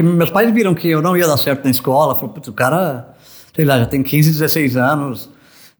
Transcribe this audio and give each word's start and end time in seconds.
Meus 0.00 0.30
pais 0.30 0.48
viram 0.52 0.76
que 0.76 0.88
eu 0.88 1.02
não 1.02 1.16
ia 1.16 1.26
dar 1.26 1.36
certo 1.36 1.64
na 1.64 1.70
escola. 1.70 2.14
Falaram, 2.14 2.32
putz, 2.32 2.46
o 2.46 2.52
cara, 2.52 3.16
sei 3.52 3.64
lá, 3.64 3.80
já 3.80 3.86
tem 3.86 4.00
15, 4.00 4.30
16 4.30 4.76
anos. 4.76 5.28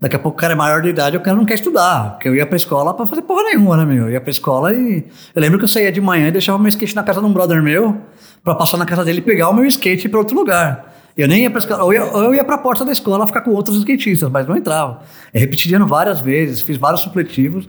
Daqui 0.00 0.16
a 0.16 0.18
pouco 0.18 0.36
o 0.36 0.40
cara 0.40 0.54
é 0.54 0.56
maior 0.56 0.82
de 0.82 0.88
idade, 0.88 1.16
o 1.16 1.20
cara 1.20 1.36
não 1.36 1.44
quer 1.44 1.54
estudar. 1.54 2.14
Porque 2.14 2.28
eu 2.28 2.34
ia 2.34 2.44
pra 2.44 2.56
escola 2.56 2.92
pra 2.94 3.06
fazer 3.06 3.22
porra 3.22 3.44
nenhuma, 3.44 3.76
né, 3.76 3.84
meu? 3.84 4.06
Eu 4.06 4.10
ia 4.10 4.20
pra 4.20 4.30
escola 4.30 4.74
e. 4.74 5.06
Eu 5.32 5.40
lembro 5.40 5.56
que 5.56 5.64
eu 5.64 5.68
saía 5.68 5.92
de 5.92 6.00
manhã 6.00 6.26
e 6.26 6.30
deixava 6.32 6.58
meu 6.58 6.68
skate 6.68 6.96
na 6.96 7.04
casa 7.04 7.20
de 7.20 7.26
um 7.26 7.32
brother 7.32 7.62
meu, 7.62 7.96
pra 8.42 8.56
passar 8.56 8.76
na 8.76 8.84
casa 8.84 9.04
dele 9.04 9.18
e 9.18 9.22
pegar 9.22 9.50
o 9.50 9.54
meu 9.54 9.64
skate 9.66 10.08
pra 10.08 10.18
outro 10.18 10.36
lugar. 10.36 10.97
Eu 11.18 11.26
nem 11.26 11.42
ia 11.42 11.50
pra 11.50 11.58
escola, 11.58 11.82
ou 11.82 11.90
ou 11.90 12.22
eu 12.22 12.34
ia 12.36 12.44
pra 12.44 12.56
porta 12.56 12.84
da 12.84 12.92
escola 12.92 13.26
ficar 13.26 13.40
com 13.40 13.50
outros 13.50 13.76
skatistas, 13.78 14.30
mas 14.30 14.46
não 14.46 14.56
entrava. 14.56 15.00
Eu 15.34 15.40
repetindo 15.40 15.84
várias 15.84 16.20
vezes, 16.20 16.60
fiz 16.60 16.76
vários 16.76 17.00
supletivos. 17.00 17.68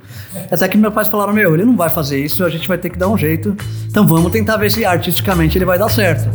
Até 0.51 0.67
que 0.67 0.77
meus 0.77 0.93
pais 0.93 1.07
falaram: 1.07 1.33
Meu, 1.33 1.55
ele 1.55 1.65
não 1.65 1.75
vai 1.75 1.89
fazer 1.89 2.23
isso, 2.23 2.45
a 2.45 2.49
gente 2.49 2.67
vai 2.67 2.77
ter 2.77 2.91
que 2.91 2.97
dar 2.99 3.09
um 3.09 3.17
jeito. 3.17 3.57
Então 3.87 4.05
vamos 4.05 4.31
tentar 4.31 4.57
ver 4.57 4.69
se 4.69 4.85
artisticamente 4.85 5.57
ele 5.57 5.65
vai 5.65 5.79
dar 5.79 5.89
certo. 5.89 6.29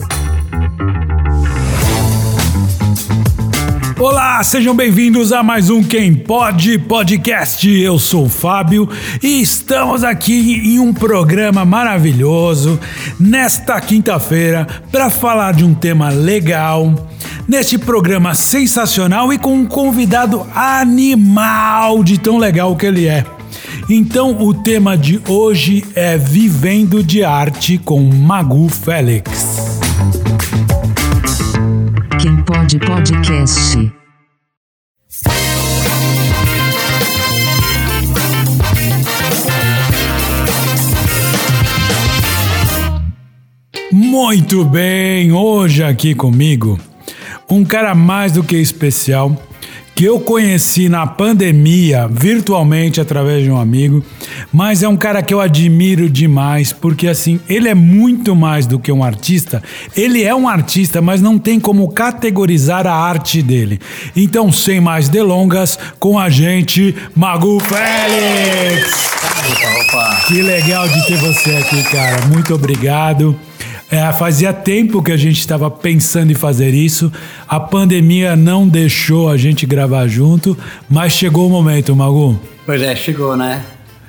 Olá, 4.06 4.44
sejam 4.44 4.76
bem-vindos 4.76 5.32
a 5.32 5.42
mais 5.42 5.70
um 5.70 5.82
Quem 5.82 6.14
Pode 6.14 6.78
Podcast. 6.78 7.66
Eu 7.66 7.98
sou 7.98 8.26
o 8.26 8.28
Fábio 8.28 8.86
e 9.22 9.40
estamos 9.40 10.04
aqui 10.04 10.60
em 10.62 10.78
um 10.78 10.92
programa 10.92 11.64
maravilhoso 11.64 12.78
nesta 13.18 13.80
quinta-feira 13.80 14.66
para 14.92 15.08
falar 15.08 15.54
de 15.54 15.64
um 15.64 15.72
tema 15.72 16.10
legal. 16.10 16.94
Neste 17.48 17.78
programa 17.78 18.34
sensacional 18.34 19.32
e 19.32 19.38
com 19.38 19.54
um 19.54 19.64
convidado 19.64 20.46
animal 20.54 22.04
de 22.04 22.20
tão 22.20 22.36
legal 22.36 22.76
que 22.76 22.84
ele 22.84 23.06
é. 23.06 23.24
Então, 23.88 24.38
o 24.38 24.52
tema 24.52 24.98
de 24.98 25.18
hoje 25.26 25.82
é 25.94 26.18
Vivendo 26.18 27.02
de 27.02 27.24
Arte 27.24 27.78
com 27.78 28.02
Magu 28.02 28.68
Félix. 28.68 29.63
Pode 32.54 32.78
podcast. 32.78 33.92
Muito 43.90 44.64
bem, 44.64 45.32
hoje 45.32 45.82
aqui 45.82 46.14
comigo, 46.14 46.78
um 47.50 47.64
cara 47.64 47.92
mais 47.92 48.30
do 48.30 48.44
que 48.44 48.54
especial 48.54 49.36
que 49.94 50.04
eu 50.04 50.18
conheci 50.18 50.88
na 50.88 51.06
pandemia, 51.06 52.08
virtualmente 52.10 53.00
através 53.00 53.44
de 53.44 53.50
um 53.50 53.58
amigo, 53.58 54.04
mas 54.52 54.82
é 54.82 54.88
um 54.88 54.96
cara 54.96 55.22
que 55.22 55.32
eu 55.32 55.40
admiro 55.40 56.10
demais, 56.10 56.72
porque 56.72 57.06
assim, 57.06 57.38
ele 57.48 57.68
é 57.68 57.74
muito 57.74 58.34
mais 58.34 58.66
do 58.66 58.78
que 58.78 58.90
um 58.90 59.04
artista, 59.04 59.62
ele 59.96 60.22
é 60.22 60.34
um 60.34 60.48
artista, 60.48 61.00
mas 61.00 61.22
não 61.22 61.38
tem 61.38 61.60
como 61.60 61.88
categorizar 61.88 62.86
a 62.86 62.94
arte 62.94 63.40
dele. 63.40 63.80
Então, 64.16 64.50
sem 64.50 64.80
mais 64.80 65.08
delongas, 65.08 65.78
com 66.00 66.18
a 66.18 66.28
gente, 66.28 66.94
Magu 67.14 67.60
Félix! 67.60 69.14
Opa, 69.52 69.80
opa. 69.80 70.24
Que 70.26 70.42
legal 70.42 70.88
de 70.88 71.06
ter 71.06 71.16
você 71.18 71.56
aqui, 71.56 71.82
cara. 71.84 72.26
Muito 72.26 72.54
obrigado. 72.54 73.38
É, 73.90 74.12
fazia 74.12 74.52
tempo 74.52 75.02
que 75.02 75.12
a 75.12 75.16
gente 75.16 75.38
estava 75.38 75.70
pensando 75.70 76.32
em 76.32 76.34
fazer 76.34 76.74
isso. 76.74 77.12
A 77.48 77.60
pandemia 77.60 78.34
não 78.34 78.66
deixou 78.66 79.30
a 79.30 79.36
gente 79.36 79.66
gravar 79.66 80.06
junto, 80.08 80.56
mas 80.88 81.12
chegou 81.12 81.46
o 81.46 81.50
momento, 81.50 81.94
Magu. 81.94 82.38
Pois 82.66 82.80
é, 82.82 82.96
chegou, 82.96 83.36
né? 83.36 83.62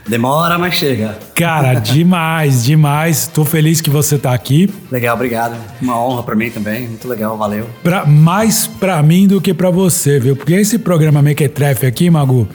Demora, 0.08 0.58
mas 0.60 0.76
chega. 0.76 1.18
Cara, 1.34 1.74
demais, 1.82 2.64
demais. 2.64 3.28
Tô 3.28 3.44
feliz 3.44 3.82
que 3.82 3.90
você 3.90 4.18
tá 4.18 4.34
aqui. 4.34 4.70
Legal, 4.92 5.16
obrigado. 5.16 5.56
Uma 5.82 6.00
honra 6.00 6.24
pra 6.24 6.36
mim 6.36 6.50
também. 6.52 6.88
Muito 6.88 7.08
legal, 7.08 7.36
valeu. 7.38 7.68
Pra, 7.82 8.06
mais 8.06 8.68
pra 8.68 9.02
mim 9.02 9.28
do 9.28 9.42
que 9.42 9.54
pra 9.54 9.72
você, 9.72 10.20
viu? 10.20 10.36
Porque 10.36 10.54
esse 10.54 10.78
programa 10.78 11.22
Mequetrefe 11.24 11.88
aqui, 11.88 12.10
Magu, 12.10 12.48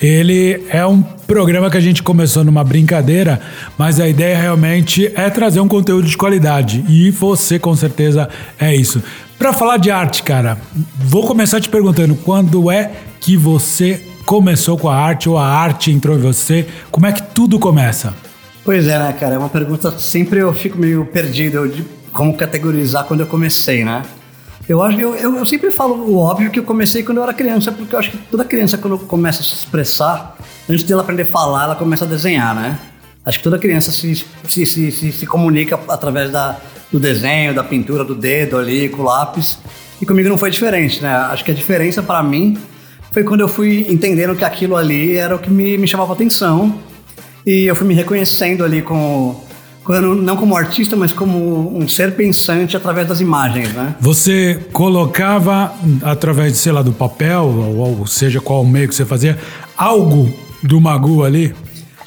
ele 0.00 0.64
é 0.70 0.84
um 0.86 1.02
programa 1.02 1.70
que 1.70 1.76
a 1.76 1.80
gente 1.80 2.02
começou 2.02 2.42
numa 2.42 2.64
brincadeira, 2.64 3.40
mas 3.76 4.00
a 4.00 4.08
ideia 4.08 4.38
realmente 4.38 5.12
é 5.14 5.28
trazer 5.28 5.60
um 5.60 5.68
conteúdo 5.68 6.06
de 6.08 6.16
qualidade. 6.16 6.84
E 6.88 7.10
você, 7.10 7.58
com 7.58 7.76
certeza, 7.76 8.28
é 8.58 8.74
isso. 8.74 9.02
Pra 9.38 9.52
falar 9.52 9.76
de 9.76 9.90
arte, 9.90 10.22
cara, 10.22 10.58
vou 10.96 11.26
começar 11.26 11.60
te 11.60 11.68
perguntando 11.68 12.14
quando 12.14 12.70
é 12.70 12.90
que 13.20 13.36
você 13.36 14.02
começou 14.24 14.78
com 14.78 14.88
a 14.88 14.96
arte 14.96 15.28
ou 15.28 15.36
a 15.36 15.46
arte 15.46 15.90
entrou 15.90 16.16
em 16.16 16.20
você? 16.20 16.66
Como 16.90 17.06
é 17.06 17.12
que 17.12 17.22
tudo 17.22 17.58
começa? 17.58 18.14
Pois 18.64 18.86
é, 18.86 18.98
né, 18.98 19.12
cara? 19.18 19.34
É 19.34 19.38
uma 19.38 19.48
pergunta 19.48 19.90
sempre 19.98 20.40
eu 20.40 20.52
fico 20.54 20.78
meio 20.78 21.04
perdido 21.04 21.68
de 21.68 21.84
como 22.12 22.36
categorizar 22.36 23.04
quando 23.04 23.20
eu 23.20 23.26
comecei, 23.26 23.84
né? 23.84 24.02
Eu 24.70 24.80
acho 24.84 25.00
eu, 25.00 25.16
eu, 25.16 25.36
eu 25.36 25.44
sempre 25.44 25.72
falo 25.72 25.94
o 25.94 26.16
óbvio 26.16 26.48
que 26.48 26.60
eu 26.60 26.62
comecei 26.62 27.02
quando 27.02 27.18
eu 27.18 27.24
era 27.24 27.34
criança, 27.34 27.72
porque 27.72 27.92
eu 27.92 27.98
acho 27.98 28.12
que 28.12 28.18
toda 28.18 28.44
criança, 28.44 28.78
quando 28.78 28.96
começa 29.00 29.40
a 29.40 29.44
se 29.44 29.52
expressar, 29.52 30.38
antes 30.68 30.84
dela 30.84 31.02
aprender 31.02 31.24
a 31.24 31.26
falar, 31.26 31.64
ela 31.64 31.74
começa 31.74 32.04
a 32.04 32.06
desenhar, 32.06 32.54
né? 32.54 32.78
Acho 33.26 33.38
que 33.38 33.42
toda 33.42 33.58
criança 33.58 33.90
se, 33.90 34.14
se, 34.14 34.64
se, 34.64 34.92
se, 34.92 35.10
se 35.10 35.26
comunica 35.26 35.76
através 35.88 36.30
da, 36.30 36.56
do 36.92 37.00
desenho, 37.00 37.52
da 37.52 37.64
pintura, 37.64 38.04
do 38.04 38.14
dedo 38.14 38.56
ali, 38.56 38.88
com 38.88 39.02
o 39.02 39.04
lápis. 39.04 39.58
E 40.00 40.06
comigo 40.06 40.28
não 40.28 40.38
foi 40.38 40.52
diferente, 40.52 41.02
né? 41.02 41.12
Acho 41.16 41.44
que 41.44 41.50
a 41.50 41.54
diferença 41.54 42.00
para 42.00 42.22
mim 42.22 42.56
foi 43.10 43.24
quando 43.24 43.40
eu 43.40 43.48
fui 43.48 43.86
entendendo 43.88 44.36
que 44.36 44.44
aquilo 44.44 44.76
ali 44.76 45.16
era 45.16 45.34
o 45.34 45.40
que 45.40 45.50
me, 45.50 45.76
me 45.78 45.88
chamava 45.88 46.12
atenção. 46.12 46.78
E 47.44 47.64
eu 47.64 47.74
fui 47.74 47.88
me 47.88 47.94
reconhecendo 47.94 48.64
ali 48.64 48.82
como, 48.82 49.44
como- 49.84 50.14
não 50.14 50.36
como 50.36 50.56
artista, 50.56 50.94
mas 50.96 51.12
como 51.12 51.76
um 51.78 51.88
ser 51.88 52.14
pensante 52.14 52.76
através 52.76 53.06
das 53.08 53.20
imagens, 53.20 53.72
né? 53.72 53.94
Você 54.00 54.58
colocava 54.72 55.72
através, 56.02 56.56
sei 56.58 56.72
lá, 56.72 56.82
do 56.82 56.92
papel, 56.92 57.44
ou, 57.44 57.98
ou 58.00 58.06
seja, 58.06 58.40
qual 58.40 58.64
meio 58.64 58.88
que 58.88 58.94
você 58.94 59.04
fazia, 59.06 59.38
algo 59.76 60.32
do 60.62 60.80
Magu 60.80 61.24
ali? 61.24 61.54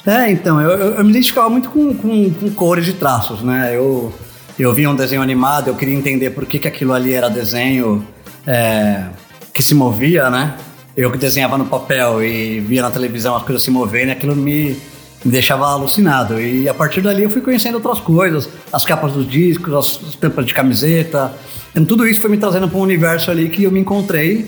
É, 0.06 0.30
então, 0.30 0.60
eu, 0.60 0.70
eu, 0.70 0.94
eu 0.96 1.04
me 1.04 1.10
identificava 1.10 1.48
muito 1.48 1.68
com, 1.70 1.94
com, 1.94 2.30
com 2.30 2.50
cores 2.50 2.86
e 2.88 2.92
traços, 2.92 3.42
né? 3.42 3.72
Eu, 3.74 4.12
eu 4.58 4.72
via 4.72 4.88
um 4.90 4.94
desenho 4.94 5.22
animado, 5.22 5.68
eu 5.68 5.74
queria 5.74 5.94
entender 5.94 6.30
por 6.30 6.44
que, 6.46 6.58
que 6.58 6.68
aquilo 6.68 6.92
ali 6.92 7.12
era 7.12 7.28
desenho 7.28 8.06
é, 8.46 9.04
que 9.52 9.62
se 9.62 9.74
movia, 9.74 10.28
né? 10.30 10.54
Eu 10.96 11.10
que 11.10 11.18
desenhava 11.18 11.58
no 11.58 11.64
papel 11.64 12.22
e 12.22 12.60
via 12.60 12.82
na 12.82 12.90
televisão 12.90 13.34
as 13.34 13.42
coisas 13.42 13.62
se 13.62 13.70
moverem, 13.70 14.12
aquilo 14.12 14.36
me, 14.36 14.76
me 15.24 15.32
deixava 15.32 15.66
alucinado. 15.66 16.40
E 16.40 16.68
a 16.68 16.74
partir 16.74 17.00
dali 17.00 17.22
eu 17.22 17.30
fui 17.30 17.40
conhecendo 17.40 17.76
outras 17.76 18.00
coisas, 18.00 18.48
as 18.72 18.84
capas 18.84 19.12
dos 19.12 19.28
discos, 19.28 19.72
as, 19.72 20.08
as 20.08 20.14
tampas 20.16 20.44
de 20.44 20.52
camiseta. 20.52 21.32
Então 21.70 21.84
tudo 21.84 22.06
isso 22.06 22.20
foi 22.20 22.30
me 22.30 22.36
trazendo 22.36 22.68
para 22.68 22.78
um 22.78 22.82
universo 22.82 23.30
ali 23.30 23.48
que 23.48 23.64
eu 23.64 23.70
me 23.70 23.80
encontrei. 23.80 24.46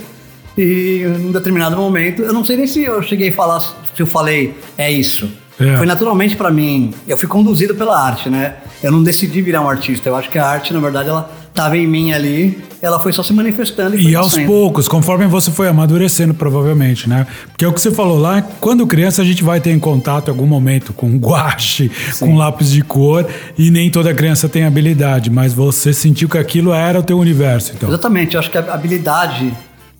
E 0.57 1.03
em 1.03 1.27
um 1.27 1.33
determinado 1.33 1.77
momento, 1.77 2.23
eu 2.23 2.33
não 2.33 2.45
sei 2.45 2.57
nem 2.57 2.67
se 2.67 2.83
eu 2.83 3.03
cheguei 3.03 3.29
a 3.29 3.33
falar, 3.33 3.61
se 3.61 3.75
eu 4.01 4.07
falei, 4.07 4.55
é 4.77 4.91
isso. 4.91 5.31
É. 5.59 5.77
Foi 5.77 5.87
naturalmente 5.87 6.37
para 6.37 6.51
mim, 6.51 6.93
eu 7.09 7.17
fui 7.17 7.29
conduzido 7.29 7.75
pela 7.75 7.99
arte, 7.99 8.29
né? 8.29 8.57
Eu 8.83 8.93
não 8.93 9.03
decidi 9.03 9.41
virar 9.41 9.63
um 9.63 9.69
artista. 9.69 10.09
Eu 10.09 10.17
acho 10.17 10.31
que 10.31 10.39
a 10.39 10.47
arte, 10.47 10.73
na 10.73 10.81
verdade, 10.81 11.09
ela 11.09 11.31
estava 11.57 11.77
em 11.79 11.87
mim 11.87 12.13
ali, 12.13 12.63
ela 12.83 13.01
foi 13.01 13.13
só 13.13 13.23
se 13.23 13.33
manifestando 13.33 13.97
e, 13.97 14.11
E 14.11 14.15
aos 14.15 14.37
poucos, 14.37 14.87
conforme 14.87 15.27
você 15.27 15.51
foi 15.51 15.69
amadurecendo, 15.69 16.35
provavelmente, 16.35 17.09
né? 17.09 17.27
Porque 17.49 17.65
é 17.65 17.69
o 17.69 17.73
que 17.73 17.81
você 17.81 17.91
falou 17.91 18.19
lá, 18.19 18.43
quando 18.61 18.87
criança 18.87 19.23
a 19.23 19.25
gente 19.25 19.43
vai 19.43 19.59
ter 19.61 19.71
em 19.71 19.79
contato 19.79 20.29
em 20.29 20.31
algum 20.31 20.47
momento 20.47 20.93
com 20.93 21.17
guache, 21.17 21.91
com 22.21 22.37
lápis 22.37 22.71
de 22.71 22.83
cor, 22.83 23.27
e 23.57 23.71
nem 23.71 23.91
toda 23.91 24.13
criança 24.13 24.49
tem 24.49 24.65
habilidade, 24.65 25.31
mas 25.31 25.55
você 25.55 25.93
sentiu 25.93 26.29
que 26.29 26.37
aquilo 26.37 26.73
era 26.75 27.01
o 27.01 27.03
teu 27.03 27.19
universo, 27.19 27.73
então. 27.75 27.89
Exatamente, 27.89 28.35
eu 28.35 28.41
acho 28.41 28.51
que 28.51 28.59
a 28.59 28.75
habilidade 28.75 29.53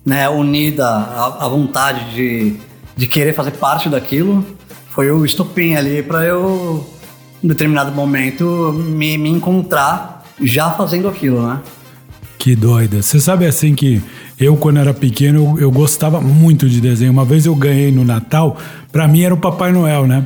né, 0.05 0.29
unida 0.29 0.87
à, 0.87 1.45
à 1.45 1.47
vontade 1.49 2.13
de, 2.13 2.55
de 2.95 3.07
querer 3.07 3.33
fazer 3.33 3.51
parte 3.51 3.89
daquilo 3.89 4.45
foi 4.89 5.11
o 5.11 5.25
estopim 5.25 5.75
ali 5.75 6.03
para 6.03 6.23
eu, 6.23 6.87
em 7.43 7.47
determinado 7.47 7.91
momento, 7.91 8.71
me, 8.73 9.17
me 9.17 9.29
encontrar 9.29 10.16
já 10.41 10.71
fazendo 10.71 11.07
aquilo, 11.07 11.47
né? 11.47 11.59
Que 12.37 12.55
doida. 12.55 13.01
Você 13.01 13.19
sabe 13.19 13.45
assim 13.45 13.73
que 13.73 14.01
eu, 14.39 14.55
quando 14.55 14.79
era 14.79 14.93
pequeno, 14.93 15.55
eu, 15.57 15.63
eu 15.63 15.71
gostava 15.71 16.21
muito 16.21 16.69
de 16.69 16.79
desenho. 16.79 17.11
Uma 17.11 17.25
vez 17.25 17.45
eu 17.45 17.55
ganhei 17.55 17.91
no 17.91 18.03
Natal, 18.03 18.57
pra 18.91 19.07
mim 19.07 19.21
era 19.21 19.33
o 19.33 19.37
Papai 19.37 19.71
Noel, 19.71 20.05
né? 20.05 20.25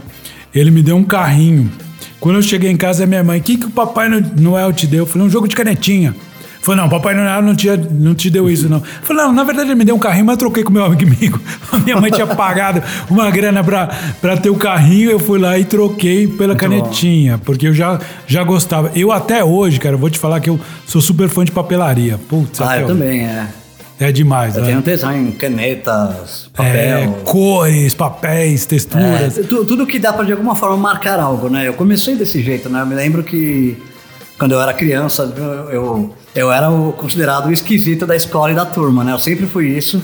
Ele 0.54 0.70
me 0.70 0.84
deu 0.84 0.98
um 0.98 1.04
carrinho. 1.04 1.72
Quando 2.20 2.36
eu 2.36 2.42
cheguei 2.42 2.70
em 2.70 2.78
casa, 2.78 3.08
minha 3.08 3.24
mãe, 3.24 3.40
o 3.40 3.44
que, 3.44 3.58
que 3.58 3.66
o 3.66 3.72
Papai 3.72 4.10
Noel 4.10 4.74
te 4.74 4.86
deu? 4.86 5.00
Eu 5.00 5.06
falei, 5.06 5.28
um 5.28 5.30
jogo 5.30 5.48
de 5.48 5.56
canetinha. 5.56 6.14
Falei, 6.62 6.80
não, 6.82 6.90
Papai 6.90 7.16
Noel 7.16 7.42
não, 7.42 7.56
tinha, 7.56 7.76
não 7.76 8.14
te 8.14 8.30
deu 8.30 8.50
isso, 8.50 8.70
não. 8.70 8.82
Falei, 9.02 9.24
não, 9.24 9.34
na 9.34 9.44
verdade 9.44 9.70
ele 9.70 9.76
me 9.76 9.84
deu 9.84 9.96
um 9.96 10.00
carrinho, 10.00 10.26
mas 10.26 10.34
eu 10.36 10.40
troquei 10.40 10.64
com 10.64 10.72
meu 10.72 10.86
amigo. 10.86 11.40
Minha 11.84 12.00
mãe 12.00 12.12
tinha 12.12 12.28
pagado 12.28 12.84
uma 13.10 13.32
grana 13.32 13.64
pra, 13.64 13.88
pra 14.22 14.38
ter 14.38 14.50
o 14.52 14.56
carrinho, 14.56 15.10
eu 15.10 15.20
fui 15.20 15.40
lá 15.40 15.58
e 15.58 15.66
troquei 15.66 16.28
pela 16.28 16.50
Muito 16.54 16.60
canetinha, 16.60 17.40
porque 17.40 17.68
eu 17.68 17.74
já, 17.74 18.00
já 18.28 18.44
gostava. 18.44 18.92
Eu 18.96 19.12
até 19.12 19.44
hoje, 19.44 19.80
cara, 19.80 19.96
eu 19.96 20.00
vou 20.00 20.10
te 20.10 20.20
falar 20.20 20.40
que 20.40 20.50
eu 20.52 20.60
sou 20.86 21.02
super 21.02 21.28
fã 21.30 21.44
de 21.44 21.52
papelaria. 21.52 22.20
Putz, 22.30 22.62
Ah, 22.62 22.78
eu 22.78 22.86
hoje. 22.86 22.94
também, 22.94 23.22
é. 23.26 23.48
É 24.00 24.12
demais, 24.12 24.56
Eu 24.56 24.62
né? 24.62 24.68
tenho 24.70 24.82
tesão 24.82 25.16
em 25.16 25.32
canetas, 25.32 26.50
É, 26.58 26.58
papel. 26.58 27.12
cores, 27.24 27.94
papéis, 27.94 28.66
É, 28.66 28.68
texturas. 28.68 29.40
tu- 29.48 29.64
tudo 29.66 29.86
que 29.86 30.00
dá 30.00 30.12
pra 30.12 30.24
de 30.24 30.32
alguma 30.32 30.56
forma 30.56 30.76
marcar 30.78 31.20
algo, 31.20 31.50
né? 31.50 31.68
Eu 31.68 31.74
comecei 31.74 32.16
desse 32.16 32.42
jeito, 32.42 32.68
né? 32.70 32.82
Eu 32.82 32.86
me 32.86 32.96
lembro 32.96 33.24
que 33.24 33.78
quando 34.40 34.54
eu 34.54 34.62
era 34.62 34.74
criança, 34.74 35.32
eu, 35.72 36.16
eu, 36.36 36.52
era 36.52 36.70
o 36.70 36.94
considerado 36.94 37.48
o 37.48 37.52
esquisito 37.52 38.06
da 38.06 38.16
escola 38.16 38.52
e 38.52 38.56
da 38.56 38.66
turma, 38.66 39.04
né? 39.04 39.12
Eu 39.12 39.20
sempre 39.20 39.46
fui 39.46 39.68
isso. 39.68 40.02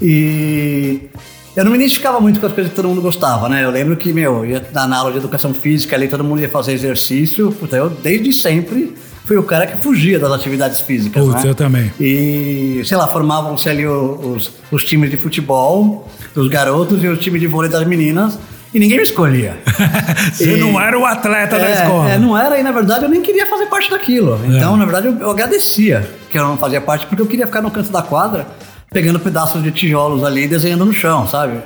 E 0.00 1.08
eu 1.56 1.64
não 1.64 1.70
me 1.70 1.78
identificava 1.78 2.20
muito 2.20 2.40
com 2.40 2.46
as 2.46 2.52
coisas 2.52 2.70
que 2.70 2.76
todo 2.76 2.88
mundo 2.88 3.00
gostava, 3.00 3.48
né? 3.48 3.64
Eu 3.64 3.70
lembro 3.70 3.96
que, 3.96 4.12
meu, 4.12 4.44
ia 4.44 4.64
na 4.72 4.96
aula 4.96 5.12
de 5.12 5.18
educação 5.18 5.54
física 5.54 5.94
ali, 5.94 6.08
todo 6.08 6.24
mundo 6.24 6.40
ia 6.40 6.48
fazer 6.48 6.72
exercício. 6.72 7.50
Puta, 7.52 7.76
eu 7.76 7.90
desde 7.90 8.32
sempre 8.32 8.94
fui 9.24 9.36
o 9.36 9.42
cara 9.42 9.66
que 9.66 9.82
fugia 9.82 10.18
das 10.18 10.30
atividades 10.32 10.80
físicas. 10.80 11.24
Putz, 11.24 11.44
né? 11.44 11.50
eu 11.50 11.54
também. 11.54 11.92
E, 11.98 12.82
sei 12.84 12.96
lá, 12.96 13.08
formavam-se 13.08 13.68
ali 13.68 13.86
os, 13.86 14.52
os 14.70 14.84
times 14.84 15.10
de 15.10 15.16
futebol 15.16 16.08
dos 16.34 16.48
garotos 16.48 17.02
e 17.02 17.08
os 17.08 17.18
times 17.18 17.40
de 17.40 17.46
vôlei 17.46 17.70
das 17.70 17.86
meninas. 17.86 18.38
E 18.74 18.78
ninguém 18.80 18.96
me 18.98 19.04
escolhia. 19.04 19.56
Você 20.34 20.56
E- 20.56 20.60
não 20.60 20.80
era 20.80 20.98
o 20.98 21.06
atleta 21.06 21.58
da 21.58 21.68
é, 21.68 21.72
escola. 21.74 22.10
É, 22.10 22.18
não 22.18 22.36
era, 22.36 22.58
e 22.58 22.62
na 22.62 22.72
verdade 22.72 23.04
eu 23.04 23.08
nem 23.08 23.22
queria 23.22 23.46
fazer 23.46 23.66
parte 23.66 23.88
daquilo. 23.90 24.38
Então, 24.44 24.74
É. 24.74 24.76
na 24.78 24.84
verdade, 24.84 25.06
eu, 25.06 25.16
eu 25.18 25.30
agradecia 25.30 26.06
que 26.28 26.36
eu 26.36 26.42
não 26.44 26.56
fazia 26.56 26.80
parte, 26.80 27.06
porque 27.06 27.22
eu 27.22 27.26
queria 27.26 27.46
ficar 27.46 27.62
no 27.62 27.70
canto 27.70 27.90
da 27.92 28.02
quadra, 28.02 28.46
pegando 28.90 29.20
pedaços 29.20 29.62
de 29.62 29.70
tijolos 29.70 30.24
ali 30.24 30.42
e 30.44 30.48
desenhando 30.48 30.84
no 30.84 30.92
chão, 30.92 31.26
sabe? 31.28 31.58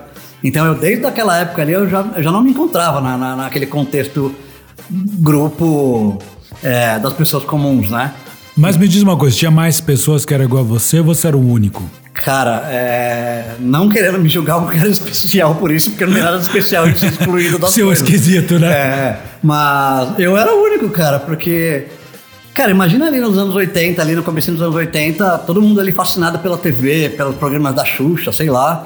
Então, 0.45 0.67
eu 0.67 0.75
desde 0.75 1.05
aquela 1.07 1.39
época 1.39 1.63
ali, 1.63 1.73
eu 1.73 1.89
já, 1.89 2.05
eu 2.17 2.23
já 2.23 2.31
não 2.31 2.43
me 2.43 2.51
encontrava 2.51 3.01
na, 3.01 3.17
na- 3.17 3.37
naquele 3.37 3.67
contexto 3.67 4.33
grupo 5.19 6.19
é, 6.63 6.99
das 6.99 7.13
pessoas 7.13 7.45
comuns, 7.45 7.91
né? 7.91 8.13
Mas 8.57 8.77
me 8.77 8.89
diz 8.89 9.03
uma 9.03 9.17
coisa, 9.17 9.37
tinha 9.37 9.51
mais 9.51 9.81
pessoas 9.81 10.25
que 10.25 10.35
eram 10.35 10.45
igual 10.45 10.63
a 10.63 10.67
você 10.67 10.99
ou 10.99 11.05
você 11.05 11.29
era 11.29 11.37
o 11.37 11.51
único? 11.53 11.83
Cara, 12.25 12.65
é, 12.70 13.55
não 13.61 13.88
querendo 13.88 14.19
me 14.19 14.29
julgar 14.29 14.59
um 14.59 14.67
cara 14.67 14.88
especial 14.88 15.55
por 15.55 15.70
isso, 15.70 15.91
porque 15.91 16.05
não 16.05 16.12
tem 16.15 16.23
nada 16.23 16.37
de 16.38 16.43
especial 16.44 16.88
de 16.91 16.99
ser 16.99 17.06
excluído 17.06 17.59
das 17.59 17.70
Seu 17.70 17.87
coisas. 17.87 18.03
esquisito, 18.06 18.59
né? 18.59 18.69
É, 18.70 19.17
mas 19.43 20.19
eu 20.19 20.37
era 20.37 20.55
o 20.55 20.62
único, 20.62 20.88
cara, 20.91 21.19
porque. 21.19 21.87
Cara, 22.55 22.73
imagina 22.73 23.06
ali 23.06 23.20
nos 23.20 23.38
anos 23.38 23.55
80, 23.55 24.03
ali 24.03 24.17
no 24.17 24.23
começo 24.25 24.50
dos 24.50 24.61
anos 24.61 24.75
80, 24.75 25.38
todo 25.47 25.62
mundo 25.62 25.81
ali 25.81 25.93
fascinado 25.93 26.41
pela 26.41 26.59
TV, 26.59 27.11
pelos 27.11 27.37
programas 27.37 27.73
da 27.75 27.85
Xuxa, 27.85 28.32
sei 28.32 28.50
lá. 28.50 28.85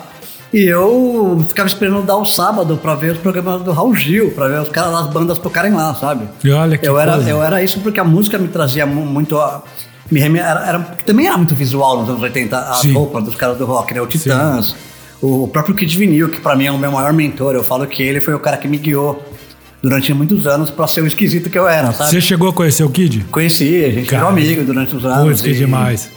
E 0.52 0.64
eu 0.64 1.42
ficava 1.48 1.66
esperando 1.66 2.02
dar 2.02 2.16
o 2.18 2.26
sábado 2.26 2.76
pra 2.76 2.94
ver 2.94 3.12
os 3.12 3.18
programas 3.18 3.62
do 3.62 3.72
Raul 3.72 3.94
Gil, 3.94 4.30
pra 4.32 4.46
ver 4.48 4.60
os 4.60 4.68
caras 4.68 4.92
das 4.92 5.06
bandas 5.08 5.38
tocarem 5.38 5.72
lá, 5.72 5.94
sabe? 5.94 6.28
E 6.44 6.50
olha 6.50 6.76
que 6.76 6.86
eu 6.86 6.98
era, 7.00 7.16
eu 7.26 7.42
era 7.42 7.62
isso 7.64 7.80
porque 7.80 7.98
a 7.98 8.04
música 8.04 8.36
me 8.36 8.48
trazia 8.48 8.84
mu- 8.84 9.06
muito. 9.06 9.38
a- 9.38 9.62
me 10.12 10.20
reme- 10.20 10.38
era, 10.38 10.66
era- 10.66 10.78
também 11.06 11.26
era 11.26 11.36
muito 11.36 11.54
visual 11.54 12.00
nos 12.00 12.08
anos 12.08 12.22
80, 12.22 12.58
as 12.58 12.78
Sim. 12.78 12.92
roupas 12.92 13.24
dos 13.24 13.34
caras 13.34 13.56
do 13.58 13.64
rock, 13.64 13.94
né? 13.94 14.00
O 14.00 14.06
Titãs, 14.06 14.76
o 15.20 15.48
próprio 15.48 15.74
Kid 15.74 15.96
Vinil, 15.96 16.28
que 16.28 16.40
pra 16.40 16.54
mim 16.54 16.66
é 16.66 16.70
o 16.72 16.78
meu 16.78 16.92
maior 16.92 17.12
mentor. 17.12 17.54
Eu 17.54 17.64
falo 17.64 17.86
que 17.86 18.02
ele 18.02 18.20
foi 18.20 18.34
o 18.34 18.38
cara 18.38 18.56
que 18.56 18.68
me 18.68 18.76
guiou 18.78 19.22
durante 19.82 20.12
muitos 20.14 20.46
anos 20.46 20.70
pra 20.70 20.86
ser 20.86 21.00
o 21.02 21.06
esquisito 21.06 21.50
que 21.50 21.58
eu 21.58 21.66
era, 21.66 21.92
sabe? 21.92 22.10
Você 22.10 22.20
chegou 22.20 22.48
a 22.48 22.52
conhecer 22.52 22.84
o 22.84 22.90
Kid? 22.90 23.24
Conheci, 23.30 23.84
a 23.84 23.90
gente 23.90 24.06
Cara. 24.08 24.26
virou 24.26 24.28
amigo 24.38 24.64
durante 24.64 24.94
os 24.94 25.04
anos. 25.04 25.24
Putz, 25.28 25.40
que 25.40 25.50
e- 25.50 25.54
demais. 25.54 26.08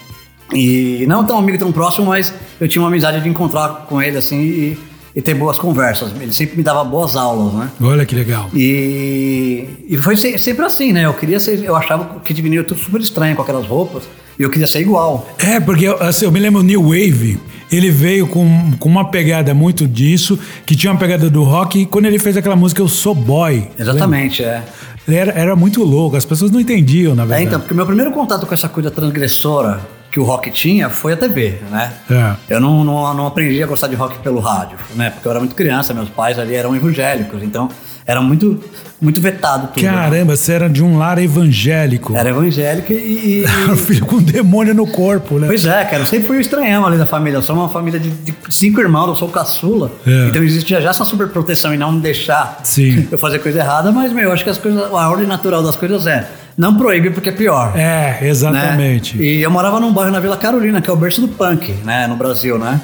E 0.53 1.06
não 1.07 1.24
tão 1.25 1.39
amigo, 1.39 1.57
tão 1.57 1.71
próximo, 1.71 2.06
mas 2.07 2.33
eu 2.62 2.68
tinha 2.68 2.81
uma 2.81 2.88
amizade 2.89 3.19
de 3.21 3.27
encontrar 3.27 3.86
com 3.88 4.00
ele 4.01 4.18
assim 4.18 4.39
e, 4.42 4.77
e 5.15 5.21
ter 5.21 5.33
boas 5.33 5.57
conversas. 5.57 6.12
Ele 6.19 6.33
sempre 6.33 6.57
me 6.57 6.63
dava 6.63 6.83
boas 6.83 7.15
aulas, 7.15 7.53
né? 7.53 7.69
Olha 7.81 8.06
que 8.06 8.13
legal. 8.13 8.50
E, 8.53 9.65
e 9.88 9.97
foi 9.97 10.17
se- 10.17 10.38
sempre 10.38 10.65
assim, 10.65 10.91
né? 10.91 11.06
Eu 11.06 11.13
queria 11.13 11.39
ser, 11.39 11.63
eu 11.63 11.75
achava 11.75 12.19
que 12.19 12.33
de 12.33 12.41
vinil 12.41 12.63
tudo 12.65 12.79
super 12.79 13.00
estranho 13.00 13.35
com 13.35 13.41
aquelas 13.41 13.65
roupas 13.65 14.03
e 14.38 14.44
eu 14.44 14.50
queria 14.50 14.67
ser 14.67 14.81
igual. 14.81 15.27
É, 15.39 15.59
porque 15.59 15.85
eu, 15.85 16.01
assim, 16.03 16.25
eu 16.25 16.31
me 16.31 16.39
lembro 16.39 16.59
o 16.59 16.63
New 16.63 16.81
Wave, 16.83 17.39
ele 17.71 17.89
veio 17.89 18.27
com, 18.27 18.73
com 18.77 18.89
uma 18.89 19.09
pegada 19.09 19.53
muito 19.53 19.88
disso, 19.88 20.38
que 20.65 20.75
tinha 20.75 20.91
uma 20.91 21.00
pegada 21.00 21.29
do 21.29 21.44
rock, 21.44 21.79
e 21.79 21.85
quando 21.85 22.06
ele 22.06 22.19
fez 22.19 22.35
aquela 22.35 22.56
música 22.56 22.81
Eu 22.81 22.88
Sou 22.89 23.15
Boy. 23.15 23.69
Exatamente, 23.79 24.44
é. 24.44 24.63
lembra? 25.07 25.31
Era, 25.31 25.31
era 25.39 25.56
muito 25.56 25.83
louco, 25.83 26.18
as 26.18 26.25
pessoas 26.25 26.51
não 26.51 26.59
entendiam, 26.59 27.13
na 27.15 27.23
É, 27.23 27.25
verdade. 27.25 27.45
então, 27.45 27.59
porque 27.59 27.73
o 27.73 27.77
meu 27.77 27.85
primeiro 27.85 28.11
contato 28.11 28.45
com 28.45 28.53
essa 28.53 28.68
coisa 28.68 28.89
transgressora 28.91 29.79
que 30.15 30.19
o 30.21 30.23
rock 30.23 30.50
tinha 30.50 30.89
foi 30.89 31.12
a 31.12 31.17
TV, 31.17 31.56
né? 31.69 31.91
É. 32.09 32.53
Eu 32.56 32.62
não, 32.62 32.85
não, 32.85 33.13
não 33.13 33.27
aprendi 33.27 33.62
a 33.62 33.67
gostar 33.67 33.88
de 33.88 33.95
rock 33.95 34.17
pelo 34.19 34.39
rádio, 34.39 34.77
né? 34.95 35.09
Porque 35.09 35.27
eu 35.27 35.29
era 35.31 35.41
muito 35.41 35.53
criança, 35.53 35.94
meus 35.94 36.07
pais 36.07 36.39
ali 36.39 36.56
eram 36.56 36.73
evangélicos, 36.73 37.44
então 37.44 37.67
era 38.07 38.21
muito, 38.21 38.63
muito 39.01 39.19
vetado 39.19 39.67
tudo. 39.73 39.83
né? 39.83 39.91
Caramba, 39.91 40.38
você 40.38 40.53
era 40.53 40.69
de 40.69 40.81
um 40.81 40.97
lar 40.97 41.17
evangélico. 41.17 42.15
Era 42.15 42.29
evangélico 42.29 42.94
e, 42.94 43.41
e- 43.41 43.44
Era 43.65 43.75
filho 43.75 44.06
com 44.06 44.15
um 44.15 44.23
demônio 44.23 44.73
no 44.73 44.88
corpo, 44.88 45.38
né? 45.38 45.47
Pois 45.47 45.65
é, 45.65 45.83
cara, 45.83 46.03
eu 46.03 46.06
sempre 46.06 46.27
fui 46.27 46.38
o 46.38 46.39
estranhão 46.39 46.85
ali 46.85 46.97
da 46.97 47.06
família. 47.06 47.35
Eu 47.39 47.41
sou 47.41 47.53
uma 47.53 47.68
família 47.68 48.00
de, 48.00 48.09
de 48.09 48.33
cinco 48.50 48.79
irmãos, 48.79 49.09
eu 49.09 49.15
sou 49.15 49.27
caçula. 49.27 49.91
É. 50.07 50.27
Então 50.29 50.41
existe 50.41 50.69
já, 50.69 50.79
já 50.79 50.91
essa 50.91 51.03
superproteção 51.03 51.73
em 51.73 51.77
não 51.77 51.91
me 51.91 52.00
deixar 52.00 52.61
Sim. 52.63 53.06
eu 53.11 53.19
fazer 53.19 53.39
coisa 53.39 53.59
errada, 53.59 53.91
mas, 53.91 54.13
meu, 54.13 54.23
eu 54.23 54.31
acho 54.31 54.45
que 54.45 54.50
as 54.50 54.57
coisas, 54.57 54.81
a 54.81 55.09
ordem 55.09 55.27
natural 55.27 55.61
das 55.61 55.75
coisas 55.75 56.07
é 56.07 56.25
não 56.57 56.75
proíbe 56.75 57.10
porque 57.10 57.30
é 57.30 57.31
pior. 57.31 57.74
É, 57.75 58.18
né? 58.22 58.30
exatamente. 58.30 59.18
E 59.22 59.42
eu 59.42 59.50
morava 59.52 59.80
num 59.80 59.92
bairro 59.94 60.12
na 60.12 60.19
Vila 60.19 60.38
Carolina, 60.38 60.81
que 60.81 60.90
é 60.90 60.94
o 60.94 60.96
berço 60.96 61.22
do 61.22 61.28
punk, 61.28 61.72
né, 61.84 62.07
no 62.07 62.16
Brasil, 62.16 62.57
né? 62.57 62.80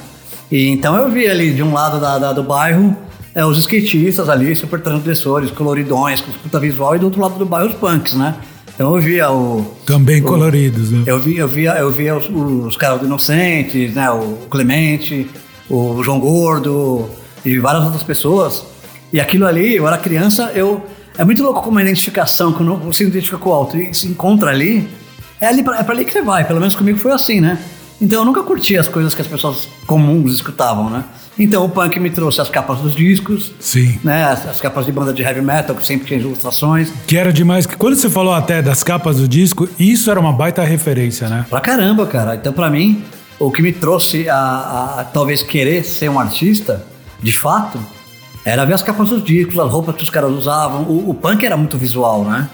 E 0.51 0.67
então 0.67 0.95
eu 0.97 1.09
vi 1.09 1.27
ali 1.27 1.53
de 1.53 1.63
um 1.63 1.73
lado 1.73 1.99
da, 1.99 2.17
da- 2.19 2.33
do 2.33 2.43
bairro 2.43 2.95
é, 3.33 3.45
os 3.45 3.57
skatistas 3.59 4.27
ali, 4.27 4.53
super 4.55 4.81
transgressores, 4.81 5.49
coloridões, 5.51 6.19
com 6.19 6.31
puta 6.33 6.59
visual, 6.59 6.95
e 6.95 6.99
do 6.99 7.05
outro 7.05 7.21
lado 7.21 7.35
do 7.35 7.45
bairro 7.45 7.69
os 7.69 7.75
punks, 7.75 8.13
né? 8.15 8.35
Então 8.75 8.93
eu 8.95 9.01
via 9.01 9.31
o. 9.31 9.65
Também 9.85 10.21
o- 10.21 10.25
coloridos, 10.25 10.91
né? 10.91 11.03
Eu 11.05 11.17
via, 11.19 11.39
eu 11.41 11.47
via, 11.47 11.71
eu 11.77 11.89
via 11.91 12.17
os, 12.17 12.29
os 12.29 12.75
caras 12.75 12.99
do 12.99 13.05
Inocentes, 13.05 13.93
né? 13.93 14.09
O 14.11 14.37
Clemente, 14.49 15.29
o 15.69 16.03
João 16.03 16.19
Gordo 16.19 17.09
e 17.45 17.57
várias 17.59 17.83
outras 17.85 18.03
pessoas. 18.03 18.65
E 19.13 19.19
aquilo 19.21 19.45
ali, 19.47 19.75
eu 19.77 19.87
era 19.87 19.97
criança, 19.97 20.51
eu. 20.53 20.85
É 21.17 21.25
muito 21.25 21.43
louco 21.43 21.61
como 21.61 21.77
a 21.77 21.81
identificação, 21.81 22.53
quando 22.53 22.75
você 22.77 23.03
se 23.03 23.09
identifica 23.09 23.37
com 23.37 23.49
o 23.49 23.53
outro 23.53 23.79
e 23.79 23.93
se 23.93 24.07
encontra 24.07 24.49
ali, 24.49 24.87
é, 25.39 25.47
ali 25.47 25.63
pra, 25.63 25.79
é 25.79 25.83
pra 25.83 25.93
ali 25.93 26.05
que 26.05 26.11
você 26.11 26.21
vai. 26.21 26.45
Pelo 26.45 26.59
menos 26.59 26.75
comigo 26.75 26.97
foi 26.97 27.11
assim, 27.11 27.41
né? 27.41 27.57
Então 28.01 28.21
eu 28.21 28.25
nunca 28.25 28.41
curti 28.41 28.77
as 28.77 28.87
coisas 28.87 29.13
que 29.13 29.21
as 29.21 29.27
pessoas 29.27 29.69
comuns 29.85 30.33
escutavam, 30.33 30.89
né? 30.89 31.03
Então 31.37 31.63
o 31.63 31.69
punk 31.69 31.99
me 31.99 32.09
trouxe 32.09 32.41
as 32.41 32.49
capas 32.49 32.79
dos 32.79 32.95
discos, 32.95 33.51
Sim. 33.59 33.99
né? 34.03 34.23
As, 34.23 34.47
as 34.47 34.59
capas 34.59 34.85
de 34.85 34.91
banda 34.91 35.13
de 35.13 35.21
heavy 35.21 35.41
metal, 35.41 35.75
que 35.75 35.85
sempre 35.85 36.07
tinha 36.07 36.19
ilustrações. 36.19 36.91
Que 37.07 37.17
era 37.17 37.31
demais. 37.31 37.65
Quando 37.65 37.95
você 37.95 38.09
falou 38.09 38.33
até 38.33 38.61
das 38.61 38.83
capas 38.83 39.17
do 39.17 39.27
disco, 39.27 39.69
isso 39.79 40.09
era 40.09 40.19
uma 40.19 40.33
baita 40.33 40.63
referência, 40.63 41.29
né? 41.29 41.45
Pra 41.49 41.61
caramba, 41.61 42.05
cara. 42.07 42.35
Então, 42.35 42.51
pra 42.51 42.69
mim, 42.69 43.03
o 43.39 43.51
que 43.51 43.61
me 43.61 43.71
trouxe 43.71 44.27
a, 44.29 44.99
a 44.99 45.03
talvez 45.03 45.41
querer 45.41 45.83
ser 45.83 46.09
um 46.09 46.19
artista, 46.19 46.85
de 47.21 47.31
fato, 47.31 47.79
era 48.43 48.65
ver 48.65 48.73
as 48.73 48.81
capas 48.81 49.09
dos 49.09 49.23
discos, 49.23 49.57
as 49.59 49.71
roupas 49.71 49.95
que 49.95 50.03
os 50.03 50.09
caras 50.09 50.31
usavam. 50.31 50.81
O, 50.83 51.11
o 51.11 51.13
punk 51.13 51.45
era 51.45 51.55
muito 51.55 51.77
visual, 51.77 52.23
né? 52.23 52.49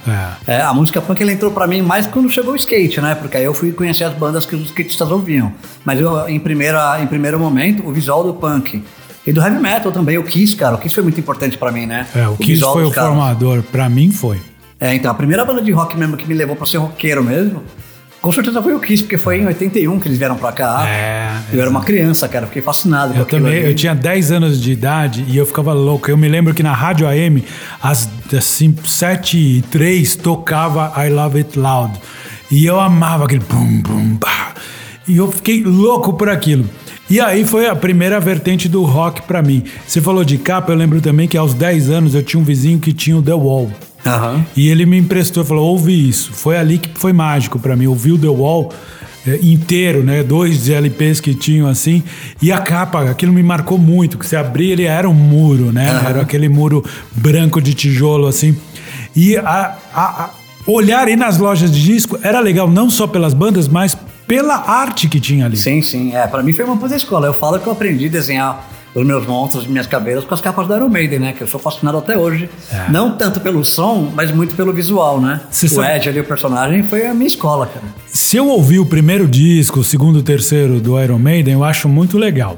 É. 0.45 0.56
É, 0.56 0.62
a 0.62 0.74
música 0.74 1.01
punk 1.01 1.22
ela 1.22 1.31
entrou 1.31 1.51
pra 1.51 1.66
mim 1.66 1.81
mais 1.81 2.06
quando 2.07 2.30
chegou 2.30 2.54
o 2.54 2.56
skate, 2.56 3.00
né? 3.00 3.16
Porque 3.16 3.38
aí 3.38 3.44
eu 3.45 3.54
fui 3.54 3.72
conhecer 3.72 4.04
as 4.04 4.13
bandas 4.13 4.45
que 4.45 4.56
os 4.56 4.66
skatistas 4.66 5.10
ouviam. 5.10 5.51
Mas 5.85 6.00
eu, 6.00 6.28
em, 6.28 6.40
primeira, 6.40 7.02
em 7.02 7.07
primeiro 7.07 7.40
momento, 7.40 7.88
o 7.88 7.92
visual 7.92 8.23
do 8.23 8.33
punk. 8.33 8.83
E 9.26 9.33
do 9.33 9.42
heavy 9.42 9.59
metal 9.59 9.92
também, 9.92 10.18
o 10.18 10.23
Kiss, 10.23 10.56
cara. 10.56 10.76
O 10.76 10.78
Kiss 10.78 10.94
foi 10.94 11.04
muito 11.04 11.19
importante 11.19 11.57
pra 11.57 11.71
mim, 11.71 11.85
né? 11.85 12.07
É, 12.16 12.28
o 12.28 12.35
Kiss 12.38 12.54
visual 12.54 12.73
foi 12.73 12.85
o 12.85 12.92
caras. 12.92 13.09
formador. 13.09 13.64
Pra 13.64 13.90
mim 13.90 14.11
foi. 14.11 14.40
É, 14.80 14.94
então, 14.94 15.09
a 15.09 15.14
primeira 15.14 15.44
banda 15.44 15.61
de 15.61 15.71
rock 15.71 15.97
mesmo 15.97 16.16
que 16.16 16.28
me 16.28 16.33
levou 16.33 16.56
pra 16.56 16.66
ser 16.66 16.78
roqueiro 16.78 17.23
mesmo, 17.23 17.64
com 18.21 18.31
certeza 18.31 18.62
foi 18.62 18.74
o 18.74 18.80
Kiss, 18.80 19.04
porque 19.04 19.18
foi 19.18 19.40
em 19.40 19.45
81 19.45 20.00
que 20.00 20.07
eles 20.07 20.18
vieram 20.18 20.36
pra 20.36 20.52
cá. 20.52 20.86
É, 20.88 21.31
Eu 21.54 21.62
era 21.62 21.69
uma 21.69 21.81
criança, 21.81 22.28
cara, 22.28 22.45
fiquei 22.47 22.62
fascinado 22.62 23.14
com 23.14 23.19
Eu 23.19 23.26
também, 23.26 23.57
ali. 23.59 23.68
eu 23.68 23.76
tinha 23.76 23.94
10 23.95 24.31
anos 24.31 24.62
de 24.62 24.71
idade 24.71 25.26
e 25.28 25.38
eu 25.38 25.45
ficava 25.45 25.74
louco. 25.74 26.09
Eu 26.09 26.18
me 26.18 26.28
lembro 26.28 26.54
que 26.54 26.64
na 26.64 26.74
rádio 26.74 27.07
AM, 27.07 27.44
às 27.81 28.09
assim, 28.36 28.76
7 28.83 29.38
e 29.38 29.62
3 29.64 30.16
tocava 30.16 30.92
I 31.06 31.09
Love 31.09 31.38
It 31.40 31.57
Loud. 31.57 31.94
E 32.50 32.66
eu 32.66 32.80
amava 32.80 33.26
aquele 33.26 33.44
bum, 33.47 33.81
bum, 33.81 34.18
bah. 34.19 34.54
E 35.07 35.18
eu 35.18 35.31
fiquei 35.31 35.64
louco 35.64 36.14
por 36.14 36.30
aquilo. 36.30 36.66
E 37.09 37.21
aí 37.21 37.45
foi 37.45 37.68
a 37.68 37.76
primeira 37.76 38.19
vertente 38.19 38.68
do 38.68 38.83
rock 38.83 39.21
pra 39.21 39.42
mim. 39.42 39.64
Você 39.88 40.02
falou 40.02 40.26
de 40.26 40.38
capa, 40.38 40.74
eu 40.74 40.76
lembro 40.76 41.00
também 41.00 41.28
que 41.28 41.38
aos 41.38 41.54
10 41.54 41.90
anos 41.90 42.16
eu 42.16 42.21
tinha 42.24 42.40
um 42.40 42.44
vizinho 42.44 42.80
que 42.80 42.92
tinha 42.92 43.16
o 43.16 43.21
The 43.21 43.33
Wall. 43.33 43.71
Aham. 44.07 44.45
E 44.56 44.68
ele 44.69 44.85
me 44.85 44.97
emprestou, 44.97 45.44
falou: 45.45 45.66
ouve 45.71 45.92
isso. 46.09 46.31
Foi 46.33 46.57
ali 46.57 46.78
que 46.78 46.90
foi 46.99 47.14
mágico 47.14 47.59
pra 47.59 47.76
mim. 47.76 47.87
Ouvi 47.87 48.11
o 48.11 48.18
The 48.18 48.28
Wall 48.28 48.71
eh, 49.28 49.40
inteiro, 49.44 50.04
né? 50.04 50.23
Dois 50.23 50.69
LPs 50.69 51.19
que 51.19 51.33
tinham 51.33 51.68
assim. 51.68 52.04
E 52.42 52.52
a 52.52 52.59
capa, 52.59 53.02
aquilo 53.09 53.33
me 53.33 53.44
marcou 53.44 53.78
muito. 53.78 54.18
Que 54.18 54.26
você 54.26 54.35
abria, 54.35 54.73
ele 54.73 54.83
era 54.85 55.09
um 55.09 55.14
muro, 55.14 55.71
né? 55.71 55.90
Aham. 55.92 56.09
Era 56.09 56.21
aquele 56.21 56.49
muro 56.49 56.83
branco 57.16 57.61
de 57.61 57.73
tijolo, 57.73 58.28
assim. 58.28 58.56
E 59.16 59.35
a, 59.37 59.76
a- 59.94 60.23
a- 60.23 60.30
olhar 60.66 61.07
aí 61.07 61.16
nas 61.16 61.37
lojas 61.37 61.71
de 61.71 61.81
disco 61.83 62.18
era 62.21 62.40
legal, 62.40 62.69
não 62.69 62.90
só 62.90 63.07
pelas 63.07 63.33
bandas, 63.33 63.68
mas 63.68 63.97
pela 64.28 64.56
arte 64.69 65.07
que 65.07 65.19
tinha 65.19 65.45
ali. 65.45 65.56
Sim, 65.56 65.81
sim. 65.81 66.14
É, 66.14 66.28
pra 66.28 66.44
mim 66.44 66.54
foi 66.54 66.66
uma 66.66 66.76
puta 66.78 66.95
escola. 66.95 67.28
Eu 67.28 67.33
falo 67.33 67.57
que 67.59 67.68
eu 67.68 67.71
aprendi 67.73 68.07
a 68.07 68.09
desenhar 68.09 68.69
os 69.01 69.06
meus 69.06 69.25
monstros, 69.27 69.68
minhas 69.68 69.85
caveiras 69.87 70.23
com 70.23 70.33
as 70.33 70.42
capas 70.42 70.68
da 70.68 70.75
Iron 70.77 70.89
Maiden, 70.89 71.19
né? 71.19 71.33
Que 71.33 71.42
eu 71.44 71.47
sou 71.47 71.59
fascinado 71.59 71.97
até 71.97 72.18
hoje. 72.18 72.49
É. 72.71 72.89
Não 72.89 73.11
tanto 73.11 73.39
pelo 73.39 73.63
som, 73.63 74.11
mas 74.16 74.31
muito 74.31 74.56
pelo 74.56 74.73
visual, 74.73 75.21
né? 75.21 75.42
Você 75.49 75.68
o 75.68 75.69
sabe- 75.69 75.95
Ed 75.97 76.09
ali, 76.09 76.19
o 76.19 76.23
personagem, 76.23 76.83
foi 76.83 77.06
a 77.06 77.13
minha 77.13 77.27
escola, 77.27 77.68
cara. 77.68 77.85
Se 78.07 78.37
eu 78.37 78.47
ouvir 78.47 78.80
o 78.80 78.85
primeiro 78.85 79.27
disco, 79.27 79.80
o 79.81 79.83
segundo, 79.83 80.18
o 80.18 80.23
terceiro 80.23 80.80
do 80.80 80.99
Iron 81.01 81.19
Maiden, 81.19 81.54
eu 81.54 81.63
acho 81.63 81.87
muito 81.87 82.18
legal. 82.18 82.57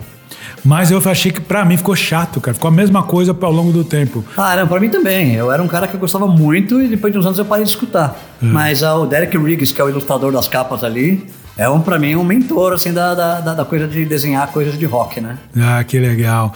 Mas 0.63 0.91
eu 0.91 1.01
achei 1.05 1.31
que 1.31 1.39
pra 1.39 1.63
mim 1.63 1.77
ficou 1.77 1.95
chato, 1.95 2.41
cara. 2.41 2.53
Ficou 2.53 2.67
a 2.67 2.71
mesma 2.71 3.01
coisa 3.03 3.35
ao 3.39 3.51
longo 3.51 3.71
do 3.71 3.83
tempo. 3.83 4.25
Ah, 4.35 4.55
não, 4.57 4.67
pra 4.67 4.79
mim 4.79 4.89
também. 4.89 5.33
Eu 5.33 5.51
era 5.51 5.63
um 5.63 5.67
cara 5.67 5.87
que 5.87 5.95
eu 5.95 5.99
gostava 5.99 6.27
muito 6.27 6.81
e 6.81 6.87
depois 6.87 7.13
de 7.13 7.19
uns 7.19 7.25
anos 7.25 7.39
eu 7.39 7.45
parei 7.45 7.63
de 7.63 7.69
escutar. 7.69 8.17
Mas 8.41 8.83
ah, 8.83 8.95
o 8.95 9.05
Derek 9.05 9.37
Riggs, 9.37 9.73
que 9.73 9.79
é 9.79 9.83
o 9.83 9.89
ilustrador 9.89 10.31
das 10.33 10.47
capas 10.49 10.83
ali, 10.83 11.25
é 11.59 11.69
um, 11.69 11.81
pra 11.81 11.99
mim 11.99 12.15
um 12.15 12.23
mentor, 12.23 12.73
assim, 12.73 12.93
da, 12.93 13.13
da, 13.13 13.39
da- 13.41 13.65
coisa 13.65 13.87
de 13.87 14.05
desenhar 14.05 14.47
coisas 14.51 14.77
de 14.79 14.85
rock, 14.85 15.19
né? 15.19 15.37
Ah, 15.57 15.83
que 15.83 15.99
legal. 15.99 16.53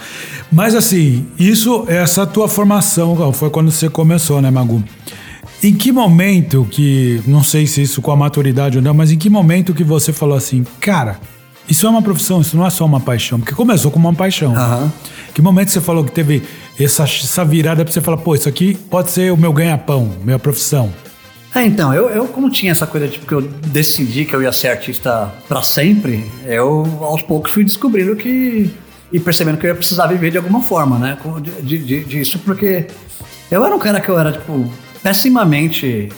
Mas 0.50 0.74
assim, 0.74 1.26
isso, 1.38 1.84
essa 1.88 2.26
tua 2.26 2.48
formação 2.48 3.32
foi 3.32 3.50
quando 3.50 3.70
você 3.70 3.88
começou, 3.88 4.40
né, 4.40 4.50
Magu? 4.50 4.82
Em 5.62 5.74
que 5.74 5.92
momento 5.92 6.66
que, 6.70 7.22
não 7.26 7.42
sei 7.42 7.66
se 7.66 7.82
isso 7.82 8.02
com 8.02 8.10
a 8.10 8.16
maturidade 8.16 8.78
ou 8.78 8.82
não, 8.82 8.92
mas 8.94 9.12
em 9.12 9.16
que 9.18 9.30
momento 9.30 9.72
que 9.74 9.84
você 9.84 10.12
falou 10.12 10.36
assim, 10.36 10.64
cara, 10.80 11.18
isso 11.68 11.86
é 11.86 11.90
uma 11.90 12.02
profissão, 12.02 12.40
isso 12.40 12.56
não 12.56 12.66
é 12.66 12.70
só 12.70 12.84
uma 12.84 13.00
paixão? 13.00 13.38
Porque 13.38 13.54
começou 13.54 13.90
como 13.90 14.08
uma 14.08 14.14
paixão. 14.14 14.54
Aham. 14.54 14.92
Que 15.32 15.40
momento 15.40 15.70
você 15.70 15.80
falou 15.80 16.04
que 16.04 16.12
teve 16.12 16.42
essa, 16.78 17.04
essa 17.04 17.44
virada 17.44 17.84
pra 17.84 17.92
você 17.92 18.00
falar, 18.00 18.18
pô, 18.18 18.34
isso 18.34 18.48
aqui 18.48 18.74
pode 18.90 19.10
ser 19.10 19.32
o 19.32 19.36
meu 19.36 19.52
ganha-pão, 19.52 20.10
minha 20.24 20.38
profissão? 20.38 20.92
É, 21.54 21.64
então, 21.64 21.94
eu, 21.94 22.08
eu 22.10 22.26
como 22.26 22.50
tinha 22.50 22.72
essa 22.72 22.86
coisa, 22.86 23.06
tipo, 23.06 23.26
que 23.26 23.32
eu 23.32 23.40
decidi 23.42 24.24
que 24.24 24.34
eu 24.34 24.42
ia 24.42 24.50
ser 24.50 24.68
artista 24.68 25.32
pra 25.48 25.62
sempre, 25.62 26.28
eu 26.46 26.84
aos 27.00 27.22
poucos 27.22 27.50
fui 27.50 27.62
descobrindo 27.64 28.16
que. 28.16 28.70
e 29.12 29.20
percebendo 29.20 29.58
que 29.58 29.66
eu 29.66 29.68
ia 29.70 29.76
precisar 29.76 30.06
viver 30.08 30.30
de 30.32 30.36
alguma 30.36 30.60
forma, 30.62 30.98
né? 30.98 31.16
de- 31.40 31.62
de- 31.62 31.78
de- 31.78 32.04
disso, 32.04 32.40
porque 32.44 32.86
eu 33.50 33.64
era 33.64 33.74
um 33.74 33.78
cara 33.78 34.00
que 34.00 34.08
eu 34.08 34.18
era, 34.18 34.32
tipo, 34.32 34.68
pessimamente 35.02 36.08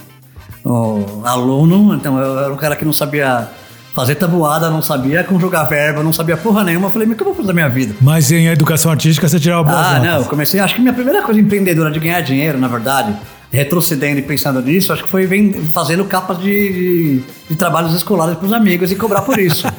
ó, 0.64 1.00
aluno, 1.24 1.94
então 1.94 2.18
eu 2.18 2.38
era 2.38 2.52
um 2.52 2.56
cara 2.56 2.74
que 2.74 2.84
não 2.86 2.92
sabia 2.92 3.46
fazer 3.92 4.14
tabuada, 4.14 4.70
não 4.70 4.80
sabia 4.82 5.22
conjugar 5.24 5.68
verbo, 5.68 6.02
não 6.02 6.12
sabia 6.12 6.36
porra 6.36 6.62
nenhuma. 6.64 6.86
Eu 6.86 6.90
falei, 6.90 7.06
mas 7.08 7.14
o 7.14 7.16
que 7.18 7.22
eu 7.22 7.26
vou 7.26 7.34
fazer 7.34 7.48
da 7.48 7.52
minha 7.54 7.68
vida? 7.68 7.94
Mas 8.00 8.30
em 8.30 8.46
educação 8.46 8.90
artística 8.90 9.28
você 9.28 9.38
tirava 9.40 9.64
boas 9.64 9.76
Ah, 9.86 9.92
notas. 9.98 10.02
não, 10.04 10.18
eu 10.20 10.24
comecei, 10.24 10.60
acho 10.60 10.74
que 10.74 10.80
minha 10.80 10.92
primeira 10.94 11.22
coisa 11.22 11.40
empreendedora 11.40 11.90
de 11.90 11.98
ganhar 11.98 12.20
dinheiro, 12.22 12.58
na 12.58 12.68
verdade, 12.68 13.14
retrocedendo 13.52 14.18
e 14.18 14.22
pensando 14.22 14.60
nisso, 14.60 14.92
acho 14.92 15.04
que 15.04 15.08
foi 15.08 15.26
vem- 15.26 15.52
fazendo 15.72 16.04
capas 16.04 16.38
de, 16.38 16.44
de, 16.72 17.22
de 17.50 17.56
trabalhos 17.56 17.94
escolares 17.94 18.36
para 18.36 18.46
os 18.46 18.52
amigos 18.52 18.90
e 18.90 18.96
cobrar 18.96 19.22
por 19.22 19.38
isso. 19.38 19.66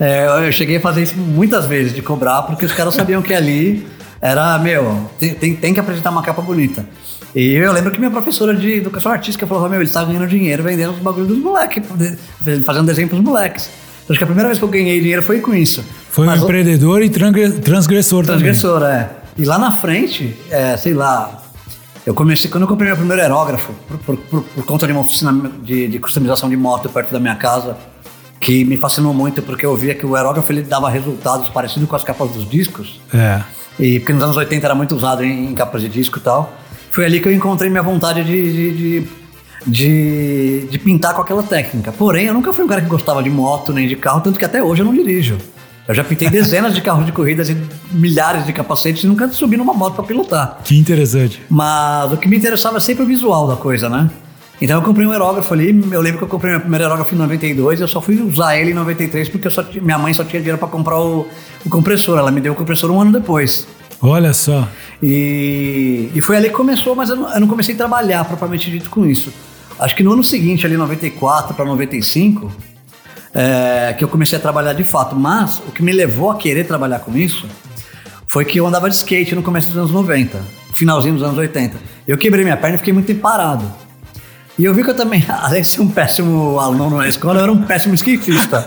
É, 0.00 0.46
eu 0.46 0.52
cheguei 0.52 0.76
a 0.76 0.80
fazer 0.80 1.02
isso 1.02 1.16
muitas 1.16 1.66
vezes, 1.66 1.92
de 1.92 2.00
cobrar, 2.02 2.42
porque 2.42 2.64
os 2.64 2.70
caras 2.70 2.94
sabiam 2.94 3.20
que 3.20 3.34
ali 3.34 3.84
era, 4.20 4.56
meu, 4.60 5.10
tem, 5.18 5.34
tem, 5.34 5.56
tem 5.56 5.74
que 5.74 5.80
apresentar 5.80 6.10
uma 6.10 6.22
capa 6.22 6.40
bonita. 6.40 6.86
E 7.34 7.54
eu 7.54 7.72
lembro 7.72 7.90
que 7.90 7.98
minha 7.98 8.10
professora 8.12 8.54
de 8.54 8.74
educação 8.74 9.10
artística 9.10 9.44
falou, 9.44 9.68
meu, 9.68 9.80
ele 9.80 9.90
tá 9.90 10.04
ganhando 10.04 10.28
dinheiro 10.28 10.62
vendendo 10.62 10.92
os 10.92 11.00
bagulhos 11.00 11.26
dos 11.26 11.38
moleques, 11.38 11.82
fazendo 12.64 12.86
desenho 12.86 13.08
pros 13.08 13.20
moleques. 13.20 13.68
Então, 14.04 14.14
acho 14.14 14.18
que 14.18 14.22
a 14.22 14.26
primeira 14.28 14.48
vez 14.48 14.60
que 14.60 14.64
eu 14.64 14.68
ganhei 14.68 15.00
dinheiro 15.00 15.20
foi 15.24 15.40
com 15.40 15.52
isso. 15.52 15.84
Foi 16.10 16.24
um 16.24 16.30
Mas 16.30 16.42
o- 16.42 16.44
empreendedor 16.44 17.02
e 17.02 17.08
transgre- 17.10 17.50
transgressor 17.54 18.24
também. 18.24 18.42
Transgressor, 18.44 18.84
é. 18.84 19.10
E 19.36 19.44
lá 19.44 19.58
na 19.58 19.72
frente, 19.72 20.36
é, 20.48 20.76
sei 20.76 20.94
lá, 20.94 21.37
eu 22.08 22.14
comecei, 22.14 22.50
quando 22.50 22.62
eu 22.62 22.68
comprei 22.68 22.88
meu 22.88 22.96
primeiro 22.96 23.20
aerógrafo, 23.22 23.72
por, 23.86 23.98
por- 23.98 24.16
por- 24.16 24.42
por 24.42 24.64
conta 24.64 24.86
de 24.86 24.92
uma 24.92 25.02
oficina 25.02 25.50
de, 25.62 25.88
de 25.88 25.98
customização 25.98 26.48
de 26.48 26.56
moto 26.56 26.88
perto 26.88 27.12
da 27.12 27.20
minha 27.20 27.34
casa, 27.36 27.76
que 28.40 28.64
me 28.64 28.76
fascinou 28.76 29.12
muito 29.12 29.42
porque 29.42 29.66
eu 29.66 29.76
via 29.76 29.94
que 29.94 30.06
o 30.06 30.16
aerógrafo 30.16 30.50
ele 30.52 30.62
dava 30.62 30.88
resultados 30.88 31.48
parecidos 31.50 31.88
com 31.88 31.96
as 31.96 32.04
capas 32.04 32.30
dos 32.30 32.48
discos. 32.48 33.00
É. 33.12 33.42
E 33.78 33.98
porque 34.00 34.12
nos 34.12 34.22
anos 34.22 34.36
80 34.36 34.66
era 34.66 34.74
muito 34.74 34.94
usado 34.94 35.22
em, 35.22 35.50
em 35.50 35.54
capas 35.54 35.82
de 35.82 35.88
disco 35.88 36.18
e 36.18 36.20
tal. 36.22 36.52
Foi 36.90 37.04
ali 37.04 37.20
que 37.20 37.28
eu 37.28 37.32
encontrei 37.32 37.68
minha 37.68 37.82
vontade 37.82 38.24
de, 38.24 38.52
de, 38.52 38.72
de, 38.72 39.08
de- 39.66 40.68
de 40.70 40.78
pintar 40.78 41.14
com 41.14 41.20
aquela 41.22 41.42
técnica. 41.42 41.92
Porém, 41.92 42.26
eu 42.26 42.34
nunca 42.34 42.52
fui 42.52 42.64
um 42.64 42.68
cara 42.68 42.80
que 42.80 42.88
gostava 42.88 43.22
de 43.22 43.28
moto 43.30 43.72
nem 43.72 43.86
de 43.86 43.96
carro, 43.96 44.20
tanto 44.20 44.38
que 44.38 44.44
até 44.44 44.62
hoje 44.62 44.82
eu 44.82 44.86
não 44.86 44.94
dirijo. 44.94 45.36
Eu 45.88 45.94
já 45.94 46.04
pintei 46.04 46.28
dezenas 46.28 46.74
de 46.74 46.82
carros 46.82 47.06
de 47.06 47.12
corridas 47.12 47.48
e 47.48 47.56
milhares 47.90 48.44
de 48.44 48.52
capacetes 48.52 49.04
e 49.04 49.06
nunca 49.06 49.26
subi 49.28 49.56
numa 49.56 49.72
moto 49.72 49.94
para 49.94 50.04
pilotar. 50.04 50.58
Que 50.62 50.76
interessante. 50.76 51.40
Mas 51.48 52.12
o 52.12 52.18
que 52.18 52.28
me 52.28 52.36
interessava 52.36 52.76
é 52.76 52.80
sempre 52.80 53.04
o 53.04 53.06
visual 53.06 53.48
da 53.48 53.56
coisa, 53.56 53.88
né? 53.88 54.10
Então 54.60 54.76
eu 54.76 54.82
comprei 54.82 55.06
um 55.06 55.12
aerógrafo 55.12 55.54
ali, 55.54 55.68
eu 55.90 56.00
lembro 56.02 56.18
que 56.18 56.24
eu 56.24 56.28
comprei 56.28 56.50
meu 56.50 56.60
primeiro 56.60 56.84
aerógrafo 56.84 57.14
em 57.14 57.18
92, 57.18 57.80
eu 57.80 57.88
só 57.88 58.02
fui 58.02 58.20
usar 58.20 58.58
ele 58.58 58.72
em 58.72 58.74
93 58.74 59.30
porque 59.30 59.48
só 59.48 59.64
minha 59.80 59.96
mãe 59.96 60.12
só 60.12 60.24
tinha 60.24 60.40
dinheiro 60.40 60.58
para 60.58 60.68
comprar 60.68 61.00
o, 61.00 61.26
o 61.64 61.70
compressor, 61.70 62.18
ela 62.18 62.30
me 62.30 62.40
deu 62.40 62.52
o 62.52 62.56
compressor 62.56 62.90
um 62.90 63.00
ano 63.00 63.12
depois. 63.12 63.66
Olha 64.02 64.34
só. 64.34 64.68
E, 65.02 66.10
e 66.14 66.20
foi 66.20 66.36
ali 66.36 66.48
que 66.48 66.54
começou, 66.54 66.94
mas 66.94 67.08
eu 67.08 67.16
não, 67.16 67.32
eu 67.32 67.40
não 67.40 67.48
comecei 67.48 67.74
a 67.74 67.78
trabalhar 67.78 68.24
propriamente 68.26 68.70
dito 68.70 68.90
com 68.90 69.06
isso. 69.06 69.32
Acho 69.78 69.96
que 69.96 70.02
no 70.02 70.12
ano 70.12 70.24
seguinte, 70.24 70.66
ali 70.66 70.76
94 70.76 71.54
para 71.54 71.64
95, 71.64 72.52
é, 73.38 73.94
que 73.96 74.02
eu 74.02 74.08
comecei 74.08 74.36
a 74.36 74.40
trabalhar 74.40 74.72
de 74.72 74.82
fato. 74.82 75.14
Mas 75.14 75.60
o 75.60 75.70
que 75.70 75.80
me 75.80 75.92
levou 75.92 76.32
a 76.32 76.36
querer 76.36 76.64
trabalhar 76.64 76.98
com 76.98 77.16
isso 77.16 77.46
foi 78.26 78.44
que 78.44 78.58
eu 78.58 78.66
andava 78.66 78.90
de 78.90 78.96
skate 78.96 79.34
no 79.36 79.44
começo 79.44 79.68
dos 79.68 79.76
anos 79.76 79.92
90, 79.92 80.42
finalzinho 80.72 81.14
dos 81.14 81.22
anos 81.22 81.38
80. 81.38 81.76
Eu 82.06 82.18
quebrei 82.18 82.42
minha 82.42 82.56
perna 82.56 82.74
e 82.74 82.78
fiquei 82.78 82.92
muito 82.92 83.14
parado. 83.14 83.64
E 84.58 84.64
eu 84.64 84.74
vi 84.74 84.82
que 84.82 84.90
eu 84.90 84.96
também, 84.96 85.24
além 85.30 85.62
de 85.62 85.68
ser 85.68 85.80
um 85.80 85.88
péssimo 85.88 86.58
aluno 86.58 86.96
na 86.96 87.08
escola, 87.08 87.38
eu 87.38 87.42
era 87.44 87.52
um 87.52 87.62
péssimo 87.62 87.94
skatista. 87.94 88.66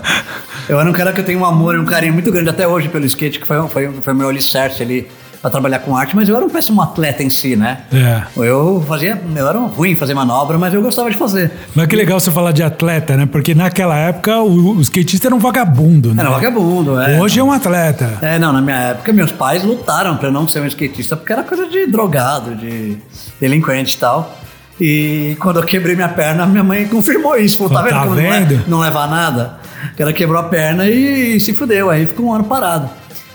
Eu 0.66 0.80
era 0.80 0.88
um 0.88 0.92
cara 0.92 1.12
que 1.12 1.20
eu 1.20 1.24
tenho 1.24 1.40
um 1.40 1.44
amor 1.44 1.74
e 1.74 1.78
um 1.78 1.84
carinho 1.84 2.14
muito 2.14 2.32
grande 2.32 2.48
até 2.48 2.66
hoje 2.66 2.88
pelo 2.88 3.04
skate, 3.04 3.40
que 3.40 3.46
foi, 3.46 3.68
foi, 3.68 3.92
foi 3.92 4.14
meu 4.14 4.30
alicerce 4.30 4.82
ali 4.82 5.06
para 5.42 5.50
trabalhar 5.50 5.80
com 5.80 5.96
arte, 5.96 6.14
mas 6.14 6.28
eu 6.28 6.36
era 6.36 6.44
um 6.44 6.48
péssimo 6.48 6.80
atleta 6.80 7.20
em 7.20 7.28
si, 7.28 7.56
né? 7.56 7.78
É. 7.92 8.22
Eu 8.36 8.82
fazia, 8.86 9.20
eu 9.34 9.48
era 9.48 9.58
ruim 9.58 9.90
em 9.90 9.96
fazer 9.96 10.14
manobra, 10.14 10.56
mas 10.56 10.72
eu 10.72 10.80
gostava 10.80 11.10
de 11.10 11.16
fazer. 11.16 11.50
Mas 11.74 11.88
que 11.88 11.96
legal 11.96 12.20
você 12.20 12.30
falar 12.30 12.52
de 12.52 12.62
atleta, 12.62 13.16
né? 13.16 13.26
Porque 13.26 13.52
naquela 13.52 13.96
época 13.96 14.38
o, 14.38 14.76
o 14.76 14.80
skatista 14.80 15.26
era 15.26 15.34
um 15.34 15.40
vagabundo, 15.40 16.14
né? 16.14 16.22
Era 16.22 16.30
vagabundo, 16.30 17.00
é. 17.00 17.20
Hoje 17.20 17.40
é 17.40 17.42
um 17.42 17.50
atleta. 17.50 18.18
É, 18.22 18.38
não, 18.38 18.52
na 18.52 18.62
minha 18.62 18.78
época 18.78 19.12
meus 19.12 19.32
pais 19.32 19.64
lutaram 19.64 20.16
pra 20.16 20.28
eu 20.28 20.32
não 20.32 20.46
ser 20.46 20.60
um 20.60 20.66
skatista 20.66 21.16
porque 21.16 21.32
era 21.32 21.42
coisa 21.42 21.66
de 21.66 21.86
drogado, 21.88 22.54
de 22.54 22.96
delinquente 23.40 23.96
e 23.96 23.98
tal. 23.98 24.38
E 24.80 25.36
quando 25.40 25.58
eu 25.60 25.64
quebrei 25.64 25.94
minha 25.94 26.08
perna, 26.08 26.46
minha 26.46 26.64
mãe 26.64 26.86
confirmou 26.86 27.36
isso. 27.36 27.58
Falou, 27.58 27.72
tá 27.72 27.82
vendo 27.82 27.92
tá 27.94 28.06
não 28.06 28.18
é- 28.18 28.40
vendo? 28.40 28.64
não 28.68 28.78
leva 28.80 29.00
a 29.00 29.06
nada? 29.06 29.58
Que 29.96 30.02
ela 30.02 30.12
quebrou 30.12 30.40
a 30.40 30.44
perna 30.44 30.88
e, 30.88 31.38
se 31.40 31.52
fudeu. 31.52 31.90
Aí 31.90 32.06
ficou 32.06 32.26
um 32.26 32.32
ano 32.32 32.44
parado. 32.44 32.88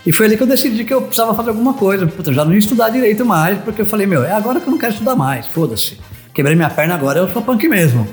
E 0.07 0.11
foi 0.13 0.25
ali 0.25 0.37
que 0.37 0.43
eu 0.43 0.47
decidi 0.47 0.85
que 0.85 0.93
eu 0.93 1.01
precisava 1.01 1.35
fazer 1.35 1.49
alguma 1.49 1.73
coisa. 1.73 2.07
Puta, 2.07 2.29
eu 2.29 2.33
já 2.33 2.45
não 2.45 2.53
ia 2.53 2.59
estudar 2.59 2.87
direito 2.87 3.25
mais, 3.25 3.57
porque 3.59 3.81
eu 3.81 3.85
falei, 3.85 4.07
meu, 4.07 4.23
é 4.23 4.31
agora 4.31 4.57
que 4.61 4.65
eu 4.65 4.71
não 4.71 4.77
quero 4.77 4.93
estudar 4.93 5.17
mais, 5.17 5.47
foda-se. 5.47 5.97
Quebrei 6.33 6.55
minha 6.55 6.69
perna 6.69 6.95
agora, 6.95 7.19
eu 7.19 7.29
sou 7.29 7.41
punk 7.41 7.67
mesmo. 7.67 8.07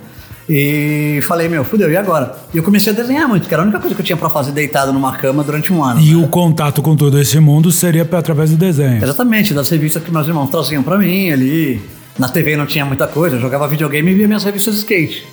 E 0.49 1.21
falei, 1.23 1.49
meu, 1.49 1.65
fudeu, 1.65 1.89
e 1.89 1.97
agora? 1.97 2.37
E 2.53 2.57
eu 2.57 2.65
comecei 2.65 2.93
a 2.93 2.97
desenhar 2.97 3.29
muito, 3.29 3.47
que 3.47 3.55
era 3.55 3.63
a 3.63 3.65
única 3.65 3.79
coisa 3.79 3.95
que 3.95 4.01
eu 4.01 4.05
tinha 4.05 4.17
pra 4.17 4.29
fazer 4.29 4.51
deitado 4.51 4.93
numa 4.93 5.13
cama 5.13 5.45
durante 5.45 5.73
um 5.73 5.85
ano. 5.85 6.01
E 6.01 6.17
o 6.17 6.27
contato 6.27 6.83
com 6.83 6.97
todo 6.97 7.17
esse 7.17 7.39
mundo 7.39 7.71
seria 7.71 8.03
através 8.03 8.51
do 8.51 8.57
desenho. 8.57 9.01
Exatamente, 9.01 9.55
das 9.55 9.69
revistas 9.69 10.03
que 10.03 10.11
meus 10.11 10.27
irmãos 10.27 10.49
traziam 10.49 10.83
pra 10.83 10.99
mim 10.99 11.31
ali. 11.31 11.81
Na 12.19 12.29
TV 12.29 12.57
não 12.57 12.67
tinha 12.67 12.85
muita 12.85 13.07
coisa, 13.07 13.37
eu 13.37 13.41
jogava 13.41 13.69
videogame 13.69 14.11
e 14.11 14.15
via 14.15 14.27
minhas 14.27 14.43
revistas 14.43 14.75
de 14.75 14.81
skate. 14.81 15.25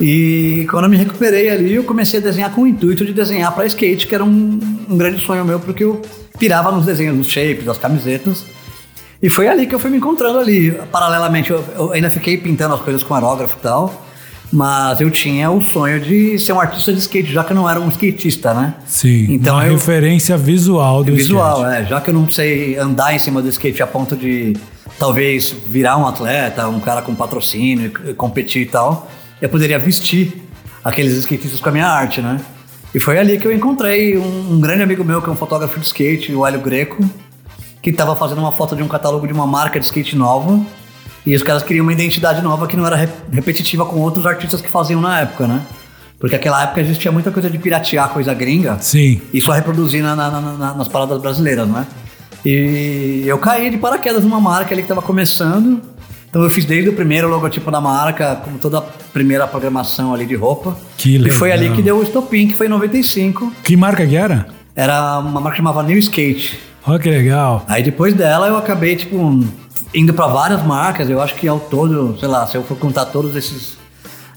E 0.00 0.66
quando 0.70 0.84
eu 0.84 0.90
me 0.90 0.96
recuperei 0.96 1.50
ali, 1.50 1.74
eu 1.74 1.84
comecei 1.84 2.20
a 2.20 2.22
desenhar 2.22 2.50
com 2.52 2.62
o 2.62 2.66
intuito 2.66 3.04
de 3.04 3.12
desenhar 3.12 3.54
pra 3.54 3.66
skate, 3.66 4.06
que 4.06 4.14
era 4.14 4.24
um, 4.24 4.60
um 4.88 4.96
grande 4.96 5.20
sonho 5.22 5.44
meu, 5.44 5.60
porque 5.60 5.84
eu 5.84 6.00
pirava 6.38 6.72
nos 6.72 6.86
desenhos 6.86 7.16
dos 7.16 7.26
shapes, 7.26 7.64
das 7.64 7.76
camisetas. 7.76 8.46
E 9.22 9.28
foi 9.28 9.48
ali 9.48 9.66
que 9.66 9.74
eu 9.74 9.78
fui 9.78 9.90
me 9.90 9.98
encontrando 9.98 10.38
ali. 10.38 10.70
Paralelamente, 10.90 11.50
eu, 11.50 11.62
eu 11.76 11.92
ainda 11.92 12.10
fiquei 12.10 12.38
pintando 12.38 12.74
as 12.74 12.80
coisas 12.80 13.02
com 13.02 13.14
aerógrafo 13.14 13.56
e 13.58 13.62
tal. 13.62 14.06
Mas 14.52 15.00
eu 15.00 15.10
tinha 15.10 15.48
o 15.50 15.62
sonho 15.62 16.00
de 16.00 16.36
ser 16.38 16.52
um 16.52 16.60
artista 16.60 16.92
de 16.92 16.98
skate, 16.98 17.32
já 17.32 17.44
que 17.44 17.52
eu 17.52 17.54
não 17.54 17.70
era 17.70 17.78
um 17.78 17.88
skatista, 17.88 18.52
né? 18.52 18.74
Sim. 18.84 19.26
Então 19.30 19.54
uma 19.54 19.66
eu, 19.66 19.74
referência 19.74 20.36
visual 20.36 21.04
do 21.04 21.14
visual, 21.14 21.60
skate. 21.60 21.82
é. 21.82 21.86
Já 21.86 22.00
que 22.00 22.10
eu 22.10 22.14
não 22.14 22.28
sei 22.28 22.76
andar 22.76 23.14
em 23.14 23.18
cima 23.18 23.40
do 23.40 23.48
skate 23.48 23.80
a 23.80 23.86
ponto 23.86 24.16
de 24.16 24.56
talvez 24.98 25.54
virar 25.68 25.96
um 25.98 26.06
atleta, 26.06 26.66
um 26.66 26.80
cara 26.80 27.00
com 27.00 27.14
patrocínio, 27.14 27.92
competir 28.16 28.62
e 28.62 28.66
tal, 28.66 29.08
eu 29.40 29.48
poderia 29.48 29.78
vestir 29.78 30.42
aqueles 30.84 31.12
skatistas 31.14 31.60
com 31.60 31.68
a 31.68 31.72
minha 31.72 31.86
arte, 31.86 32.20
né? 32.20 32.40
E 32.94 32.98
foi 33.00 33.18
ali 33.18 33.38
que 33.38 33.46
eu 33.46 33.52
encontrei 33.52 34.16
um, 34.18 34.52
um 34.54 34.60
grande 34.60 34.82
amigo 34.82 35.04
meu, 35.04 35.22
que 35.22 35.28
é 35.28 35.32
um 35.32 35.36
fotógrafo 35.36 35.78
de 35.78 35.86
skate, 35.86 36.32
o 36.34 36.44
Hélio 36.46 36.60
Greco, 36.60 37.04
que 37.82 37.90
estava 37.90 38.16
fazendo 38.16 38.38
uma 38.38 38.52
foto 38.52 38.74
de 38.74 38.82
um 38.82 38.88
catálogo 38.88 39.26
de 39.26 39.32
uma 39.32 39.46
marca 39.46 39.78
de 39.78 39.86
skate 39.86 40.16
nova. 40.16 40.60
E 41.24 41.34
os 41.36 41.42
caras 41.42 41.62
queriam 41.62 41.82
uma 41.84 41.92
identidade 41.92 42.40
nova 42.42 42.66
que 42.66 42.76
não 42.76 42.86
era 42.86 42.96
re- 42.96 43.08
repetitiva 43.30 43.84
com 43.86 43.96
outros 44.00 44.24
artistas 44.26 44.60
que 44.60 44.68
faziam 44.70 45.00
na 45.00 45.20
época, 45.20 45.46
né? 45.46 45.60
Porque 46.18 46.34
naquela 46.36 46.62
época 46.64 46.80
existia 46.80 47.12
muita 47.12 47.30
coisa 47.30 47.48
de 47.48 47.58
piratear 47.58 48.08
coisa 48.10 48.34
gringa 48.34 48.76
Sim. 48.80 49.20
e 49.32 49.40
só 49.40 49.52
reproduzir 49.52 50.02
na- 50.02 50.16
na- 50.16 50.30
na- 50.30 50.74
nas 50.74 50.88
paradas 50.88 51.20
brasileiras, 51.20 51.68
né? 51.68 51.86
E 52.44 53.22
eu 53.26 53.38
caí 53.38 53.70
de 53.70 53.76
paraquedas 53.78 54.24
numa 54.24 54.40
marca 54.40 54.74
ali 54.74 54.82
que 54.82 54.86
estava 54.86 55.02
começando. 55.02 55.80
Então 56.30 56.44
eu 56.44 56.48
fiz 56.50 56.64
desde 56.64 56.88
o 56.88 56.92
primeiro 56.92 57.28
logotipo 57.28 57.70
da 57.72 57.80
marca, 57.80 58.36
como 58.36 58.56
toda 58.56 58.78
a 58.78 58.82
primeira 59.12 59.46
programação 59.48 60.14
ali 60.14 60.24
de 60.24 60.36
roupa. 60.36 60.76
Que 60.96 61.16
E 61.16 61.30
foi 61.30 61.50
legal. 61.50 61.66
ali 61.66 61.74
que 61.76 61.82
deu 61.82 61.98
o 61.98 62.02
estopim, 62.04 62.46
que 62.46 62.54
foi 62.54 62.66
em 62.66 62.70
95. 62.70 63.52
Que 63.64 63.76
marca 63.76 64.06
que 64.06 64.14
era? 64.14 64.46
Era 64.76 65.18
uma 65.18 65.40
marca 65.40 65.50
que 65.50 65.56
chamava 65.56 65.82
New 65.82 65.98
Skate. 65.98 66.60
Olha 66.86 66.98
que 67.00 67.10
legal. 67.10 67.64
Aí 67.68 67.82
depois 67.82 68.14
dela 68.14 68.46
eu 68.46 68.56
acabei, 68.56 68.94
tipo, 68.94 69.44
indo 69.92 70.14
para 70.14 70.28
várias 70.28 70.64
marcas. 70.64 71.10
Eu 71.10 71.20
acho 71.20 71.34
que 71.34 71.48
ao 71.48 71.58
todo, 71.58 72.16
sei 72.20 72.28
lá, 72.28 72.46
se 72.46 72.56
eu 72.56 72.62
for 72.62 72.76
contar 72.78 73.06
todos 73.06 73.34
esses 73.34 73.76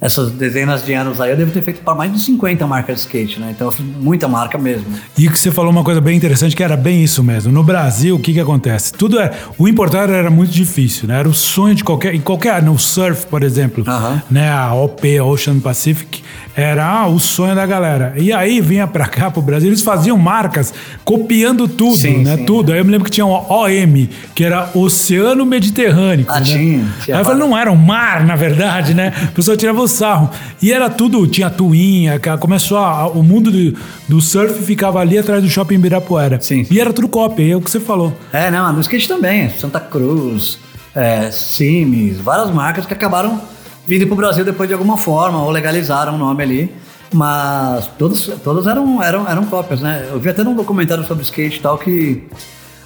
essas 0.04 0.32
dezenas 0.32 0.86
de 0.86 0.94
anos 0.94 1.22
aí, 1.22 1.32
eu 1.32 1.38
devo 1.38 1.52
ter 1.52 1.62
feito 1.64 1.82
para 1.82 1.96
mais 1.96 2.12
de 2.12 2.20
50 2.20 2.68
marcas 2.68 2.96
de 2.98 3.02
skate, 3.04 3.40
né? 3.40 3.52
Então 3.52 3.68
eu 3.68 3.72
fiz 3.72 3.86
muita 3.86 4.28
marca 4.28 4.58
mesmo. 4.58 4.86
E 5.18 5.30
que 5.30 5.40
você 5.40 5.50
falou 5.50 5.72
uma 5.72 5.84
coisa 5.84 6.02
bem 6.02 6.18
interessante, 6.18 6.56
que 6.56 6.62
era 6.64 6.76
bem 6.76 7.02
isso 7.02 7.24
mesmo. 7.24 7.54
No 7.54 7.64
Brasil, 7.64 8.16
o 8.16 8.20
que 8.20 8.34
que 8.34 8.40
acontece? 8.40 8.92
Tudo 8.92 9.18
é... 9.18 9.32
O 9.58 9.66
importar 9.66 10.10
era 10.10 10.30
muito 10.30 10.52
difícil, 10.52 11.08
né? 11.08 11.20
Era 11.20 11.30
o 11.30 11.34
sonho 11.34 11.74
de 11.74 11.84
qualquer... 11.86 12.14
Em 12.14 12.20
qualquer... 12.20 12.62
No 12.62 12.78
surf, 12.78 13.26
por 13.28 13.44
exemplo, 13.44 13.84
Aham. 13.88 14.22
né? 14.30 14.52
A 14.52 14.74
OP, 14.74 15.22
Ocean 15.22 15.60
Pacific, 15.60 16.22
era 16.56 17.08
o 17.08 17.18
sonho 17.20 17.56
da 17.56 17.66
galera. 17.66 18.14
E 18.18 18.32
aí 18.32 18.62
vinha 18.62 18.86
pra 18.86 19.08
cá, 19.08 19.32
pro 19.32 19.42
Brasil, 19.42 19.70
eles 19.70 19.82
faziam 19.82 20.18
marcas 20.18 20.74
copiando 21.04 21.68
tudo, 21.68 21.96
Sim, 21.96 22.24
né? 22.24 22.38
sim. 22.38 22.46
Tudo. 22.46 22.72
Aí 22.74 22.80
eu 22.80 22.86
me 22.86 22.92
lembro 22.92 23.06
que 23.06 23.12
tinha 23.12 23.26
um 23.26 23.32
OM, 23.32 24.08
que 24.36 24.44
era 24.44 24.70
Oceano 24.74 25.46
Mediterrâneo. 25.46 26.26
Ah, 26.28 26.40
né? 26.40 26.46
tinha, 26.46 26.86
tinha 27.04 27.16
Aí 27.18 27.22
eu 27.22 27.26
falei, 27.26 27.40
não 27.40 27.58
era 27.58 27.72
um 27.72 27.76
mar, 27.76 28.24
na 28.26 28.36
verdade, 28.36 28.94
né? 28.94 29.14
A 29.24 29.32
pessoa 29.32 29.58
tirava 29.58 29.82
o 29.82 29.88
sarro. 29.94 30.30
E 30.62 30.72
era 30.72 30.90
tudo, 30.90 31.26
tinha 31.28 31.50
tuinha, 31.50 32.20
começou 32.40 32.78
a- 32.78 33.08
o 33.08 33.24
mundo 33.24 33.52
do, 33.52 33.78
do 34.10 34.20
surf 34.22 34.62
ficava 34.64 35.00
ali 35.00 35.18
atrás 35.18 35.42
do 35.42 35.50
shopping 35.50 35.76
Ibirapuera. 35.76 36.40
Sim. 36.42 36.66
E 36.70 36.80
era 36.80 36.92
tudo 36.92 37.08
cópia, 37.08 37.54
é 37.54 37.56
o 37.56 37.62
que 37.62 37.70
você 37.72 37.80
falou. 37.80 38.14
É, 38.32 38.50
não, 38.52 38.74
no 38.74 38.82
skate 38.82 39.08
também. 39.08 39.50
Santa 39.52 39.80
Cruz, 39.80 40.58
é, 40.96 41.30
Sims, 41.32 42.18
várias 42.20 42.52
marcas 42.52 42.86
que 42.86 42.94
acabaram 42.94 43.42
vindo 43.88 44.06
pro 44.08 44.16
Brasil 44.16 44.44
depois 44.46 44.68
de 44.68 44.74
alguma 44.74 44.98
forma, 44.98 45.42
ou 45.44 45.50
legalizaram 45.52 46.16
o 46.16 46.18
nome 46.18 46.44
ali. 46.44 46.72
Mas 47.14 47.88
todas, 48.00 48.22
todas 48.44 48.66
eram, 48.66 49.02
eram, 49.04 49.30
eram 49.30 49.46
cópias, 49.46 49.82
né? 49.82 50.08
Eu 50.12 50.20
vi 50.20 50.30
até 50.30 50.44
num 50.44 50.56
documentário 50.56 51.06
sobre 51.06 51.24
skate 51.24 51.58
e 51.58 51.62
tal 51.62 51.78
que. 51.78 52.24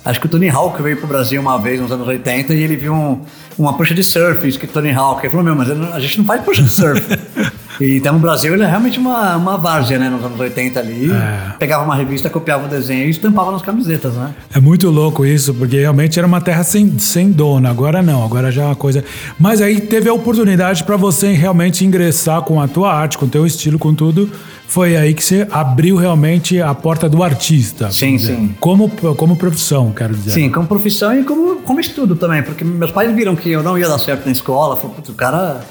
Acho 0.09 0.19
que 0.21 0.25
o 0.25 0.29
Tony 0.29 0.49
Hawk 0.49 0.81
veio 0.81 0.97
pro 0.97 1.07
Brasil 1.07 1.41
uma 1.41 1.57
vez 1.59 1.81
nos 1.81 1.91
anos 1.91 2.07
80 2.07 2.53
e 2.53 2.61
ele 2.63 2.75
viu 2.77 2.93
um- 2.93 3.21
uma 3.57 3.73
prancha 3.75 3.93
de 3.93 4.03
surf 4.03 4.47
escrito 4.47 4.71
Tony 4.73 4.91
Hawk. 4.93 5.21
Ele 5.21 5.29
falou: 5.29 5.43
Meu, 5.43 5.55
mas 5.55 5.67
não- 5.67 5.93
a 5.93 5.99
gente 5.99 6.19
não 6.19 6.25
faz 6.25 6.41
prancha 6.43 6.63
de 6.63 6.69
surf. 6.71 7.01
e 7.79 7.97
então 7.97 8.13
no 8.13 8.19
Brasil 8.19 8.53
ele 8.53 8.63
é 8.63 8.67
realmente 8.67 8.99
uma, 8.99 9.35
uma 9.35 9.57
várzea, 9.57 9.99
né? 9.99 10.09
Nos 10.09 10.23
anos 10.23 10.39
80 10.39 10.79
ali. 10.79 11.11
É. 11.11 11.53
Pegava 11.59 11.83
uma 11.83 11.95
revista, 11.95 12.29
copiava 12.29 12.65
o 12.65 12.69
desenho 12.69 13.05
e 13.05 13.09
estampava 13.09 13.51
nas 13.51 13.61
camisetas, 13.61 14.13
né? 14.15 14.33
É 14.53 14.59
muito 14.59 14.89
louco 14.89 15.25
isso, 15.25 15.53
porque 15.53 15.79
realmente 15.79 16.17
era 16.17 16.27
uma 16.27 16.41
terra 16.41 16.63
sem, 16.63 16.97
sem 16.99 17.31
dono. 17.31 17.67
Agora 17.67 18.01
não, 18.01 18.23
agora 18.23 18.51
já 18.51 18.63
é 18.63 18.65
uma 18.65 18.75
coisa. 18.75 19.03
Mas 19.39 19.61
aí 19.61 19.79
teve 19.81 20.09
a 20.09 20.13
oportunidade 20.13 20.83
para 20.83 20.97
você 20.97 21.31
realmente 21.31 21.85
ingressar 21.85 22.41
com 22.41 22.61
a 22.61 22.67
tua 22.67 22.93
arte, 22.93 23.17
com 23.17 23.25
o 23.25 23.29
teu 23.29 23.45
estilo, 23.45 23.77
com 23.77 23.93
tudo. 23.93 24.29
Foi 24.67 24.97
aí 24.97 25.13
que 25.13 25.23
você 25.23 25.47
abriu 25.49 25.95
realmente 25.95 26.61
a 26.61 26.75
porta 26.75 27.07
do 27.07 27.23
artista. 27.23 27.89
Sim, 27.89 28.17
sim. 28.17 28.53
Como, 28.59 28.89
como 29.15 29.37
profissão, 29.37 29.93
quero 29.93 30.13
dizer. 30.13 30.31
Sim, 30.31 30.49
como 30.49 30.67
profissão 30.67 31.17
e 31.17 31.23
como, 31.23 31.61
como 31.61 31.79
estudo 31.79 32.17
também, 32.17 32.43
porque 32.43 32.65
meus 32.65 32.91
pais 32.91 33.15
viram 33.15 33.33
que 33.33 33.49
eu 33.49 33.63
não 33.63 33.77
ia 33.77 33.87
dar 33.87 33.97
certo 33.97 34.25
na 34.25 34.31
escola, 34.31 34.75
falaram, 34.75 34.95
putz, 34.95 35.09
o 35.09 35.13
cara, 35.13 35.61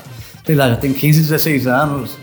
sei 0.46 0.54
lá, 0.54 0.68
já 0.70 0.76
tem 0.76 0.92
15, 0.92 1.20
16 1.22 1.66
anos, 1.66 2.16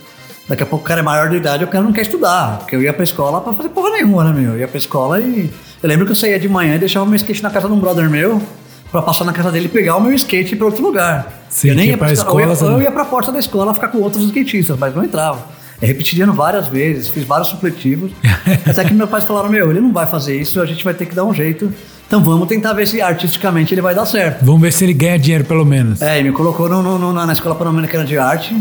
daqui 0.48 0.64
a 0.64 0.66
pouco 0.66 0.86
o 0.86 0.88
cara 0.88 1.02
é 1.02 1.04
maior 1.04 1.30
de 1.30 1.36
idade, 1.36 1.64
o 1.64 1.68
cara 1.68 1.84
não 1.84 1.92
quer 1.92 2.02
estudar, 2.02 2.60
porque 2.60 2.76
eu 2.76 2.82
ia 2.82 2.94
pra 2.94 3.04
escola 3.04 3.42
pra 3.42 3.54
fazer 3.54 3.70
porra 3.70 3.92
nenhuma, 3.92 4.24
né, 4.24 4.40
meu? 4.40 4.54
Eu 4.54 4.60
ia 4.60 4.68
pra 4.68 4.78
escola 4.78 5.20
e... 5.20 5.52
Eu 5.82 5.90
lembro 5.90 6.06
que 6.06 6.14
eu 6.14 6.16
saía 6.16 6.40
de 6.40 6.48
manhã 6.48 6.76
e 6.76 6.80
deixava 6.80 7.06
meu 7.06 7.18
skate 7.18 7.44
na 7.44 7.50
casa 7.50 7.68
de 7.68 7.74
um 7.74 7.80
brother 7.80 8.10
meu, 8.10 8.42
pra 8.90 9.02
passar 9.02 9.26
na 9.26 9.34
casa 9.34 9.52
dele 9.52 9.66
e 9.66 9.70
pegar 9.70 9.98
o 9.98 10.02
meu 10.02 10.14
skate 10.14 10.54
e 10.54 10.56
pra 10.56 10.68
outro 10.68 10.82
lugar. 10.82 11.46
Sim, 11.50 11.70
eu 11.70 11.76
nem 11.76 11.90
ia 11.90 11.98
pra 11.98 12.06
pra 12.08 12.14
escola, 12.14 12.54
escola 12.54 12.72
eu 12.72 12.78
ia, 12.78 12.80
eu 12.80 12.84
ia 12.84 12.92
pra 12.92 13.04
porta 13.04 13.32
da 13.32 13.40
escola 13.40 13.74
ficar 13.74 13.90
com 13.90 13.98
outros 13.98 14.24
skatistas, 14.24 14.78
mas 14.80 14.96
não 14.96 15.04
entrava. 15.04 15.46
Eu 15.82 15.88
repetindo 15.88 16.32
várias 16.32 16.68
vezes, 16.68 17.10
fiz 17.10 17.26
vários 17.26 17.50
supletivos. 17.50 18.12
até 18.66 18.86
que 18.86 18.94
meus 18.94 19.10
pais 19.10 19.26
falaram: 19.26 19.50
Meu, 19.50 19.70
ele 19.70 19.82
não 19.82 19.92
vai 19.92 20.06
fazer 20.06 20.40
isso, 20.40 20.62
a 20.62 20.66
gente 20.66 20.84
vai 20.84 20.94
ter 20.94 21.06
que 21.06 21.14
dar 21.14 21.26
um 21.26 21.34
jeito. 21.34 21.74
Então 22.14 22.24
vamos 22.24 22.48
tentar 22.48 22.74
ver 22.74 22.86
se 22.86 23.02
artisticamente 23.02 23.74
ele 23.74 23.82
vai 23.82 23.96
dar 23.96 24.06
certo. 24.06 24.46
Vamos 24.46 24.62
ver 24.62 24.72
se 24.72 24.84
ele 24.84 24.94
ganha 24.94 25.18
dinheiro 25.18 25.46
pelo 25.46 25.66
menos. 25.66 26.00
É, 26.00 26.20
e 26.20 26.24
me 26.24 26.32
colocou 26.32 26.70
no- 26.70 27.00
no- 27.00 27.12
na 27.12 27.34
Escola 27.34 27.56
Pan-Americana 27.56 28.06
de 28.06 28.20
Arte. 28.20 28.56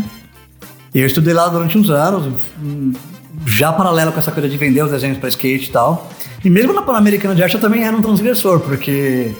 E 0.91 0.99
eu 0.99 1.05
estudei 1.05 1.35
lá 1.35 1.47
durante 1.49 1.77
uns 1.77 1.87
anos, 1.91 2.33
hum, 2.59 2.93
já 3.45 3.71
paralelo 3.71 4.11
com 4.11 4.17
essa 4.19 4.31
coisa 4.31 4.49
de 4.49 4.57
vender 4.57 4.81
os 4.83 4.89
desenhos 4.89 5.19
para 5.19 5.29
skate 5.29 5.69
e 5.69 5.71
tal. 5.71 6.09
E 6.43 6.49
mesmo 6.49 6.73
na 6.73 6.81
Pan-Americana 6.81 7.35
de 7.35 7.43
Arte 7.43 7.53
eu 7.53 7.61
também 7.61 7.83
era 7.83 7.95
um 7.95 8.01
transgressor, 8.01 8.59
porque. 8.59 9.31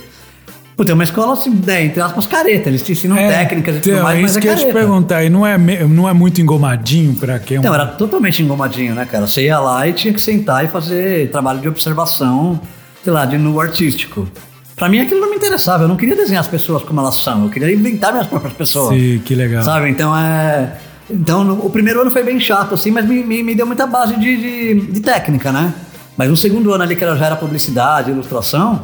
Pô, 0.78 0.86
tem 0.86 0.94
uma 0.94 1.04
escola, 1.04 1.34
assim, 1.34 1.50
né, 1.66 1.84
entre 1.84 2.00
aspas, 2.00 2.28
careta. 2.28 2.70
Eles 2.70 2.84
te 2.84 2.92
ensinam 2.92 3.16
técnicas 3.16 3.78
e 3.78 3.80
tudo 3.80 3.94
então, 3.94 4.04
mais, 4.04 4.22
mas 4.22 4.30
isso 4.30 4.38
é 4.38 4.42
que 4.44 4.48
eu 4.48 4.52
ia 4.52 4.58
te 4.58 4.62
careta. 4.68 4.80
perguntar. 4.80 5.24
E 5.24 5.30
não 5.32 5.44
é, 5.44 5.58
não 5.58 6.08
é 6.08 6.14
muito 6.14 6.40
engomadinho 6.40 7.16
pra 7.16 7.40
quem 7.40 7.58
é 7.58 7.60
um... 7.60 7.64
Então, 7.64 7.74
era 7.74 7.88
totalmente 7.88 8.44
engomadinho, 8.44 8.94
né, 8.94 9.08
cara? 9.10 9.26
Você 9.26 9.46
ia 9.46 9.58
lá 9.60 9.88
e 9.88 9.94
tinha 9.94 10.14
que 10.14 10.22
sentar 10.22 10.64
e 10.64 10.68
fazer 10.68 11.32
trabalho 11.32 11.60
de 11.60 11.68
observação, 11.68 12.62
sei 13.04 13.12
lá, 13.14 13.26
de 13.26 13.38
nu 13.38 13.60
artístico. 13.60 14.28
Pra 14.76 14.90
mim 14.90 15.00
aquilo 15.00 15.20
não 15.22 15.30
me 15.30 15.36
interessava, 15.36 15.84
eu 15.84 15.88
não 15.88 15.96
queria 15.96 16.16
desenhar 16.16 16.42
as 16.42 16.48
pessoas 16.48 16.82
como 16.84 17.00
elas 17.00 17.16
são, 17.16 17.44
eu 17.44 17.50
queria 17.50 17.72
inventar 17.72 18.12
minhas 18.12 18.28
próprias 18.28 18.54
pessoas. 18.54 18.96
Sim, 18.98 19.22
que 19.24 19.36
legal. 19.36 19.64
Sabe? 19.64 19.90
Então 19.90 20.16
é. 20.18 20.78
Então 21.10 21.44
no- 21.44 21.66
o 21.66 21.70
primeiro 21.70 22.02
ano 22.02 22.10
foi 22.12 22.24
bem 22.24 22.40
chato, 22.40 22.74
assim, 22.74 22.90
mas 22.90 23.06
me, 23.06 23.24
me, 23.24 23.44
me 23.44 23.54
deu 23.56 23.66
muita 23.68 23.86
base 23.86 24.16
de, 24.16 24.38
de, 24.38 24.92
de 24.94 25.00
técnica, 25.02 25.52
né? 25.52 25.74
Mas 26.18 26.30
no 26.30 26.38
segundo 26.38 26.74
ano 26.74 26.84
ali, 26.84 26.96
que 26.96 27.02
já 27.06 27.26
era 27.26 27.36
publicidade, 27.36 28.10
ilustração, 28.12 28.82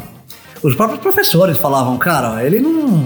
os 0.62 0.76
próprios 0.76 1.00
professores 1.02 1.58
falavam, 1.58 1.98
cara, 1.98 2.44
ele 2.44 2.60
não. 2.60 3.06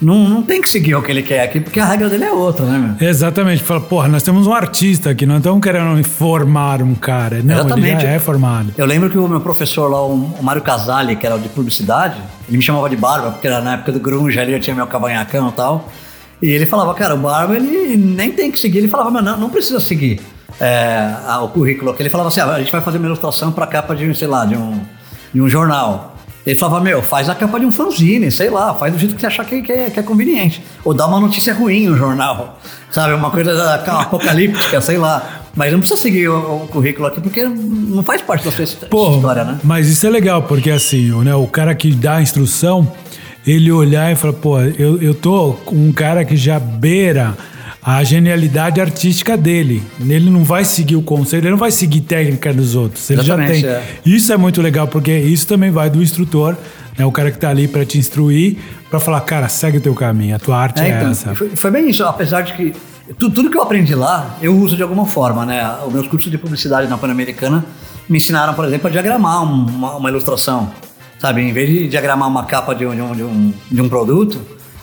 Não, 0.00 0.28
não 0.28 0.42
tem 0.42 0.62
que 0.62 0.68
seguir 0.68 0.94
o 0.94 1.02
que 1.02 1.10
ele 1.10 1.22
quer 1.22 1.42
aqui, 1.42 1.60
porque 1.60 1.78
a 1.78 1.84
regra 1.84 2.08
dele 2.08 2.24
é 2.24 2.32
outra, 2.32 2.64
né, 2.64 2.96
meu? 2.98 3.08
Exatamente. 3.08 3.62
Fala, 3.62 3.80
porra, 3.80 4.08
nós 4.08 4.22
temos 4.22 4.46
um 4.46 4.52
artista 4.52 5.10
aqui, 5.10 5.26
não 5.26 5.36
estamos 5.36 5.60
querendo 5.60 6.02
formar 6.04 6.80
um 6.80 6.94
cara. 6.94 7.42
Não, 7.42 7.54
Exatamente. 7.54 8.06
é 8.06 8.18
formado. 8.18 8.72
Eu 8.78 8.86
lembro 8.86 9.10
que 9.10 9.18
o 9.18 9.28
meu 9.28 9.40
professor 9.40 9.90
lá, 9.90 10.02
o 10.02 10.42
Mário 10.42 10.62
Casali, 10.62 11.16
que 11.16 11.26
era 11.26 11.38
de 11.38 11.48
publicidade, 11.50 12.16
ele 12.48 12.56
me 12.56 12.62
chamava 12.62 12.88
de 12.88 12.96
Barba, 12.96 13.32
porque 13.32 13.46
era 13.46 13.60
na 13.60 13.74
época 13.74 13.92
do 13.92 14.00
grunge 14.00 14.38
ali, 14.40 14.52
eu 14.52 14.60
tinha 14.60 14.74
meu 14.74 14.86
cavanhacão 14.86 15.50
e 15.50 15.52
tal. 15.52 15.88
E 16.40 16.50
ele 16.50 16.64
falava, 16.64 16.94
cara, 16.94 17.14
o 17.14 17.18
Barba, 17.18 17.54
ele 17.54 17.96
nem 17.96 18.32
tem 18.32 18.50
que 18.50 18.58
seguir. 18.58 18.78
Ele 18.78 18.88
falava, 18.88 19.10
mas 19.10 19.22
não, 19.22 19.38
não 19.38 19.50
precisa 19.50 19.80
seguir 19.80 20.20
é, 20.58 21.14
o 21.42 21.48
currículo. 21.48 21.94
Ele 21.98 22.08
falava 22.08 22.28
assim, 22.28 22.40
ah, 22.40 22.54
a 22.54 22.58
gente 22.58 22.72
vai 22.72 22.80
fazer 22.80 22.98
uma 22.98 23.06
ilustração 23.06 23.52
pra 23.52 23.66
capa 23.66 23.94
de, 23.94 24.14
sei 24.14 24.26
lá, 24.26 24.46
de 24.46 24.56
um, 24.56 24.80
de 25.32 25.40
um 25.40 25.48
jornal. 25.48 26.09
Ele 26.46 26.56
falava, 26.56 26.80
meu, 26.82 27.02
faz 27.02 27.28
a 27.28 27.34
capa 27.34 27.60
de 27.60 27.66
um 27.66 27.72
fanzine, 27.72 28.30
sei 28.30 28.48
lá, 28.48 28.74
faz 28.74 28.92
do 28.92 28.98
jeito 28.98 29.14
que 29.14 29.20
você 29.20 29.26
achar 29.26 29.44
que, 29.44 29.60
que 29.60 29.70
é, 29.70 29.90
que 29.90 30.00
é 30.00 30.02
conveniente. 30.02 30.62
Ou 30.84 30.94
dá 30.94 31.06
uma 31.06 31.20
notícia 31.20 31.52
ruim 31.52 31.86
no 31.86 31.96
jornal, 31.96 32.58
sabe? 32.90 33.12
Uma 33.14 33.30
coisa 33.30 33.54
da- 33.54 33.74
apocalíptica, 34.00 34.80
sei 34.80 34.96
lá. 34.96 35.42
Mas 35.54 35.72
não 35.72 35.80
precisa 35.80 36.00
seguir 36.00 36.28
o, 36.28 36.62
o 36.64 36.68
currículo 36.68 37.06
aqui, 37.08 37.20
porque 37.20 37.44
não 37.44 38.02
faz 38.02 38.22
parte 38.22 38.44
da 38.44 38.52
sua 38.52 38.64
Pô, 38.88 39.14
história, 39.16 39.44
né? 39.44 39.58
mas 39.62 39.88
isso 39.88 40.06
é 40.06 40.10
legal, 40.10 40.42
porque 40.44 40.70
assim, 40.70 41.10
o, 41.12 41.22
né, 41.22 41.34
o 41.34 41.46
cara 41.46 41.74
que 41.74 41.92
dá 41.92 42.16
a 42.16 42.22
instrução, 42.22 42.90
ele 43.46 43.70
olhar 43.70 44.10
e 44.12 44.16
falar, 44.16 44.32
pô, 44.34 44.60
eu, 44.60 45.00
eu 45.02 45.12
tô 45.14 45.54
com 45.64 45.74
um 45.76 45.92
cara 45.92 46.24
que 46.24 46.36
já 46.36 46.58
beira 46.58 47.36
a 47.82 48.02
genialidade 48.04 48.80
artística 48.80 49.36
dele. 49.36 49.82
Ele 50.00 50.28
não 50.30 50.44
vai 50.44 50.64
seguir 50.64 50.96
o 50.96 51.02
conselho, 51.02 51.42
ele 51.44 51.50
não 51.50 51.56
vai 51.58 51.70
seguir 51.70 52.00
técnica 52.02 52.52
dos 52.52 52.74
outros. 52.74 53.08
Ele 53.10 53.22
já 53.22 53.34
Exatamente, 53.34 53.62
tem. 53.62 53.70
é. 53.70 53.82
Isso 54.04 54.32
é 54.32 54.36
muito 54.36 54.60
legal, 54.60 54.86
porque 54.86 55.16
isso 55.16 55.46
também 55.46 55.70
vai 55.70 55.88
do 55.88 56.02
instrutor, 56.02 56.56
né, 56.98 57.04
o 57.06 57.12
cara 57.12 57.30
que 57.30 57.38
tá 57.38 57.48
ali 57.48 57.66
para 57.66 57.84
te 57.84 57.96
instruir, 57.98 58.58
para 58.90 59.00
falar, 59.00 59.20
cara, 59.22 59.48
segue 59.48 59.78
o 59.78 59.80
teu 59.80 59.94
caminho, 59.94 60.36
a 60.36 60.38
tua 60.38 60.58
arte 60.58 60.80
é, 60.82 60.88
É, 60.90 60.96
então, 60.98 61.10
essa. 61.10 61.34
foi, 61.34 61.48
foi 61.50 61.70
bem 61.70 61.88
isso, 61.88 62.02
apesar 62.04 62.42
de 62.42 62.52
que 62.52 62.74
tu- 63.18 63.30
tudo 63.30 63.48
que 63.50 63.56
eu 63.56 63.62
aprendi 63.62 63.94
lá, 63.94 64.36
eu 64.42 64.54
uso 64.56 64.76
de 64.76 64.82
alguma 64.82 65.06
forma, 65.06 65.46
né? 65.46 65.66
Os 65.86 65.92
meus 65.92 66.06
cursos 66.06 66.30
de 66.30 66.36
publicidade 66.36 66.86
na 66.88 66.98
Pan-Americana 66.98 67.64
me 68.08 68.18
ensinaram, 68.18 68.52
por 68.54 68.64
exemplo, 68.66 68.88
a 68.88 68.90
diagramar 68.90 69.42
um- 69.44 69.64
uma, 69.66 69.96
uma 69.96 70.08
ilustração, 70.10 70.70
sabe? 71.18 71.40
Em 71.40 71.52
vez 71.52 71.68
de 71.70 71.88
diagramar 71.88 72.28
uma 72.28 72.44
capa 72.44 72.74
de 72.74 72.84
um, 72.84 72.94
de 72.94 73.00
um, 73.00 73.12
de 73.14 73.22
um, 73.22 73.52
de 73.70 73.80
um 73.80 73.88
produto, 73.88 74.38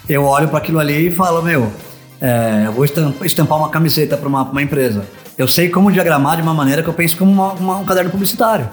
eu 0.09 0.23
olho 0.23 0.47
para 0.47 0.57
aquilo 0.57 0.79
ali 0.79 1.09
e 1.09 1.11
falo, 1.11 1.43
meu, 1.43 1.71
é, 2.21 2.63
eu 2.65 2.71
vou 2.71 2.85
estam- 2.85 3.13
estampar 3.23 3.57
uma 3.57 3.69
camiseta 3.69 4.17
para 4.17 4.27
uma, 4.27 4.43
uma 4.43 4.61
empresa. 4.61 5.05
Eu 5.37 5.47
sei 5.47 5.69
como 5.69 5.91
diagramar 5.91 6.35
de 6.37 6.41
uma 6.41 6.53
maneira 6.53 6.81
que 6.81 6.87
eu 6.89 6.93
penso 6.93 7.15
como 7.17 7.31
uma- 7.31 7.53
uma- 7.53 7.77
um 7.77 7.85
caderno 7.85 8.09
publicitário. 8.09 8.67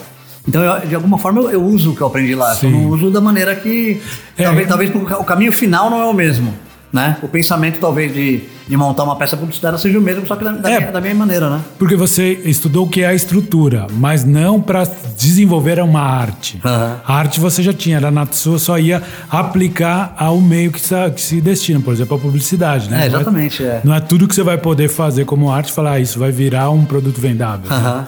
Então, 0.47 0.63
eu- 0.63 0.87
de 0.87 0.95
alguma 0.95 1.19
forma, 1.19 1.41
eu, 1.43 1.51
eu 1.53 1.63
uso 1.65 1.93
o 1.93 1.97
que 1.97 2.01
eu 2.03 2.07
aprendi 2.07 2.35
lá. 2.35 2.55
Sim. 2.55 2.67
Eu 2.67 2.73
não 2.73 2.89
uso 2.91 3.11
da 3.11 3.21
maneira 3.21 3.55
que... 3.55 4.01
É. 4.37 4.45
Talvez, 4.45 4.69
talvez 4.69 4.91
o 4.95 5.25
caminho 5.25 5.53
final 5.53 5.89
não 5.91 6.01
é 6.01 6.05
o 6.07 6.13
mesmo, 6.13 6.55
né? 6.95 7.17
O 7.23 7.29
pensamento, 7.29 7.81
talvez, 7.81 8.15
de, 8.15 8.43
de 8.69 8.77
montar 8.77 9.03
uma 9.03 9.17
peça 9.17 9.37
publicitária 9.37 9.77
seja 9.77 9.99
o 9.99 10.01
mesmo, 10.01 10.25
só 10.29 10.37
que 10.37 10.45
da, 10.45 10.53
da 10.53 10.71
É. 10.71 10.79
minha, 10.79 10.93
da 10.93 11.01
minha 11.01 11.15
maneira, 11.15 11.51
né? 11.51 11.61
Porque 11.79 11.97
você 11.97 12.41
estudou 12.45 12.87
o 12.87 12.89
que 12.89 13.03
é 13.03 13.09
a 13.09 13.15
estrutura, 13.15 13.89
mas 13.91 14.25
não 14.25 14.61
para 14.63 14.85
desenvolver 15.19 15.81
uma 15.81 16.01
arte. 16.01 16.61
Aham. 16.65 17.01
A 17.05 17.15
arte 17.17 17.41
você 17.41 17.63
já 17.65 17.73
tinha, 17.73 17.97
era 17.97 18.13
na 18.13 18.25
sua, 18.31 18.59
só 18.61 18.79
ia 18.79 19.03
aplicar 19.29 20.15
ao 20.17 20.41
meio 20.41 20.71
que 20.71 20.81
se, 20.81 20.95
que 21.11 21.21
se 21.21 21.41
destina, 21.41 21.81
por 21.81 21.93
exemplo, 21.93 22.17
a 22.17 22.21
publicidade, 22.21 22.89
né? 22.89 22.97
É, 23.07 23.09
Não 23.11 23.17
exatamente, 23.21 23.65
é. 23.65 23.81
Não 23.83 23.93
é 23.95 24.01
tudo 24.01 24.29
que 24.29 24.35
você 24.35 24.43
vai 24.45 24.57
poder 24.57 24.89
fazer 24.89 25.25
como 25.25 25.51
arte 25.51 25.71
e 25.71 25.73
falar, 25.73 25.93
ah, 25.95 26.01
isso 26.01 26.19
vai 26.19 26.31
virar 26.31 26.71
um 26.71 26.85
produto 26.85 27.21
vendável. 27.21 27.69
né? 27.69 27.77
Aham. 27.77 28.07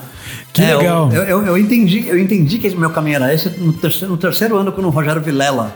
Que 0.53 0.63
É, 0.63 0.75
legal. 0.77 1.13
Eu, 1.13 1.23
eu, 1.25 1.43
eu 1.47 1.59
entendi, 1.59 2.07
eu 2.09 2.19
entendi 2.19 2.59
que 2.59 2.71
meu 2.71 2.91
caminho 2.91 3.17
era 3.17 3.35
esse 3.35 3.49
no 3.61 3.73
terceiro, 3.73 4.11
no 4.13 4.17
terceiro 4.17 4.57
ano 4.57 4.71
com 4.73 4.81
o 4.83 4.91
Rogério 4.91 5.21
Vilela, 5.21 5.75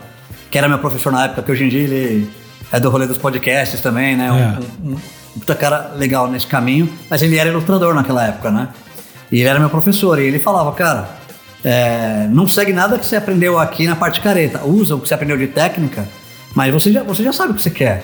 que 0.49 0.57
era 0.57 0.67
meu 0.67 0.79
professor 0.79 1.11
na 1.11 1.25
época, 1.25 1.41
que 1.43 1.51
hoje 1.51 1.65
em 1.65 1.69
dia 1.69 1.81
ele 1.81 2.29
é 2.71 2.79
do 2.79 2.89
rolê 2.89 3.07
dos 3.07 3.17
podcasts 3.17 3.81
também, 3.81 4.15
né? 4.15 4.31
Um- 4.31 4.37
É. 4.37 4.59
Um, 4.83 4.91
um, 4.91 4.95
um 5.35 5.39
puta 5.39 5.55
cara 5.55 5.91
legal 5.95 6.29
nesse 6.29 6.47
caminho, 6.47 6.89
mas 7.09 7.21
ele 7.21 7.37
era 7.37 7.49
ilustrador 7.49 7.93
naquela 7.93 8.25
época, 8.25 8.51
né? 8.51 8.69
E 9.31 9.39
ele 9.39 9.47
era 9.49 9.59
meu 9.59 9.69
professor, 9.69 10.19
e 10.19 10.23
ele 10.25 10.39
falava, 10.39 10.71
cara, 10.73 11.09
é, 11.63 12.27
não 12.29 12.47
segue 12.47 12.73
nada 12.73 12.97
que 12.99 13.05
você 13.05 13.15
aprendeu 13.15 13.57
aqui 13.59 13.85
na 13.87 13.95
parte 13.95 14.19
careta, 14.19 14.61
usa 14.65 14.95
o 14.95 14.99
que 14.99 15.07
você 15.07 15.13
aprendeu 15.13 15.37
de 15.37 15.47
técnica, 15.47 16.05
mas 16.55 16.73
você 16.73 16.91
já, 16.91 17.03
você 17.03 17.23
já 17.23 17.31
sabe 17.31 17.51
o 17.51 17.55
que 17.55 17.61
você 17.61 17.69
quer. 17.69 18.03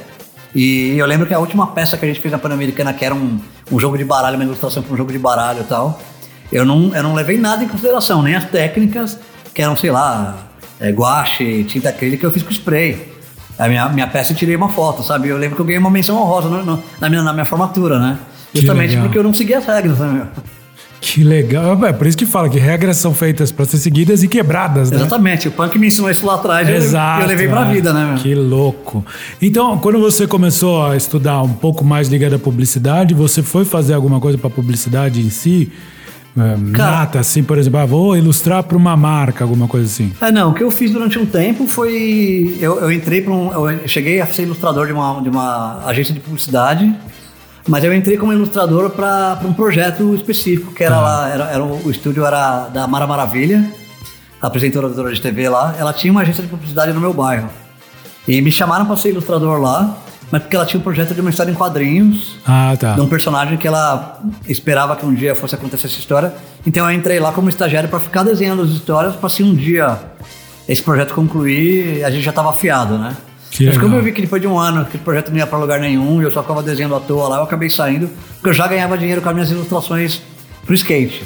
E 0.56 0.98
eu 0.98 1.06
lembro 1.06 1.28
que 1.28 1.34
a 1.34 1.40
última 1.40 1.68
peça 1.68 1.98
que 1.98 2.06
a 2.06 2.08
gente 2.08 2.22
fez 2.22 2.32
na 2.32 2.38
Pan-Americana, 2.38 2.94
que 2.94 3.04
era 3.04 3.14
um, 3.14 3.40
um 3.72 3.80
jogo 3.80 3.98
de 3.98 4.06
baralho, 4.06 4.36
uma 4.38 4.46
ilustração 4.46 4.82
para 4.82 4.94
um 4.94 4.98
jogo 4.98 5.12
de 5.12 5.20
baralho 5.20 5.62
e 5.62 5.64
tal, 5.66 6.00
eu 6.52 6.66
não, 6.66 6.96
eu 6.96 7.04
não 7.04 7.14
levei 7.14 7.38
nada 7.38 7.62
em 7.64 7.68
consideração, 7.68 8.24
nem 8.24 8.34
as 8.36 8.46
técnicas, 8.46 9.20
que 9.54 9.62
eram, 9.62 9.76
sei 9.76 9.92
lá, 9.92 10.38
é, 10.80 10.90
guache, 10.92 11.66
tinta 11.66 11.90
acrílica, 11.90 12.26
eu 12.26 12.32
fiz 12.32 12.42
com 12.44 12.52
spray. 12.52 13.17
A 13.58 13.68
minha, 13.68 13.90
minha 13.90 14.08
peça 14.08 14.34
eu 14.34 14.38
tirei 14.38 14.56
uma 14.56 14.70
foto, 14.70 15.04
sabe? 15.04 15.30
Eu 15.30 15.38
lembro 15.38 15.56
que 15.56 15.62
eu 15.62 15.66
ganhei 15.66 15.80
uma 15.80 15.90
menção 15.90 16.22
honrosa 16.22 16.48
no, 16.50 16.64
no, 16.64 16.84
na, 17.00 17.10
minha, 17.10 17.22
na 17.24 17.34
minha 17.34 17.46
formatura, 17.46 18.00
né? 18.00 18.18
Justamente 18.54 18.96
porque 18.98 19.18
eu 19.18 19.24
não 19.24 19.34
segui 19.34 19.54
as 19.54 19.66
regras, 19.66 20.00
né? 20.00 20.08
meu? 20.08 20.28
Que 21.00 21.24
legal. 21.24 21.86
É 21.86 21.94
por 21.94 22.08
isso 22.08 22.18
que 22.18 22.26
fala 22.26 22.50
que 22.50 22.58
regras 22.58 22.98
são 22.98 23.14
feitas 23.14 23.52
para 23.52 23.66
ser 23.66 23.78
seguidas 23.78 24.24
e 24.24 24.28
quebradas, 24.28 24.90
né? 24.90 24.98
Exatamente, 24.98 25.48
o 25.48 25.52
punk 25.52 25.78
me 25.78 25.88
ensinou 25.88 26.10
isso 26.10 26.26
lá 26.26 26.36
atrás 26.36 26.68
e 26.68 26.72
eu- 26.72 26.78
Exato. 26.78 27.22
eu 27.22 27.28
levei 27.28 27.48
pra 27.48 27.70
é. 27.70 27.74
vida, 27.74 27.94
né? 27.94 28.06
Meu? 28.06 28.16
Que 28.16 28.34
louco. 28.36 29.06
Então, 29.42 29.78
quando 29.78 30.00
você 30.00 30.26
começou 30.26 30.86
a 30.86 30.98
estudar 30.98 31.42
um 31.44 31.54
pouco 31.54 31.84
mais 31.84 32.08
ligado 32.08 32.36
à 32.36 32.40
publicidade, 32.40 33.14
você 33.14 33.44
foi 33.44 33.64
fazer 33.64 33.94
alguma 33.94 34.20
coisa 34.20 34.38
para 34.38 34.50
publicidade 34.50 35.22
em 35.22 35.30
si? 35.30 35.72
É, 36.38 36.72
Cara- 36.72 36.92
Nata, 37.00 37.20
assim, 37.20 37.42
por 37.44 37.58
exemplo, 37.58 37.80
ah, 37.80 37.86
vou 37.86 38.16
ilustrar 38.16 38.62
para 38.64 38.78
uma 38.78 38.96
marca, 38.96 39.44
alguma 39.44 39.68
coisa 39.68 39.88
assim. 39.88 40.14
É, 40.22 40.32
não, 40.32 40.52
o 40.52 40.54
que 40.54 40.62
eu 40.64 40.70
fiz 40.70 40.92
durante 40.92 41.18
um 41.18 41.26
tempo 41.26 41.66
foi. 41.68 42.56
Eu, 42.62 42.80
eu 42.80 42.92
entrei 42.92 43.22
para 43.22 43.34
um. 43.34 43.70
Eu 43.70 43.88
cheguei 43.88 44.22
a 44.22 44.28
ser 44.28 44.44
ilustrador 44.44 44.86
de 44.86 44.94
uma, 44.94 45.20
de 45.22 45.30
uma 45.30 45.84
agência 45.86 46.14
de 46.14 46.20
publicidade, 46.20 46.94
mas 47.68 47.84
eu 47.84 47.94
entrei 47.94 48.18
como 48.18 48.32
ilustrador 48.32 48.92
para 48.92 49.40
um 49.46 49.52
projeto 49.54 50.14
específico, 50.16 50.74
que 50.74 50.84
era 50.84 50.96
Tá. 50.96 51.02
lá. 51.02 51.30
Era, 51.30 51.44
era 51.46 51.64
o, 51.64 51.90
estúdio 51.90 52.24
era 52.24 52.68
da 52.70 52.86
Mara 52.88 53.08
Maravilha, 53.08 53.68
apresentadora 54.42 55.12
de 55.14 55.20
TV 55.22 55.50
lá. 55.50 55.76
Ela 55.78 55.92
tinha 55.92 56.12
uma 56.12 56.22
agência 56.22 56.44
de 56.44 56.50
publicidade 56.50 56.94
no 56.94 57.00
meu 57.02 57.14
bairro. 57.14 57.50
E 58.28 58.42
me 58.42 58.52
chamaram 58.52 58.86
para 58.86 58.96
ser 58.98 59.10
ilustrador 59.10 59.60
lá, 59.60 59.98
mas 60.32 60.42
porque 60.42 60.56
ela 60.56 60.66
tinha 60.66 60.80
um 60.80 60.84
projeto 60.84 61.14
de 61.14 61.22
uma 61.22 61.30
história 61.30 61.52
em 61.52 61.56
quadrinhos 61.56 62.38
Ah, 62.46 62.76
tá. 62.80 62.94
de 62.96 63.02
um 63.02 63.08
personagem 63.08 63.58
que 63.58 63.68
ela 63.68 64.20
esperava 64.48 64.96
que 64.96 65.06
um 65.06 65.14
dia 65.14 65.36
fosse 65.36 65.56
acontecer 65.56 65.88
essa 65.88 66.00
história. 66.00 66.34
Então 66.66 66.90
eu 66.90 66.96
entrei 66.96 67.20
lá 67.20 67.32
como 67.32 67.48
estagiário 67.50 67.88
para 67.90 68.00
ficar 68.00 68.24
desenhando 68.24 68.62
as 68.62 68.70
histórias 68.70 69.16
para 69.16 69.30
se 69.30 69.42
um 69.44 69.54
dia 69.56 69.98
esse 70.68 70.84
projeto 70.84 71.14
concluir, 71.14 72.04
a 72.04 72.10
gente 72.12 72.24
já 72.24 72.32
estava 72.32 72.50
afiado, 72.50 72.98
né? 72.98 73.16
Que 73.50 73.64
Mas 73.66 73.76
legal. 73.76 73.90
como 73.90 73.96
eu 73.96 74.04
vi 74.04 74.12
que 74.12 74.22
depois 74.22 74.42
de 74.42 74.48
um 74.48 74.60
ano 74.60 74.84
que 74.86 74.98
o 74.98 75.00
projeto 75.00 75.30
não 75.30 75.38
ia 75.38 75.48
para 75.48 75.58
lugar 75.58 75.80
nenhum, 75.80 76.22
e 76.22 76.26
eu 76.26 76.32
só 76.32 76.42
ficava 76.42 76.62
desenhando 76.62 76.96
à 76.96 77.00
toa 77.00 77.30
lá, 77.30 77.38
eu 77.38 77.44
acabei 77.44 77.70
saindo, 77.70 78.10
porque 78.36 78.50
eu 78.50 78.54
já 78.54 78.68
ganhava 78.68 78.98
dinheiro 78.98 79.22
com 79.22 79.30
as 79.30 79.34
minhas 79.34 79.50
ilustrações 79.50 80.22
pro 80.66 80.76
skate. 80.76 81.24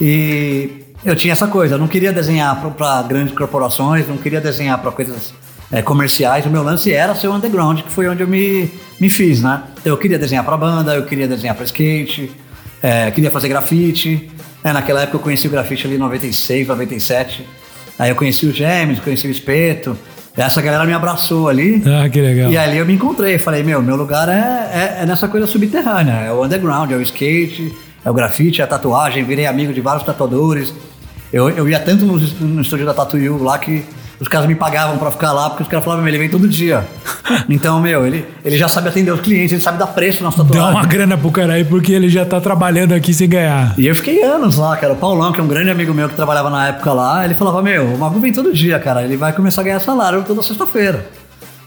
E 0.00 0.82
eu 1.04 1.14
tinha 1.14 1.32
essa 1.32 1.46
coisa, 1.46 1.76
eu 1.76 1.78
não 1.78 1.86
queria 1.86 2.12
desenhar 2.12 2.60
para 2.76 3.02
grandes 3.02 3.32
corporações, 3.36 4.08
não 4.08 4.16
queria 4.16 4.40
desenhar 4.40 4.76
para 4.78 4.90
coisas 4.90 5.32
é, 5.72 5.80
comerciais. 5.80 6.44
O 6.44 6.50
meu 6.50 6.62
lance 6.62 6.92
era 6.92 7.14
ser 7.14 7.28
o 7.28 7.34
underground, 7.34 7.80
que 7.80 7.90
foi 7.90 8.06
onde 8.06 8.22
eu 8.22 8.28
me, 8.28 8.70
me 9.00 9.08
fiz, 9.08 9.40
né? 9.40 9.62
Então 9.80 9.92
eu 9.94 9.96
queria 9.96 10.18
desenhar 10.18 10.44
para 10.44 10.56
banda, 10.56 10.94
eu 10.94 11.06
queria 11.06 11.26
desenhar 11.26 11.56
para 11.56 11.64
skate, 11.64 12.30
é, 12.82 13.10
queria 13.10 13.30
fazer 13.30 13.48
grafite. 13.48 14.30
É, 14.62 14.72
naquela 14.72 15.02
época 15.02 15.16
eu 15.16 15.20
conheci 15.20 15.48
o 15.48 15.50
grafite 15.50 15.86
ali 15.86 15.96
em 15.96 15.98
96, 15.98 16.68
97. 16.68 17.44
Aí 17.98 18.10
eu 18.10 18.14
conheci 18.14 18.46
o 18.46 18.52
Gêmeos, 18.52 19.00
conheci 19.00 19.26
o 19.26 19.30
Espeto. 19.30 19.96
Essa 20.36 20.62
galera 20.62 20.84
me 20.84 20.92
abraçou 20.92 21.48
ali. 21.48 21.82
Ah, 21.86 22.08
que 22.08 22.20
legal. 22.20 22.50
E 22.50 22.56
ali 22.56 22.78
eu 22.78 22.86
me 22.86 22.94
encontrei, 22.94 23.38
falei, 23.38 23.62
meu, 23.62 23.82
meu 23.82 23.96
lugar 23.96 24.28
é, 24.28 24.98
é, 25.00 25.02
é 25.02 25.06
nessa 25.06 25.28
coisa 25.28 25.46
subterrânea, 25.46 26.12
é 26.12 26.32
o 26.32 26.42
underground, 26.42 26.90
é 26.90 26.96
o 26.96 27.02
skate, 27.02 27.74
é 28.04 28.10
o 28.10 28.14
grafite, 28.14 28.60
é 28.60 28.64
a 28.64 28.66
tatuagem, 28.66 29.24
virei 29.24 29.46
amigo 29.46 29.72
de 29.72 29.80
vários 29.80 30.04
tatuadores. 30.04 30.72
Eu, 31.30 31.50
eu 31.50 31.68
ia 31.68 31.78
tanto 31.80 32.04
no, 32.04 32.18
no 32.18 32.62
estúdio 32.62 32.86
da 32.86 32.92
Tatu 32.94 33.42
lá 33.42 33.58
que 33.58 33.84
os 34.22 34.28
caras 34.28 34.46
me 34.46 34.54
pagavam 34.54 34.96
pra 34.98 35.10
ficar 35.10 35.32
lá, 35.32 35.50
porque 35.50 35.64
os 35.64 35.68
caras 35.68 35.84
falavam, 35.84 36.04
meu, 36.04 36.10
ele 36.12 36.18
vem 36.18 36.28
todo 36.30 36.48
dia. 36.48 36.86
Então, 37.48 37.80
meu, 37.80 38.06
ele, 38.06 38.26
ele 38.44 38.56
já 38.56 38.68
sabe 38.68 38.88
atender 38.88 39.10
os 39.10 39.20
clientes, 39.20 39.52
ele 39.52 39.60
sabe 39.60 39.78
dar 39.78 39.86
preço 39.86 40.22
nas 40.22 40.34
Dá 40.34 40.44
tatuagens. 40.44 40.74
uma 40.74 40.86
grana 40.86 41.16
pro 41.16 41.30
cara 41.30 41.54
aí 41.54 41.64
porque 41.64 41.92
ele 41.92 42.08
já 42.08 42.24
tá 42.26 42.40
trabalhando 42.40 42.92
aqui 42.92 43.12
sem 43.14 43.28
ganhar. 43.28 43.74
E 43.78 43.86
eu 43.86 43.94
fiquei 43.96 44.22
anos 44.22 44.58
lá, 44.58 44.76
cara. 44.76 44.92
O 44.92 44.96
Paulão, 44.96 45.32
que 45.32 45.40
é 45.40 45.42
um 45.42 45.46
grande 45.48 45.70
amigo 45.70 45.92
meu 45.94 46.08
que 46.08 46.14
trabalhava 46.14 46.50
na 46.50 46.68
época 46.68 46.92
lá, 46.92 47.24
ele 47.24 47.34
falava: 47.34 47.62
Meu, 47.62 47.86
o 47.86 47.98
Magu 47.98 48.20
vem 48.20 48.32
todo 48.32 48.52
dia, 48.52 48.78
cara. 48.78 49.02
Ele 49.02 49.16
vai 49.16 49.32
começar 49.32 49.62
a 49.62 49.64
ganhar 49.64 49.80
salário 49.80 50.22
toda 50.26 50.42
sexta-feira. 50.42 51.06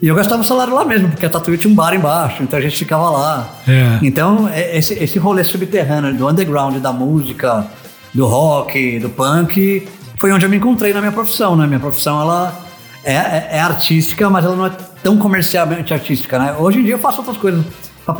E 0.01 0.07
eu 0.07 0.13
gastava 0.15 0.41
o 0.41 0.45
salário 0.45 0.73
lá 0.75 0.85
mesmo, 0.85 1.09
porque 1.09 1.25
a 1.25 1.29
Tatuí 1.29 1.57
tinha 1.57 1.71
um 1.71 1.75
bar 1.75 1.93
embaixo, 1.95 2.43
então 2.43 2.59
a 2.59 2.61
gente 2.61 2.77
ficava 2.77 3.09
lá. 3.09 3.47
É. 3.67 3.99
Então, 4.03 4.47
é- 4.53 4.77
esse, 4.77 4.93
esse 5.01 5.17
rolê 5.17 5.43
subterrâneo 5.43 6.13
do 6.13 6.27
underground, 6.27 6.75
da 6.77 6.91
música, 6.93 7.65
do 8.13 8.25
rock, 8.27 8.99
do 8.99 9.09
punk, 9.09 9.87
foi 10.17 10.31
onde 10.31 10.45
eu 10.45 10.49
me 10.49 10.57
encontrei 10.57 10.93
na 10.93 10.99
minha 10.99 11.11
profissão, 11.11 11.55
né? 11.55 11.67
Minha 11.67 11.79
profissão, 11.79 12.21
ela 12.21 12.59
é, 13.03 13.13
é- 13.13 13.47
é 13.53 13.59
artística, 13.59 14.29
mas 14.29 14.45
ela 14.45 14.55
não 14.55 14.65
é 14.65 14.71
tão 15.03 15.17
comercialmente 15.17 15.93
artística, 15.93 16.39
né? 16.39 16.55
Hoje 16.57 16.79
em 16.79 16.83
dia 16.83 16.93
eu 16.93 16.99
faço 16.99 17.17
outras 17.19 17.37
coisas 17.37 17.63
para 18.05 18.13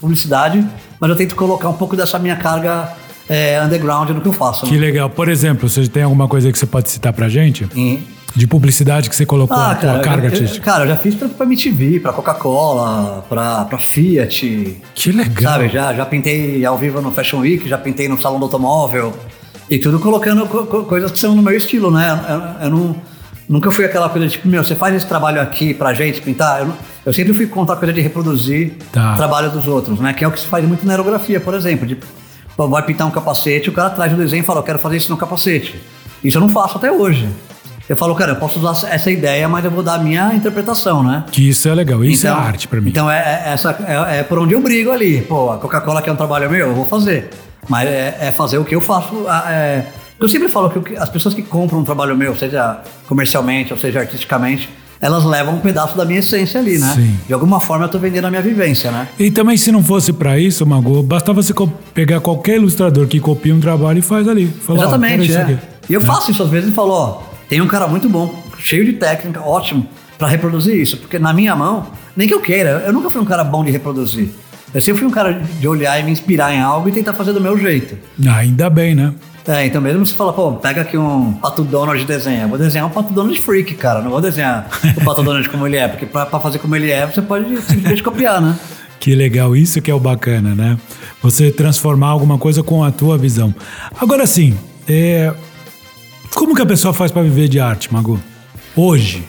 publicidade, 0.00 0.64
mas 1.00 1.10
eu 1.10 1.16
tento 1.16 1.34
colocar 1.34 1.68
um 1.68 1.74
pouco 1.74 1.96
dessa 1.96 2.18
minha 2.18 2.36
carga 2.36 2.92
é, 3.28 3.62
underground 3.62 4.10
no 4.10 4.20
que 4.20 4.28
eu 4.28 4.32
faço. 4.32 4.66
Que 4.66 4.72
né? 4.74 4.78
legal. 4.80 5.08
Por 5.08 5.28
exemplo, 5.28 5.68
você 5.68 5.86
tem 5.86 6.02
alguma 6.02 6.26
coisa 6.26 6.50
que 6.50 6.58
você 6.58 6.66
pode 6.66 6.90
citar 6.90 7.12
pra 7.12 7.28
gente? 7.28 7.68
E- 7.76 8.02
De 8.34 8.46
publicidade 8.46 9.08
que 9.10 9.16
você 9.16 9.26
colocou 9.26 9.56
Ah, 9.56 9.72
a 9.72 9.74
tua 9.74 9.90
cara, 9.90 10.02
carga 10.02 10.26
eu, 10.28 10.30
eu- 10.30 10.32
artística? 10.36 10.64
cara, 10.64 10.84
eu 10.84 10.88
já 10.88 10.96
fiz 10.96 11.16
pra, 11.16 11.28
pra 11.28 11.44
MTV, 11.46 11.98
pra 11.98 12.12
Coca-Cola, 12.12 13.24
pra, 13.28 13.64
pra 13.64 13.76
Fiat, 13.78 14.80
Que 14.94 15.10
legal. 15.12 15.52
Sabe, 15.52 15.68
já, 15.68 15.92
já 15.94 16.06
pintei 16.06 16.64
ao 16.64 16.78
vivo 16.78 17.00
no 17.00 17.10
Fashion 17.10 17.38
Week, 17.40 17.68
já 17.68 17.76
pintei 17.76 18.08
no 18.08 18.20
Salão 18.20 18.38
do 18.38 18.44
Automóvel. 18.44 19.12
E 19.70 19.78
tudo 19.78 20.00
colocando 20.00 20.46
co- 20.46 20.66
co- 20.66 20.82
coisas 20.84 21.12
que 21.12 21.18
são 21.18 21.34
no 21.34 21.42
meu 21.42 21.56
estilo, 21.56 21.90
né? 21.92 22.18
Eu, 22.60 22.64
eu 22.66 22.70
não, 22.70 22.96
nunca 23.48 23.70
fui 23.70 23.84
aquela 23.84 24.08
coisa 24.08 24.28
tipo, 24.28 24.48
meu, 24.48 24.64
você 24.64 24.74
faz 24.74 24.94
esse 24.96 25.06
trabalho 25.06 25.40
aqui 25.40 25.72
pra 25.72 25.94
gente 25.94 26.20
pintar. 26.20 26.60
Eu, 26.60 26.66
não- 26.66 26.76
eu 27.06 27.12
sempre 27.12 27.32
fui 27.32 27.46
contra 27.46 27.74
a 27.74 27.78
coisa 27.78 27.92
de 27.94 28.00
reproduzir 28.00 28.72
Tá. 28.92 29.14
trabalho 29.14 29.48
dos 29.50 29.66
outros, 29.68 30.00
né? 30.00 30.12
Que 30.12 30.24
é 30.24 30.28
o 30.28 30.32
que 30.32 30.40
se 30.40 30.46
faz 30.46 30.66
muito 30.66 30.84
na 30.84 30.92
aerografia, 30.92 31.38
por 31.40 31.54
exemplo. 31.54 31.86
De, 31.86 31.96
vai 32.56 32.82
pintar 32.82 33.06
um 33.06 33.10
capacete, 33.10 33.70
o 33.70 33.72
cara 33.72 33.88
traz 33.90 34.12
o 34.12 34.16
desenho 34.16 34.42
e 34.42 34.44
fala, 34.46 34.58
eu 34.58 34.64
quero 34.64 34.78
fazer 34.78 34.96
isso 34.96 35.08
no 35.10 35.16
capacete. 35.16 35.80
Isso 36.22 36.36
eu 36.36 36.40
não 36.40 36.48
faço 36.50 36.76
até 36.76 36.90
hoje. 36.92 37.28
Eu 37.88 37.96
falo, 37.96 38.14
cara, 38.14 38.32
eu 38.32 38.36
posso 38.36 38.58
usar 38.60 38.86
essa 38.88 39.10
ideia, 39.10 39.48
mas 39.48 39.64
eu 39.64 39.70
vou 39.70 39.82
dar 39.82 39.94
a 39.94 39.98
minha 39.98 40.32
interpretação, 40.34 41.02
né? 41.02 41.24
Que 41.32 41.48
isso 41.48 41.68
é 41.68 41.74
legal. 41.74 42.04
Isso 42.04 42.26
é 42.26 42.30
arte 42.30 42.68
pra 42.68 42.80
mim. 42.80 42.90
Então 42.90 43.10
é, 43.10 43.18
é- 43.46 43.52
essa, 43.52 43.70
é, 43.86 44.18
é 44.18 44.22
por 44.22 44.38
onde 44.38 44.52
eu 44.54 44.60
brigo 44.60 44.90
ali. 44.92 45.22
Pô, 45.22 45.50
a 45.50 45.58
Coca-Cola 45.58 46.02
que 46.02 46.08
é 46.10 46.12
um 46.12 46.16
trabalho 46.16 46.48
meu, 46.50 46.68
eu 46.68 46.74
vou 46.74 46.84
fazer. 46.86 47.30
Mas 47.68 47.88
é, 47.88 48.16
é 48.20 48.32
fazer 48.32 48.58
o 48.58 48.64
que 48.64 48.74
eu 48.74 48.80
faço. 48.80 49.26
é- 49.48 49.86
eu 50.18 50.28
sempre 50.28 50.48
falo 50.48 50.68
que 50.70 50.96
as 50.96 51.08
pessoas 51.08 51.34
que 51.34 51.42
compram 51.42 51.78
um 51.80 51.84
trabalho 51.84 52.14
meu, 52.16 52.36
seja 52.36 52.80
comercialmente 53.08 53.72
ou 53.72 53.78
seja 53.78 54.00
artisticamente, 54.00 54.68
elas 55.00 55.24
levam 55.24 55.54
um 55.54 55.60
pedaço 55.60 55.96
da 55.96 56.04
minha 56.04 56.18
essência 56.18 56.60
ali, 56.60 56.78
né? 56.78 56.92
Sim. 56.94 57.18
De 57.26 57.32
alguma 57.32 57.58
forma 57.58 57.86
eu 57.86 57.88
tô 57.88 57.98
vendendo 57.98 58.26
a 58.26 58.30
minha 58.30 58.42
vivência, 58.42 58.90
né? 58.90 59.08
E 59.18 59.30
também, 59.30 59.56
se 59.56 59.72
não 59.72 59.82
fosse 59.82 60.12
pra 60.12 60.38
isso, 60.38 60.66
Mago, 60.66 61.02
bastava 61.02 61.42
você 61.42 61.54
pegar 61.94 62.20
qualquer 62.20 62.56
ilustrador 62.56 63.06
que 63.06 63.18
copia 63.18 63.54
um 63.54 63.60
trabalho 63.60 64.00
e 64.00 64.02
faz 64.02 64.28
ali. 64.28 64.46
Fala, 64.46 64.80
Exatamente, 64.80 65.34
é. 65.34 65.58
E 65.88 65.94
eu 65.94 66.02
faço 66.02 66.30
isso 66.30 66.42
às 66.42 66.50
vezes 66.50 66.68
e 66.68 66.72
falo, 66.72 66.92
ó, 66.92 67.22
tem 67.48 67.62
um 67.62 67.66
cara 67.66 67.88
muito 67.88 68.08
bom, 68.08 68.32
cheio 68.58 68.84
de 68.84 68.92
técnica, 68.92 69.40
ótimo, 69.40 69.86
pra 70.18 70.28
reproduzir 70.28 70.76
isso. 70.76 70.98
Porque 70.98 71.18
na 71.18 71.32
minha 71.32 71.56
mão, 71.56 71.86
nem 72.14 72.28
que 72.28 72.34
eu 72.34 72.40
queira, 72.40 72.82
eu 72.86 72.92
nunca 72.92 73.10
fui 73.10 73.22
um 73.22 73.24
cara 73.24 73.42
bom 73.42 73.64
de 73.64 73.70
reproduzir. 73.70 74.28
Eu 74.72 74.80
sempre 74.80 75.00
fui 75.00 75.08
um 75.08 75.12
cara 75.12 75.32
de 75.32 75.66
olhar 75.66 75.98
e 75.98 76.04
me 76.04 76.12
inspirar 76.12 76.54
em 76.54 76.60
algo 76.60 76.88
e 76.88 76.92
tentar 76.92 77.12
fazer 77.12 77.32
do 77.32 77.40
meu 77.40 77.58
jeito. 77.58 77.98
Ah, 78.26 78.36
ainda 78.36 78.70
bem, 78.70 78.94
né? 78.94 79.12
É, 79.46 79.66
então 79.66 79.80
mesmo 79.80 80.06
você 80.06 80.14
fala, 80.14 80.32
pô, 80.32 80.52
pega 80.52 80.82
aqui 80.82 80.96
um 80.96 81.32
Pato 81.32 81.64
Donald 81.64 81.98
de 81.98 82.06
desenho. 82.06 82.42
Eu 82.42 82.48
vou 82.48 82.58
desenhar 82.58 82.86
um 82.86 82.90
Pato 82.90 83.12
Donald 83.12 83.36
freak, 83.40 83.74
cara. 83.74 84.00
Não 84.00 84.10
vou 84.10 84.20
desenhar 84.20 84.68
o 84.96 85.00
Pato 85.04 85.22
Donald 85.22 85.48
como 85.48 85.66
ele 85.66 85.76
é, 85.76 85.88
porque 85.88 86.06
pra, 86.06 86.26
pra 86.26 86.38
fazer 86.38 86.58
como 86.58 86.76
ele 86.76 86.90
é, 86.90 87.06
você 87.06 87.20
pode 87.20 87.60
simplesmente 87.62 88.02
copiar, 88.02 88.40
né? 88.40 88.56
Que 89.00 89.14
legal, 89.14 89.56
isso 89.56 89.80
que 89.80 89.90
é 89.90 89.94
o 89.94 89.98
bacana, 89.98 90.54
né? 90.54 90.78
Você 91.22 91.50
transformar 91.50 92.08
alguma 92.08 92.38
coisa 92.38 92.62
com 92.62 92.84
a 92.84 92.92
tua 92.92 93.16
visão. 93.16 93.52
Agora 93.98 94.26
sim, 94.26 94.56
é... 94.86 95.32
como 96.34 96.54
que 96.54 96.62
a 96.62 96.66
pessoa 96.66 96.92
faz 96.92 97.10
pra 97.10 97.22
viver 97.22 97.48
de 97.48 97.58
arte, 97.58 97.92
Mago? 97.92 98.20
Hoje. 98.76 99.24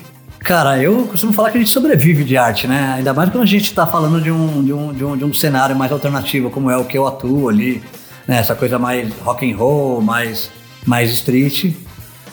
Cara, 0.52 0.78
eu 0.78 1.08
costumo 1.08 1.32
falar 1.32 1.50
que 1.50 1.58
a 1.58 1.62
gente 1.62 1.72
sobrevive 1.72 2.26
de 2.26 2.36
arte, 2.36 2.68
né? 2.68 2.96
Ainda 2.98 3.14
mais 3.14 3.30
quando 3.30 3.44
a 3.44 3.48
gente 3.48 3.64
está 3.64 3.88
falando 3.88 4.20
de 4.20 4.30
um, 4.30 4.62
de, 4.62 4.74
um, 4.74 4.94
de, 4.94 5.06
um, 5.06 5.16
de 5.16 5.24
um 5.24 5.34
cenário 5.34 5.74
mais 5.74 5.94
alternativo, 5.94 6.50
como 6.50 6.70
é 6.70 6.76
o 6.76 6.84
que 6.84 6.98
eu 6.98 7.08
atuo 7.08 7.48
ali, 7.48 7.82
né? 8.28 8.40
Essa 8.40 8.54
coisa 8.54 8.78
mais 8.78 9.10
rock 9.20 9.50
and 9.50 9.56
roll, 9.56 10.02
mais, 10.02 10.52
mais 10.86 11.10
street. 11.10 11.74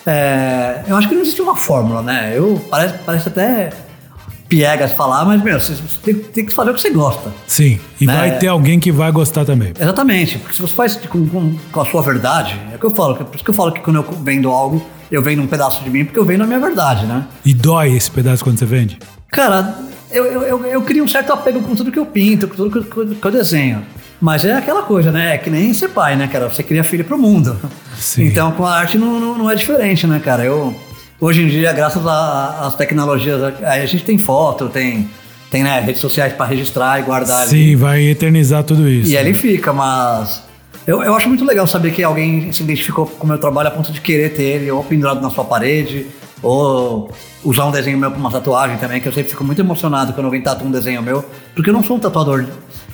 É, 0.04 0.83
eu 0.88 0.96
acho 0.96 1.09
que 1.09 1.14
não 1.14 1.22
existe 1.22 1.40
uma 1.40 1.54
fórmula, 1.54 2.02
né? 2.02 2.33
Eu, 2.35 2.61
parece, 2.68 2.94
parece 3.07 3.28
até 3.28 3.70
piegas 4.48 4.90
falar, 4.94 5.24
mas, 5.24 5.40
meu, 5.40 5.61
você 5.61 5.76
tem, 6.02 6.14
tem 6.16 6.44
que 6.44 6.52
fazer 6.52 6.72
o 6.72 6.74
que 6.74 6.81
você 6.81 6.90
gosta. 6.90 7.31
Sim, 7.46 7.78
e 8.00 8.04
Né? 8.07 8.16
vai 8.16 8.37
ter 8.37 8.48
alguém 8.48 8.81
que 8.81 8.90
vai 8.90 9.12
gostar 9.12 9.44
também. 9.44 9.72
Exatamente, 9.78 10.38
porque 10.38 10.57
se 10.57 10.61
você 10.61 10.74
faz 10.74 10.96
com, 10.96 11.24
com, 11.28 11.57
com 11.70 11.81
a 11.81 11.87
sua 11.87 12.02
verdade, 12.02 12.61
é 12.72 12.74
o 12.74 12.78
que 12.81 12.87
eu 12.87 12.90
falo, 12.90 13.14
por 13.14 13.33
isso 13.33 13.44
que 13.44 13.50
eu 13.50 13.54
falo 13.54 13.70
que 13.70 13.81
quando 13.81 13.98
eu 13.98 14.02
vendo 14.24 14.50
algo, 14.50 14.85
eu 15.11 15.23
vendo 15.23 15.42
um 15.42 15.47
pedaço 15.47 15.83
de 15.83 15.90
mim, 15.90 16.05
porque 16.05 16.18
eu 16.18 16.25
vendo 16.25 16.44
a 16.44 16.47
minha 16.47 16.59
verdade, 16.61 17.07
né? 17.07 17.25
E 17.44 17.55
dói 17.55 17.97
esse 17.97 18.11
pedaço 18.11 18.44
quando 18.44 18.59
você 18.59 18.66
vende? 18.66 18.99
Cara, 19.31 19.75
eu, 20.11 20.25
eu, 20.25 20.42
eu, 20.42 20.64
eu 20.66 20.83
crio 20.83 21.05
um 21.05 21.09
certo 21.09 21.33
apego 21.33 21.61
com 21.62 21.75
tudo 21.75 21.90
que 21.92 21.99
eu 21.99 22.07
pinto, 22.07 22.49
com 22.49 22.55
tudo 22.55 22.71
que, 22.85 22.97
eu- 22.99 23.07
que 23.14 23.27
eu 23.27 23.31
desenho. 23.31 23.83
Mas 24.21 24.44
é 24.44 24.53
aquela 24.55 24.83
coisa, 24.83 25.12
né? 25.12 25.35
É 25.35 25.38
que 25.38 25.49
nem 25.49 25.73
ser 25.73 25.88
pai, 25.90 26.16
né, 26.16 26.27
cara? 26.27 26.49
Você 26.49 26.62
cria 26.62 26.83
filho 26.83 27.05
pro 27.05 27.16
mundo. 27.18 27.57
Sim. 27.97 28.25
Então 28.27 28.51
com 28.53 28.64
a 28.66 28.75
arte 28.77 28.99
não, 28.99 29.21
não, 29.21 29.38
não 29.38 29.51
é 29.51 29.55
diferente, 29.55 30.07
né, 30.07 30.18
cara? 30.25 30.44
Eu, 30.44 30.75
hoje 31.21 31.42
em 31.42 31.47
dia, 31.49 31.73
graças 31.73 32.05
às 32.07 32.75
tecnologias, 32.75 33.40
a, 33.62 33.71
a 33.75 33.87
gente 33.87 34.03
tem 34.05 34.18
foto, 34.18 34.68
tem, 34.68 35.09
tem 35.53 35.62
né, 35.62 35.79
redes 35.81 36.01
sociais 36.01 36.33
para 36.33 36.47
registrar 36.47 36.99
e 36.99 37.03
guardar 37.05 37.42
ali. 37.42 37.51
Sim, 37.51 37.77
vai 37.77 38.03
eternizar 38.09 38.64
tudo 38.64 38.88
isso. 38.88 39.09
E 39.11 39.16
ali 39.16 39.33
fica, 39.33 39.73
mas 39.73 40.42
eu, 40.88 41.03
eu 41.03 41.14
acho 41.14 41.29
muito 41.29 41.44
legal 41.44 41.66
saber 41.66 41.92
que 41.92 42.03
alguém 42.03 42.51
se 42.51 42.62
identificou 42.62 43.05
com 43.05 43.27
o 43.27 43.29
meu 43.29 43.38
trabalho 43.38 43.68
a 43.68 43.70
ponto 43.70 43.92
de 43.92 44.01
querer 44.01 44.31
ter 44.31 44.42
ele 44.42 44.70
ou 44.70 44.83
pendurado 44.83 45.20
na 45.20 45.29
sua 45.29 45.44
parede, 45.44 46.07
ou 46.42 47.11
usar 47.44 47.66
um 47.66 47.70
desenho 47.70 47.98
meu 47.98 48.11
para 48.11 48.18
uma 48.18 48.31
tatuagem 48.31 48.79
também, 48.79 48.98
que 48.98 49.07
eu 49.07 49.12
sempre 49.12 49.29
fico 49.29 49.44
muito 49.44 49.61
emocionado 49.61 50.14
quando 50.14 50.24
alguém 50.24 50.40
tatua 50.40 50.66
um 50.66 50.70
desenho 50.70 51.03
meu, 51.03 51.22
porque 51.55 51.68
eu 51.68 51.74
não 51.74 51.85
sou 51.85 51.98
um 51.98 52.01
tatuador 52.01 52.46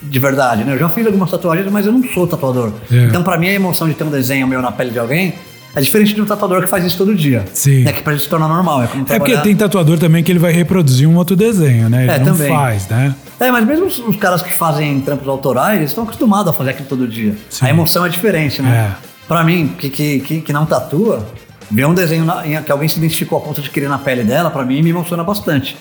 de 0.03 0.19
verdade, 0.19 0.65
né? 0.65 0.75
Eu 0.75 0.79
já 0.79 0.89
fiz 0.89 1.07
algumas 1.07 1.31
tatuagens, 1.31 1.71
mas 1.71 1.87
eu 1.87 1.93
não 1.93 2.03
sou 2.03 2.27
tatuador. 2.27 2.73
É. 2.91 3.05
Então, 3.05 3.23
para 3.23 3.39
mim, 3.39 3.47
a 3.47 3.53
emoção 3.53 3.89
de 3.89 3.95
ter 3.95 4.03
um 4.03 4.11
desenho 4.11 4.49
meu 4.49 4.61
na 4.61 4.73
pele 4.73 4.91
de 4.91 4.99
alguém 4.99 5.35
é 5.75 5.81
diferente 5.81 6.15
de 6.15 6.23
um 6.23 6.25
tatuador 6.25 6.63
que 6.63 6.69
faz 6.69 6.85
isso 6.85 6.97
todo 6.97 7.15
dia. 7.15 7.45
Sim. 7.53 7.87
É 7.87 7.93
que 7.93 8.03
pra 8.03 8.13
gente 8.13 8.23
se 8.23 8.29
tornar 8.29 8.49
normal. 8.49 8.83
É 8.83 8.87
como 8.87 9.03
É 9.03 9.05
porque 9.05 9.19
trabalhar- 9.19 9.43
tem 9.43 9.57
tatuador 9.57 9.99
também 9.99 10.23
que 10.23 10.31
ele 10.33 10.39
vai 10.39 10.53
reproduzir 10.53 11.09
um 11.09 11.17
outro 11.17 11.35
desenho, 11.37 11.89
né? 11.89 12.05
Ele 12.05 12.13
É, 12.13 12.19
não 12.19 12.27
também. 12.27 12.49
faz, 12.49 12.89
né? 12.89 13.15
É, 13.41 13.51
mas 13.51 13.67
mesmo 13.67 13.87
os, 13.87 13.99
os 13.99 14.17
caras 14.17 14.41
que 14.43 14.53
fazem 14.53 15.01
trampos 15.01 15.27
autorais, 15.29 15.79
eles 15.79 15.91
estão 15.91 16.05
acostumados 16.05 16.49
a 16.49 16.53
fazer 16.53 16.71
aquilo 16.71 16.89
todo 16.89 17.07
dia. 17.09 17.35
Sim. 17.51 17.67
A 17.67 17.71
emoção 17.71 18.07
é 18.07 18.09
diferente, 18.09 18.63
né? 18.63 18.93
É. 19.01 19.05
Pra 19.27 19.43
mim, 19.43 19.75
que, 19.79 19.89
que, 19.91 20.21
que, 20.21 20.41
que 20.43 20.53
não 20.53 20.65
tatua, 20.67 21.27
ver 21.71 21.87
um 21.87 21.95
desenho 21.95 22.25
na- 22.25 22.47
em 22.47 22.63
que 22.63 22.71
alguém 22.71 22.89
se 22.89 22.99
identificou 22.99 23.39
a 23.39 23.41
ponto 23.41 23.61
de 23.61 23.71
querer 23.71 23.89
na 23.89 23.99
pele 23.99 24.23
dela, 24.23 24.51
pra 24.51 24.65
mim, 24.65 24.83
me 24.83 24.91
emociona 24.91 25.25
bastante. 25.25 25.77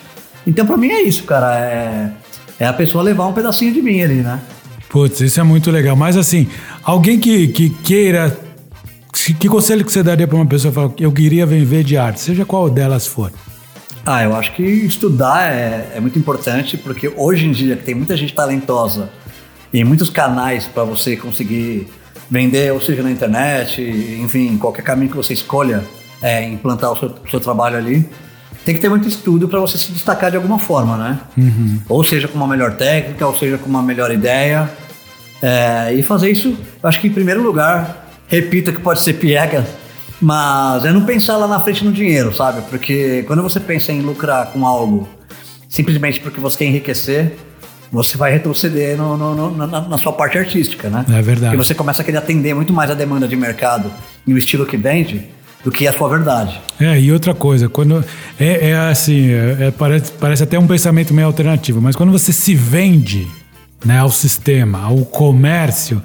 Então, 0.48 0.66
pra 0.66 0.76
mim, 0.78 0.90
é 0.90 1.02
isso, 1.04 1.24
cara. 1.24 1.56
É, 1.60 2.10
é 2.60 2.66
a 2.66 2.74
pessoa 2.74 3.04
levar 3.04 3.28
um 3.28 3.34
pedacinho 3.34 3.72
de 3.74 3.82
mim 3.82 4.02
ali, 4.02 4.16
né? 4.16 4.40
Putz, 4.90 5.22
isso 5.22 5.40
é 5.40 5.44
muito 5.44 5.72
legal. 5.72 5.96
Mas 5.96 6.16
assim, 6.18 6.48
alguém 6.84 7.20
que, 7.20 7.48
que 7.50 7.70
queira. 7.70 8.38
Que 9.14 9.48
conselho 9.48 9.86
que 9.86 9.92
você 9.92 10.02
daria 10.02 10.28
pra 10.28 10.36
uma 10.36 10.46
pessoa 10.46 10.72
que 10.72 10.76
fala, 10.76 10.94
eu 11.00 11.12
queria 11.12 11.46
viver 11.46 11.84
de 11.84 11.96
arte, 11.96 12.20
seja 12.20 12.44
qual 12.44 12.70
delas 12.70 13.06
for? 13.06 13.32
Ah, 14.06 14.24
eu 14.24 14.36
acho 14.36 14.54
que 14.54 14.64
estudar 14.64 15.54
é, 15.54 15.94
é 15.96 16.00
muito 16.00 16.20
importante, 16.20 16.76
porque 16.78 17.08
hoje 17.16 17.46
em 17.46 17.52
dia 17.52 17.76
que 17.78 17.84
tem 17.84 17.96
muita 17.96 18.18
gente 18.18 18.34
talentosa 18.34 19.10
e 19.72 19.84
muitos 19.84 20.10
canais 20.10 20.66
para 20.66 20.84
você 20.84 21.16
conseguir 21.16 21.88
vender, 22.30 22.74
ou 22.74 22.82
seja, 22.82 23.02
na 23.02 23.12
internet, 23.12 23.82
enfim, 24.22 24.58
qualquer 24.58 24.82
caminho 24.82 25.12
que 25.12 25.16
você 25.16 25.34
escolha 25.34 25.86
é, 26.22 26.44
implantar 26.46 26.92
o 26.92 26.98
seu, 26.98 27.14
seu 27.30 27.40
trabalho 27.40 27.78
ali, 27.78 28.10
tem 28.66 28.76
que 28.76 28.82
ter 28.82 28.90
muito 28.90 29.08
estudo 29.08 29.48
para 29.48 29.60
você 29.60 29.78
se 29.78 29.92
destacar 29.92 30.32
de 30.32 30.38
alguma 30.38 30.58
forma, 30.58 30.98
né? 30.98 31.20
Ou 31.88 32.04
seja, 32.04 32.28
com 32.28 32.36
uma 32.36 32.48
melhor 32.48 32.76
técnica, 32.76 33.26
ou 33.28 33.38
seja, 33.38 33.58
com 33.58 33.70
uma 33.70 33.84
melhor 33.84 34.12
ideia. 34.12 34.70
É, 35.42 35.94
e 35.94 36.02
fazer 36.02 36.32
isso, 36.32 36.58
eu 36.82 36.90
acho 36.90 37.00
que 37.02 37.08
em 37.08 37.12
primeiro 37.12 37.44
lugar, 37.44 38.03
repito 38.34 38.72
que 38.74 38.80
pode 38.82 39.00
ser 39.02 39.14
piega, 39.14 39.66
mas 40.22 40.86
é 40.86 40.92
não 40.92 41.06
pensar 41.06 41.38
lá 41.38 41.48
na 41.48 41.60
frente 41.60 41.84
no 41.84 41.92
dinheiro, 41.92 42.34
sabe? 42.36 42.62
Porque 42.70 43.24
quando 43.28 43.42
você 43.44 43.60
pensa 43.60 43.92
em 43.92 44.02
lucrar 44.02 44.48
com 44.48 44.66
algo 44.66 45.08
simplesmente 45.70 46.20
porque 46.20 46.40
você 46.40 46.58
quer 46.60 46.66
enriquecer, 46.66 47.34
você 47.92 48.18
vai 48.18 48.32
retroceder 48.32 48.98
no- 48.98 49.16
no- 49.18 49.36
no- 49.52 49.68
na, 49.68 49.82
na 49.82 49.98
sua 49.98 50.14
parte 50.14 50.38
artística, 50.38 50.90
né? 50.90 51.06
É 51.10 51.22
verdade. 51.22 51.56
Porque 51.56 51.58
você 51.66 51.74
começa 51.76 52.02
a 52.02 52.06
querer 52.06 52.18
atender 52.18 52.54
muito 52.56 52.74
mais 52.74 52.90
a 52.90 52.94
demanda 52.94 53.28
de 53.28 53.36
mercado 53.36 53.92
e 54.26 54.34
o 54.34 54.38
estilo 54.38 54.66
que 54.66 54.78
vende 54.78 55.28
do 55.64 55.72
que 55.72 55.88
a 55.88 55.94
sua 55.94 56.10
verdade. 56.10 56.60
É, 56.80 57.00
e 57.00 57.12
outra 57.12 57.34
coisa, 57.34 57.70
quando. 57.70 58.04
É, 58.40 58.70
é 58.72 58.76
assim, 58.78 59.30
é- 59.32 59.68
é- 59.68 59.72
parece, 59.72 60.12
parece 60.14 60.44
até 60.44 60.58
um 60.60 60.68
pensamento 60.68 61.14
meio 61.14 61.28
alternativo, 61.28 61.80
mas 61.82 61.96
quando 61.96 62.12
você 62.12 62.34
se 62.34 62.54
vende 62.56 63.28
né, 63.86 64.00
ao 64.00 64.10
sistema, 64.10 64.84
ao 64.86 64.98
comércio, 65.00 66.02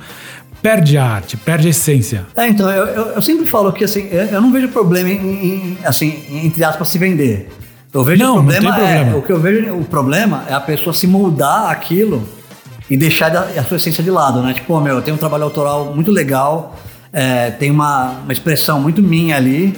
perde 0.63 0.97
a 0.99 1.05
arte, 1.05 1.37
perde 1.37 1.67
a 1.67 1.71
essência. 1.71 2.27
É, 2.37 2.49
então, 2.49 2.69
eu, 2.71 2.85
eu, 2.87 3.05
eu 3.13 3.23
sempre 3.23 3.47
falo 3.47 3.73
que 3.73 3.85
assim, 3.85 4.09
eu, 4.11 4.25
eu 4.27 4.41
não 4.41 4.53
vejo 4.53 4.69
problema 4.69 5.09
em, 5.09 5.15
em- 5.17 5.79
assim, 5.85 6.23
entre 6.45 6.63
aspas, 6.65 6.89
se 6.89 6.99
vender. 6.99 7.49
Eu 7.93 8.05
vejo 8.05 8.23
Não, 8.23 8.35
o 8.35 8.37
não 8.37 8.45
problema, 8.45 8.75
tem 8.75 8.85
problema. 8.85 9.11
É, 9.13 9.15
o 9.19 9.23
que 9.23 9.33
eu 9.33 9.41
vejo 9.41 9.75
o 9.75 9.85
problema 9.85 10.45
é 10.49 10.53
a 10.55 10.61
pessoa 10.61 10.93
se 10.93 11.07
moldar 11.07 11.71
aquilo 11.71 12.23
e 12.91 12.97
deixar 12.97 13.35
a 13.37 13.65
sua 13.65 13.77
essência 13.77 14.03
de 14.05 14.11
lado, 14.11 14.43
né? 14.43 14.53
Tipo, 14.55 14.67
"Pô, 14.67 14.81
meu, 14.81 14.97
eu 14.97 15.03
tenho 15.03 15.15
um 15.17 15.19
trabalho 15.19 15.45
autoral 15.45 15.93
muito 15.95 16.11
legal, 16.11 16.77
é, 17.13 17.51
tem 17.51 17.71
uma, 17.71 18.11
uma 18.25 18.33
expressão 18.33 18.81
muito 18.81 19.03
minha 19.03 19.37
ali, 19.37 19.75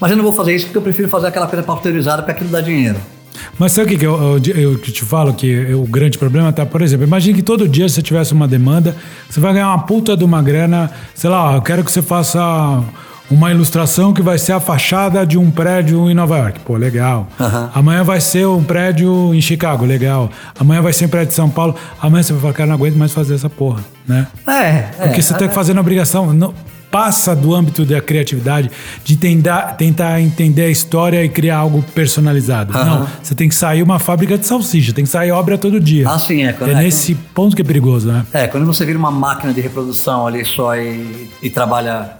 mas 0.00 0.10
eu 0.10 0.16
não 0.16 0.24
vou 0.24 0.32
fazer 0.32 0.54
isso 0.54 0.66
porque 0.66 0.78
eu 0.78 0.82
prefiro 0.82 1.08
fazer 1.08 1.26
aquela 1.26 1.46
coisa 1.46 1.62
pasteurizada 1.62 2.22
porque 2.22 2.32
aquilo 2.32 2.50
dá 2.50 2.60
dinheiro. 2.62 2.96
Mas 3.58 3.72
sabe 3.72 3.86
o 3.86 3.90
que, 3.90 3.98
que 3.98 4.06
eu, 4.06 4.40
eu, 4.44 4.56
eu 4.56 4.78
que 4.78 4.92
te 4.92 5.04
falo? 5.04 5.34
Que 5.34 5.72
o 5.74 5.84
grande 5.84 6.18
problema 6.18 6.52
tá, 6.52 6.64
por 6.64 6.82
exemplo, 6.82 7.06
imagine 7.06 7.34
que 7.34 7.42
todo 7.42 7.68
dia 7.68 7.88
você 7.88 8.02
tivesse 8.02 8.32
uma 8.32 8.48
demanda, 8.48 8.96
você 9.28 9.40
vai 9.40 9.52
ganhar 9.52 9.68
uma 9.68 9.80
puta 9.80 10.16
de 10.16 10.24
uma 10.24 10.42
grana, 10.42 10.90
sei 11.14 11.30
lá, 11.30 11.54
eu 11.54 11.62
quero 11.62 11.84
que 11.84 11.90
você 11.90 12.02
faça 12.02 12.40
uma 13.30 13.50
ilustração 13.50 14.12
que 14.12 14.20
vai 14.20 14.38
ser 14.38 14.52
a 14.52 14.60
fachada 14.60 15.24
de 15.24 15.38
um 15.38 15.50
prédio 15.50 16.10
em 16.10 16.14
Nova 16.14 16.36
York. 16.38 16.60
Pô, 16.60 16.76
legal. 16.76 17.28
Aham. 17.38 17.70
Amanhã 17.74 18.02
vai 18.02 18.20
ser 18.20 18.46
um 18.46 18.64
prédio 18.64 19.32
em 19.32 19.40
Chicago, 19.40 19.84
legal. 19.84 20.28
Amanhã 20.58 20.82
vai 20.82 20.92
ser 20.92 21.06
um 21.06 21.08
prédio 21.08 21.28
de 21.28 21.34
São 21.34 21.48
Paulo. 21.48 21.76
Amanhã 22.00 22.22
você 22.22 22.32
vai 22.32 22.42
falar, 22.42 22.54
cara, 22.54 22.66
não 22.68 22.74
aguento 22.74 22.96
mais 22.96 23.12
fazer 23.12 23.34
essa 23.36 23.48
porra, 23.48 23.84
né? 24.06 24.26
É, 24.46 24.52
é. 24.52 24.90
Porque 25.04 25.22
você 25.22 25.32
está 25.32 25.48
fazendo 25.48 25.78
a 25.78 25.80
obrigação. 25.80 26.32
Não, 26.32 26.52
passa 26.90 27.34
do 27.36 27.54
âmbito 27.54 27.84
da 27.84 28.00
criatividade, 28.00 28.70
de 29.04 29.16
tentar, 29.16 29.74
tentar 29.76 30.20
entender 30.20 30.64
a 30.64 30.68
história 30.68 31.24
e 31.24 31.28
criar 31.28 31.58
algo 31.58 31.82
personalizado. 31.94 32.76
Aham. 32.76 32.84
Não, 33.00 33.06
você 33.22 33.34
tem 33.34 33.48
que 33.48 33.54
sair 33.54 33.82
uma 33.82 33.98
fábrica 33.98 34.36
de 34.36 34.46
salsicha, 34.46 34.92
tem 34.92 35.04
que 35.04 35.10
sair 35.10 35.30
obra 35.30 35.56
todo 35.56 35.78
dia. 35.80 36.08
Ah, 36.08 36.18
sim, 36.18 36.44
é. 36.44 36.52
Quando- 36.52 36.70
É 36.70 36.74
é, 36.74 36.82
nesse 36.82 37.14
ponto 37.14 37.54
que 37.54 37.62
é 37.62 37.64
perigoso, 37.64 38.08
né? 38.08 38.24
É, 38.32 38.46
quando 38.46 38.66
você 38.66 38.84
vira 38.84 38.98
uma 38.98 39.10
máquina 39.10 39.52
de 39.52 39.60
reprodução 39.60 40.26
ali 40.26 40.44
só 40.44 40.74
e, 40.76 41.30
e 41.42 41.48
trabalha 41.50 42.12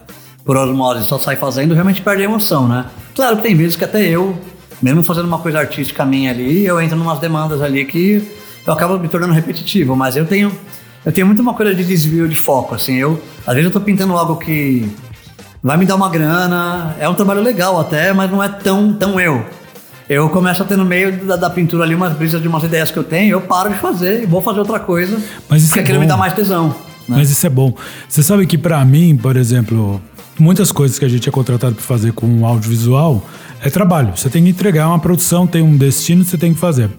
por 0.45 0.57
osmose, 0.57 1.05
só 1.05 1.19
sai 1.19 1.37
fazendo, 1.37 1.75
realmente 1.75 2.01
perde 2.01 2.23
a 2.23 2.25
emoção, 2.25 2.67
né? 2.69 2.87
Claro 3.15 3.37
que 3.37 3.43
tem 3.43 3.55
vezes 3.57 3.77
que 3.77 3.85
até 3.85 4.07
eu, 4.09 4.39
mesmo 4.81 5.03
fazendo 5.03 5.27
uma 5.27 5.39
coisa 5.39 5.59
artística 5.59 6.05
minha 6.05 6.31
ali, 6.31 6.65
eu 6.65 6.81
entro 6.81 6.97
em 6.97 7.01
umas 7.01 7.19
demandas 7.19 7.61
ali 7.61 7.85
que 7.85 8.23
eu 8.67 8.73
acabo 8.73 8.99
me 8.99 9.09
tornando 9.09 9.33
repetitivo, 9.33 9.97
mas 9.97 10.17
eu 10.17 10.25
tenho 10.25 10.51
eu 11.05 11.13
tenho 11.13 11.27
muito 11.27 11.41
uma 11.43 11.55
coisa 11.55 11.75
de 11.75 11.85
desvio 11.85 12.29
de 12.29 12.37
foco, 12.37 12.75
assim, 12.75 12.97
eu 12.97 13.21
às 13.47 13.55
vezes 13.55 13.65
eu 13.65 13.71
tô 13.71 13.81
pintando 13.81 14.13
algo 14.15 14.37
que 14.37 14.91
vai 15.63 15.77
me 15.77 15.85
dar 15.87 15.97
uma 15.97 16.09
grana, 16.09 16.95
é 16.99 17.09
um 17.09 17.15
trabalho 17.15 17.41
legal 17.43 17.79
até, 17.81 18.13
mas 18.13 18.31
não 18.31 18.43
é 18.43 18.49
tão 18.49 18.93
tão 18.93 19.21
eu. 19.21 19.45
Eu 20.09 20.29
começo 20.29 20.61
a 20.63 20.67
ter 20.67 20.77
no 20.77 20.85
meio 20.85 21.25
da, 21.25 21.37
da 21.37 21.49
pintura 21.51 21.85
ali 21.85 21.95
umas 21.95 22.13
brisas 22.15 22.43
de 22.43 22.49
umas 22.49 22.65
ideias 22.65 22.91
que 22.91 22.97
eu 22.99 23.05
tenho, 23.05 23.31
eu 23.33 23.41
paro 23.43 23.71
de 23.71 23.79
fazer 23.79 24.23
e 24.25 24.27
vou 24.27 24.43
fazer 24.43 24.59
outra 24.59 24.81
coisa, 24.81 25.17
Mas 25.49 25.63
isso 25.63 25.69
porque 25.69 25.81
é 25.81 25.83
aquilo 25.83 25.99
bom. 25.99 26.03
me 26.03 26.09
dá 26.09 26.17
mais 26.17 26.33
tesão. 26.33 26.69
né? 26.69 26.75
Mas 27.19 27.31
isso 27.31 27.47
é 27.47 27.51
bom. 27.51 27.73
Você 28.09 28.23
sabe 28.23 28.45
que 28.45 28.59
pra 28.59 28.85
mim, 28.85 29.17
por 29.17 29.37
exemplo, 29.37 30.01
muitas 30.37 30.73
coisas 30.73 30.99
que 30.99 31.05
a 31.05 31.09
gente 31.09 31.29
é 31.29 31.33
contratado 31.33 31.77
para 31.77 31.85
fazer 31.85 32.13
com 32.13 32.45
audiovisual 32.45 33.25
é 33.63 33.71
trabalho. 33.71 34.13
Você 34.17 34.29
tem 34.29 34.43
que 34.43 34.51
entregar 34.51 34.89
uma 34.89 34.99
produção, 34.99 35.47
tem 35.47 35.63
um 35.63 35.77
destino, 35.77 36.25
você 36.25 36.37
tem 36.37 36.53
que 36.55 36.59
fazer. 36.59 36.91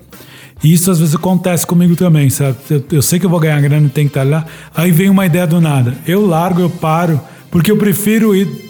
E 0.64 0.72
isso 0.74 0.92
às 0.92 1.00
vezes 1.00 1.16
acontece 1.16 1.66
comigo 1.66 1.96
também, 1.96 2.30
sabe? 2.30 2.56
Eu, 2.70 2.84
eu 2.92 3.02
sei 3.02 3.20
que 3.20 3.26
eu 3.26 3.30
vou 3.30 3.40
ganhar 3.40 3.60
grana, 3.62 3.90
tem 3.90 4.06
que 4.06 4.12
estar 4.12 4.24
lá. 4.28 4.46
Aí 4.76 4.92
vem 4.92 5.10
uma 5.10 5.26
ideia 5.26 5.48
do 5.48 5.60
nada. 5.60 5.96
Eu 6.06 6.26
largo, 6.26 6.62
eu 6.62 6.70
paro, 6.70 7.20
porque 7.50 7.72
eu 7.72 7.78
prefiro 7.78 8.36
ir 8.36 8.70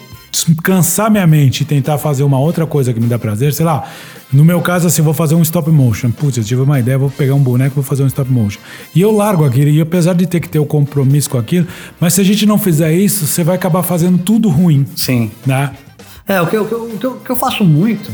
cansar 0.62 1.10
minha 1.10 1.26
mente 1.26 1.60
e 1.60 1.64
tentar 1.64 1.98
fazer 1.98 2.22
uma 2.22 2.38
outra 2.38 2.66
coisa 2.66 2.92
que 2.92 2.98
me 2.98 3.06
dá 3.06 3.18
prazer, 3.18 3.52
sei 3.52 3.66
lá. 3.66 3.84
No 4.32 4.42
meu 4.46 4.62
caso, 4.62 4.86
assim, 4.86 5.02
vou 5.02 5.12
fazer 5.12 5.34
um 5.34 5.42
stop 5.42 5.70
motion. 5.70 6.10
Putz, 6.10 6.38
eu 6.38 6.44
tive 6.44 6.62
uma 6.62 6.80
ideia, 6.80 6.96
vou 6.96 7.10
pegar 7.10 7.34
um 7.34 7.38
boneco 7.42 7.74
e 7.74 7.76
vou 7.76 7.84
fazer 7.84 8.02
um 8.02 8.06
stop 8.06 8.30
motion. 8.32 8.58
E 8.94 9.00
eu 9.02 9.12
largo 9.14 9.44
aquilo, 9.44 9.68
e 9.68 9.78
apesar 9.80 10.14
de 10.14 10.26
ter 10.26 10.40
que 10.40 10.48
ter 10.48 10.58
o 10.58 10.64
compromisso 10.64 11.28
com 11.28 11.36
aquilo, 11.36 11.66
mas 12.00 12.14
se 12.14 12.22
a 12.22 12.24
gente 12.24 12.46
não 12.46 12.56
fizer 12.58 12.94
isso, 12.94 13.26
você 13.26 13.44
vai 13.44 13.56
acabar 13.56 13.82
fazendo 13.82 14.16
tudo 14.16 14.48
ruim, 14.48 14.86
Sim. 14.96 15.30
né? 15.44 15.72
É, 16.26 16.40
o 16.40 16.46
que, 16.46 16.56
eu- 16.56 16.62
o 16.62 16.66
que 16.66 17.04
eu- 17.04 17.12
o 17.12 17.20
que 17.20 17.30
eu, 17.30 17.36
faço 17.36 17.62
muito, 17.62 18.10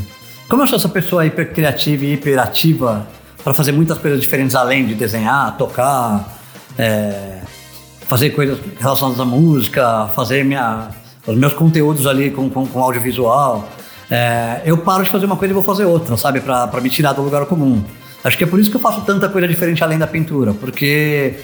como 0.49 0.63
eu 0.63 0.67
sou 0.67 0.77
essa 0.77 0.89
pessoa 0.89 1.25
hiper 1.25 1.53
criativa 1.53 2.05
e 2.05 2.15
hiperativa 2.15 3.07
para 3.49 3.55
fazer 3.55 3.73
muitas 3.73 3.97
coisas 3.97 4.21
diferentes 4.21 4.55
além 4.55 4.85
de 4.85 4.95
desenhar, 4.95 5.57
tocar, 5.57 6.39
é, 6.77 7.39
fazer 8.07 8.29
coisas 8.29 8.59
relacionadas 8.79 9.19
à 9.19 9.25
música, 9.25 10.07
fazer 10.15 10.45
minha, 10.45 10.89
os 11.27 11.35
meus 11.35 11.55
conteúdos 11.55 12.07
ali 12.07 12.31
com, 12.31 12.51
com, 12.51 12.67
com 12.67 12.83
audiovisual, 12.83 13.67
é, 14.11 14.61
eu 14.67 14.77
paro 14.77 15.03
de 15.03 15.09
fazer 15.09 15.25
uma 15.25 15.37
coisa 15.37 15.53
e 15.53 15.55
vou 15.55 15.63
fazer 15.63 15.87
outra, 15.87 16.15
sabe? 16.19 16.43
Para 16.43 16.79
me 16.83 16.91
tirar 16.91 17.15
do 17.15 17.23
lugar 17.23 17.47
comum. 17.47 17.83
Acho 18.23 18.37
que 18.37 18.45
é 18.45 18.47
por 18.47 18.61
isso 18.61 18.71
que 18.71 18.77
eu 18.77 18.81
faço 18.83 19.01
tanta 19.01 19.31
coisa 19.31 19.49
diferente 19.49 19.83
além 19.83 19.99
da 19.99 20.07
pintura, 20.07 20.53
porque 20.53 21.35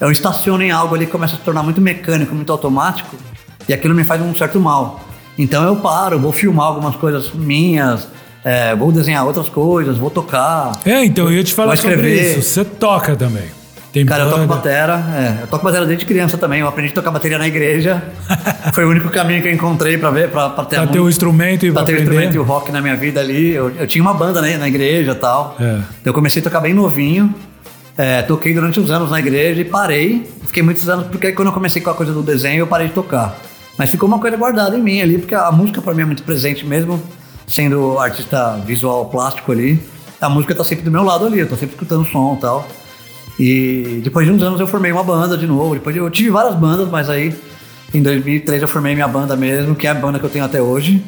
eu 0.00 0.10
estaciono 0.10 0.64
em 0.64 0.72
algo 0.72 0.96
ali 0.96 1.06
que 1.06 1.12
começa 1.12 1.36
a 1.36 1.38
se 1.38 1.44
tornar 1.44 1.62
muito 1.62 1.80
mecânico, 1.80 2.34
muito 2.34 2.50
automático, 2.50 3.14
e 3.68 3.72
aquilo 3.72 3.94
me 3.94 4.02
faz 4.02 4.20
um 4.20 4.34
certo 4.34 4.58
mal. 4.58 5.00
Então 5.38 5.62
eu 5.62 5.76
paro, 5.76 6.18
vou 6.18 6.32
filmar 6.32 6.66
algumas 6.66 6.96
coisas 6.96 7.30
minhas, 7.32 8.08
é, 8.46 8.74
vou 8.76 8.92
desenhar 8.92 9.26
outras 9.26 9.48
coisas, 9.48 9.98
vou 9.98 10.08
tocar. 10.10 10.72
É, 10.84 11.04
então 11.04 11.24
eu 11.26 11.32
ia 11.32 11.42
te 11.44 11.52
falar 11.52 11.76
sobre 11.76 11.96
escrever. 11.96 12.38
isso. 12.38 12.42
Você 12.42 12.64
toca 12.64 13.16
também. 13.16 13.44
Tem 13.92 14.04
Cara, 14.04 14.24
eu 14.24 14.28
toco 14.28 14.40
banda. 14.42 14.54
batera, 14.56 15.04
é, 15.16 15.42
eu 15.42 15.46
toco 15.46 15.64
batera 15.64 15.86
desde 15.86 16.04
criança 16.04 16.36
também. 16.36 16.60
Eu 16.60 16.68
aprendi 16.68 16.90
a 16.92 16.94
tocar 16.94 17.10
bateria 17.10 17.38
na 17.38 17.48
igreja. 17.48 18.02
Foi 18.74 18.84
o 18.84 18.90
único 18.90 19.08
caminho 19.08 19.40
que 19.42 19.48
eu 19.48 19.52
encontrei 19.54 19.96
pra 19.96 20.10
ver, 20.10 20.28
pra, 20.30 20.50
pra 20.50 20.64
ter, 20.66 20.76
Pra 20.76 20.86
ter 20.86 20.98
mu- 20.98 21.06
o 21.06 21.08
instrumento 21.08 21.64
e 21.66 21.72
pra 21.72 21.82
ter 21.82 21.94
o 21.94 21.98
instrumento 22.02 22.34
e 22.34 22.38
o 22.38 22.42
rock 22.42 22.70
na 22.70 22.82
minha 22.82 22.94
vida 22.94 23.20
ali. 23.20 23.52
Eu, 23.54 23.70
eu 23.70 23.86
tinha 23.86 24.02
uma 24.02 24.12
banda 24.12 24.42
né, 24.42 24.58
na 24.58 24.68
igreja 24.68 25.12
e 25.12 25.14
tal. 25.14 25.56
É. 25.58 25.64
Então 25.64 25.84
eu 26.04 26.12
comecei 26.14 26.40
a 26.40 26.44
tocar 26.44 26.60
bem 26.60 26.74
novinho. 26.74 27.34
É, 27.96 28.20
toquei 28.20 28.52
durante 28.52 28.78
uns 28.78 28.90
anos 28.90 29.10
na 29.10 29.18
igreja 29.18 29.62
e 29.62 29.64
parei. 29.64 30.28
Fiquei 30.46 30.62
muitos 30.62 30.86
anos, 30.90 31.06
porque 31.06 31.32
quando 31.32 31.48
eu 31.48 31.54
comecei 31.54 31.80
com 31.80 31.88
a 31.88 31.94
coisa 31.94 32.12
do 32.12 32.22
desenho, 32.22 32.60
eu 32.60 32.66
parei 32.66 32.88
de 32.88 32.92
tocar. 32.92 33.34
Mas 33.78 33.88
ficou 33.88 34.06
uma 34.06 34.18
coisa 34.18 34.36
guardada 34.36 34.76
em 34.76 34.82
mim 34.82 35.00
ali, 35.00 35.16
porque 35.16 35.34
a 35.34 35.50
música 35.50 35.80
pra 35.80 35.94
mim 35.94 36.02
é 36.02 36.04
muito 36.04 36.22
presente 36.22 36.66
mesmo, 36.66 37.02
sendo 37.46 37.98
artista 37.98 38.56
visual 38.66 39.06
plástico 39.06 39.52
ali. 39.52 39.80
a 40.20 40.28
música 40.28 40.54
tá 40.54 40.64
sempre 40.64 40.84
do 40.84 40.90
meu 40.90 41.02
lado 41.02 41.26
ali, 41.26 41.38
eu 41.38 41.48
tô 41.48 41.56
sempre 41.56 41.74
escutando 41.74 42.04
som 42.06 42.34
e 42.36 42.40
tal. 42.40 42.68
E 43.38 44.00
depois 44.02 44.26
de 44.26 44.32
uns 44.32 44.42
anos 44.42 44.58
eu 44.58 44.66
formei 44.66 44.90
uma 44.90 45.04
banda 45.04 45.36
de 45.36 45.46
novo. 45.46 45.74
Depois 45.74 45.94
eu 45.94 46.10
tive 46.10 46.30
várias 46.30 46.54
bandas, 46.54 46.88
mas 46.88 47.08
aí 47.10 47.34
em 47.92 48.02
2003 48.02 48.62
eu 48.62 48.68
formei 48.68 48.94
minha 48.94 49.08
banda 49.08 49.36
mesmo, 49.36 49.74
que 49.74 49.86
é 49.86 49.90
a 49.90 49.94
banda 49.94 50.18
que 50.18 50.24
eu 50.24 50.30
tenho 50.30 50.44
até 50.44 50.60
hoje. 50.60 51.04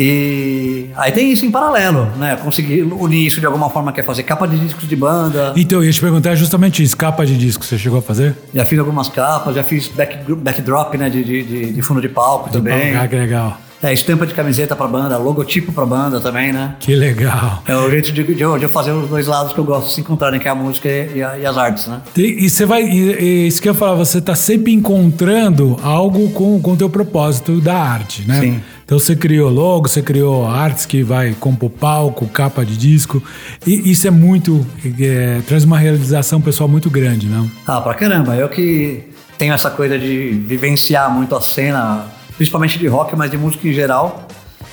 E 0.00 0.90
aí 0.94 1.10
tem 1.10 1.32
isso 1.32 1.44
em 1.44 1.50
paralelo, 1.50 2.06
né? 2.16 2.36
Conseguir 2.36 2.82
unir 2.82 3.26
isso 3.26 3.40
de 3.40 3.46
alguma 3.46 3.68
forma, 3.68 3.92
quer 3.92 4.04
fazer 4.04 4.22
capa 4.22 4.46
de 4.46 4.56
discos 4.56 4.88
de 4.88 4.94
banda. 4.94 5.52
Então, 5.56 5.80
eu 5.80 5.86
ia 5.86 5.92
te 5.92 6.00
perguntar 6.00 6.36
justamente 6.36 6.84
isso, 6.84 6.96
capa 6.96 7.26
de 7.26 7.36
disco, 7.36 7.64
você 7.64 7.76
chegou 7.76 7.98
a 7.98 8.02
fazer? 8.02 8.36
Já 8.54 8.64
fiz 8.64 8.78
algumas 8.78 9.08
capas, 9.08 9.56
já 9.56 9.64
fiz 9.64 9.88
back, 9.88 10.18
backdrop, 10.34 10.94
né? 10.94 11.10
De, 11.10 11.24
de, 11.24 11.42
de, 11.42 11.72
de 11.72 11.82
fundo 11.82 12.00
de 12.00 12.08
palco 12.08 12.48
também. 12.48 12.94
Ah, 12.94 13.08
que 13.08 13.16
legal. 13.16 13.58
É, 13.82 13.92
estampa 13.92 14.26
de 14.26 14.34
camiseta 14.34 14.74
pra 14.74 14.88
banda, 14.88 15.16
logotipo 15.18 15.70
pra 15.72 15.86
banda 15.86 16.20
também, 16.20 16.52
né? 16.52 16.74
Que 16.80 16.96
legal. 16.96 17.62
É 17.66 17.76
o 17.76 17.88
jeito 17.88 18.10
de, 18.12 18.24
de, 18.24 18.34
de 18.34 18.42
eu 18.42 18.68
fazer 18.70 18.90
os 18.90 19.08
dois 19.08 19.26
lados 19.28 19.52
que 19.52 19.58
eu 19.60 19.64
gosto 19.64 19.86
de 19.86 19.92
se 19.92 20.00
encontrarem, 20.00 20.40
que 20.40 20.48
é 20.48 20.50
a 20.50 20.54
música 20.54 20.88
e, 20.88 21.22
a- 21.22 21.38
e 21.38 21.46
as 21.46 21.56
artes, 21.56 21.86
né? 21.86 22.00
E, 22.16 22.44
e 22.44 22.50
você 22.50 22.66
vai. 22.66 22.82
E 22.82 23.46
isso 23.46 23.62
que 23.62 23.68
eu 23.68 23.72
ia 23.72 23.78
falar, 23.78 23.94
você 23.94 24.20
tá 24.20 24.34
sempre 24.34 24.72
encontrando 24.72 25.76
algo 25.82 26.28
com 26.30 26.60
o 26.60 26.76
teu 26.76 26.90
propósito 26.90 27.60
da 27.60 27.76
arte, 27.76 28.26
né? 28.26 28.40
Sim. 28.40 28.60
Então 28.84 28.98
você 28.98 29.14
criou 29.14 29.50
logo, 29.50 29.86
você 29.86 30.00
criou 30.02 30.46
artes 30.48 30.84
que 30.86 31.02
vai 31.02 31.34
compor 31.38 31.70
palco, 31.70 32.26
capa 32.26 32.64
de 32.64 32.76
disco. 32.76 33.22
E 33.66 33.90
isso 33.92 34.08
é 34.08 34.10
muito. 34.10 34.66
é, 34.98 35.40
traz 35.46 35.62
uma 35.62 35.78
realização 35.78 36.40
pessoal 36.40 36.68
muito 36.68 36.88
grande, 36.90 37.26
não? 37.28 37.48
Ah, 37.66 37.80
pra 37.80 37.94
caramba. 37.94 38.34
Eu 38.34 38.48
que 38.48 39.04
tenho 39.36 39.52
essa 39.52 39.70
coisa 39.70 39.98
de 39.98 40.30
vivenciar 40.46 41.12
muito 41.14 41.36
a 41.36 41.40
cena, 41.40 42.06
principalmente 42.38 42.78
de 42.78 42.86
rock, 42.86 43.14
mas 43.14 43.30
de 43.30 43.36
música 43.36 43.68
em 43.68 43.72
geral. 43.72 44.26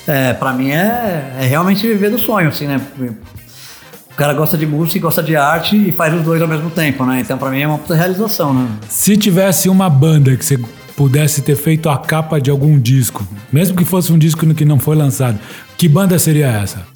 É, 0.07 0.33
pra 0.33 0.53
mim 0.53 0.69
é, 0.69 1.35
é 1.41 1.45
realmente 1.45 1.85
viver 1.85 2.11
do 2.11 2.19
sonho, 2.19 2.47
assim, 2.47 2.67
né? 2.67 2.79
O 4.11 4.15
cara 4.15 4.33
gosta 4.33 4.57
de 4.57 4.65
música 4.65 4.97
e 4.97 5.01
gosta 5.01 5.21
de 5.21 5.35
arte 5.35 5.75
e 5.75 5.91
faz 5.91 6.13
os 6.13 6.21
dois 6.21 6.41
ao 6.41 6.47
mesmo 6.47 6.69
tempo, 6.69 7.03
né? 7.05 7.19
Então 7.19 7.37
pra 7.37 7.49
mim 7.49 7.59
é 7.59 7.67
uma 7.67 7.79
puta 7.79 7.95
realização, 7.95 8.53
né? 8.53 8.69
Se 8.87 9.17
tivesse 9.17 9.67
uma 9.67 9.89
banda 9.89 10.37
que 10.37 10.45
você 10.45 10.57
pudesse 10.95 11.41
ter 11.41 11.57
feito 11.57 11.89
a 11.89 11.97
capa 11.97 12.39
de 12.39 12.49
algum 12.49 12.79
disco, 12.79 13.27
mesmo 13.51 13.75
que 13.75 13.83
fosse 13.83 14.13
um 14.13 14.17
disco 14.17 14.45
que 14.53 14.63
não 14.63 14.79
foi 14.79 14.95
lançado, 14.95 15.37
que 15.75 15.89
banda 15.89 16.17
seria 16.17 16.47
essa? 16.47 16.94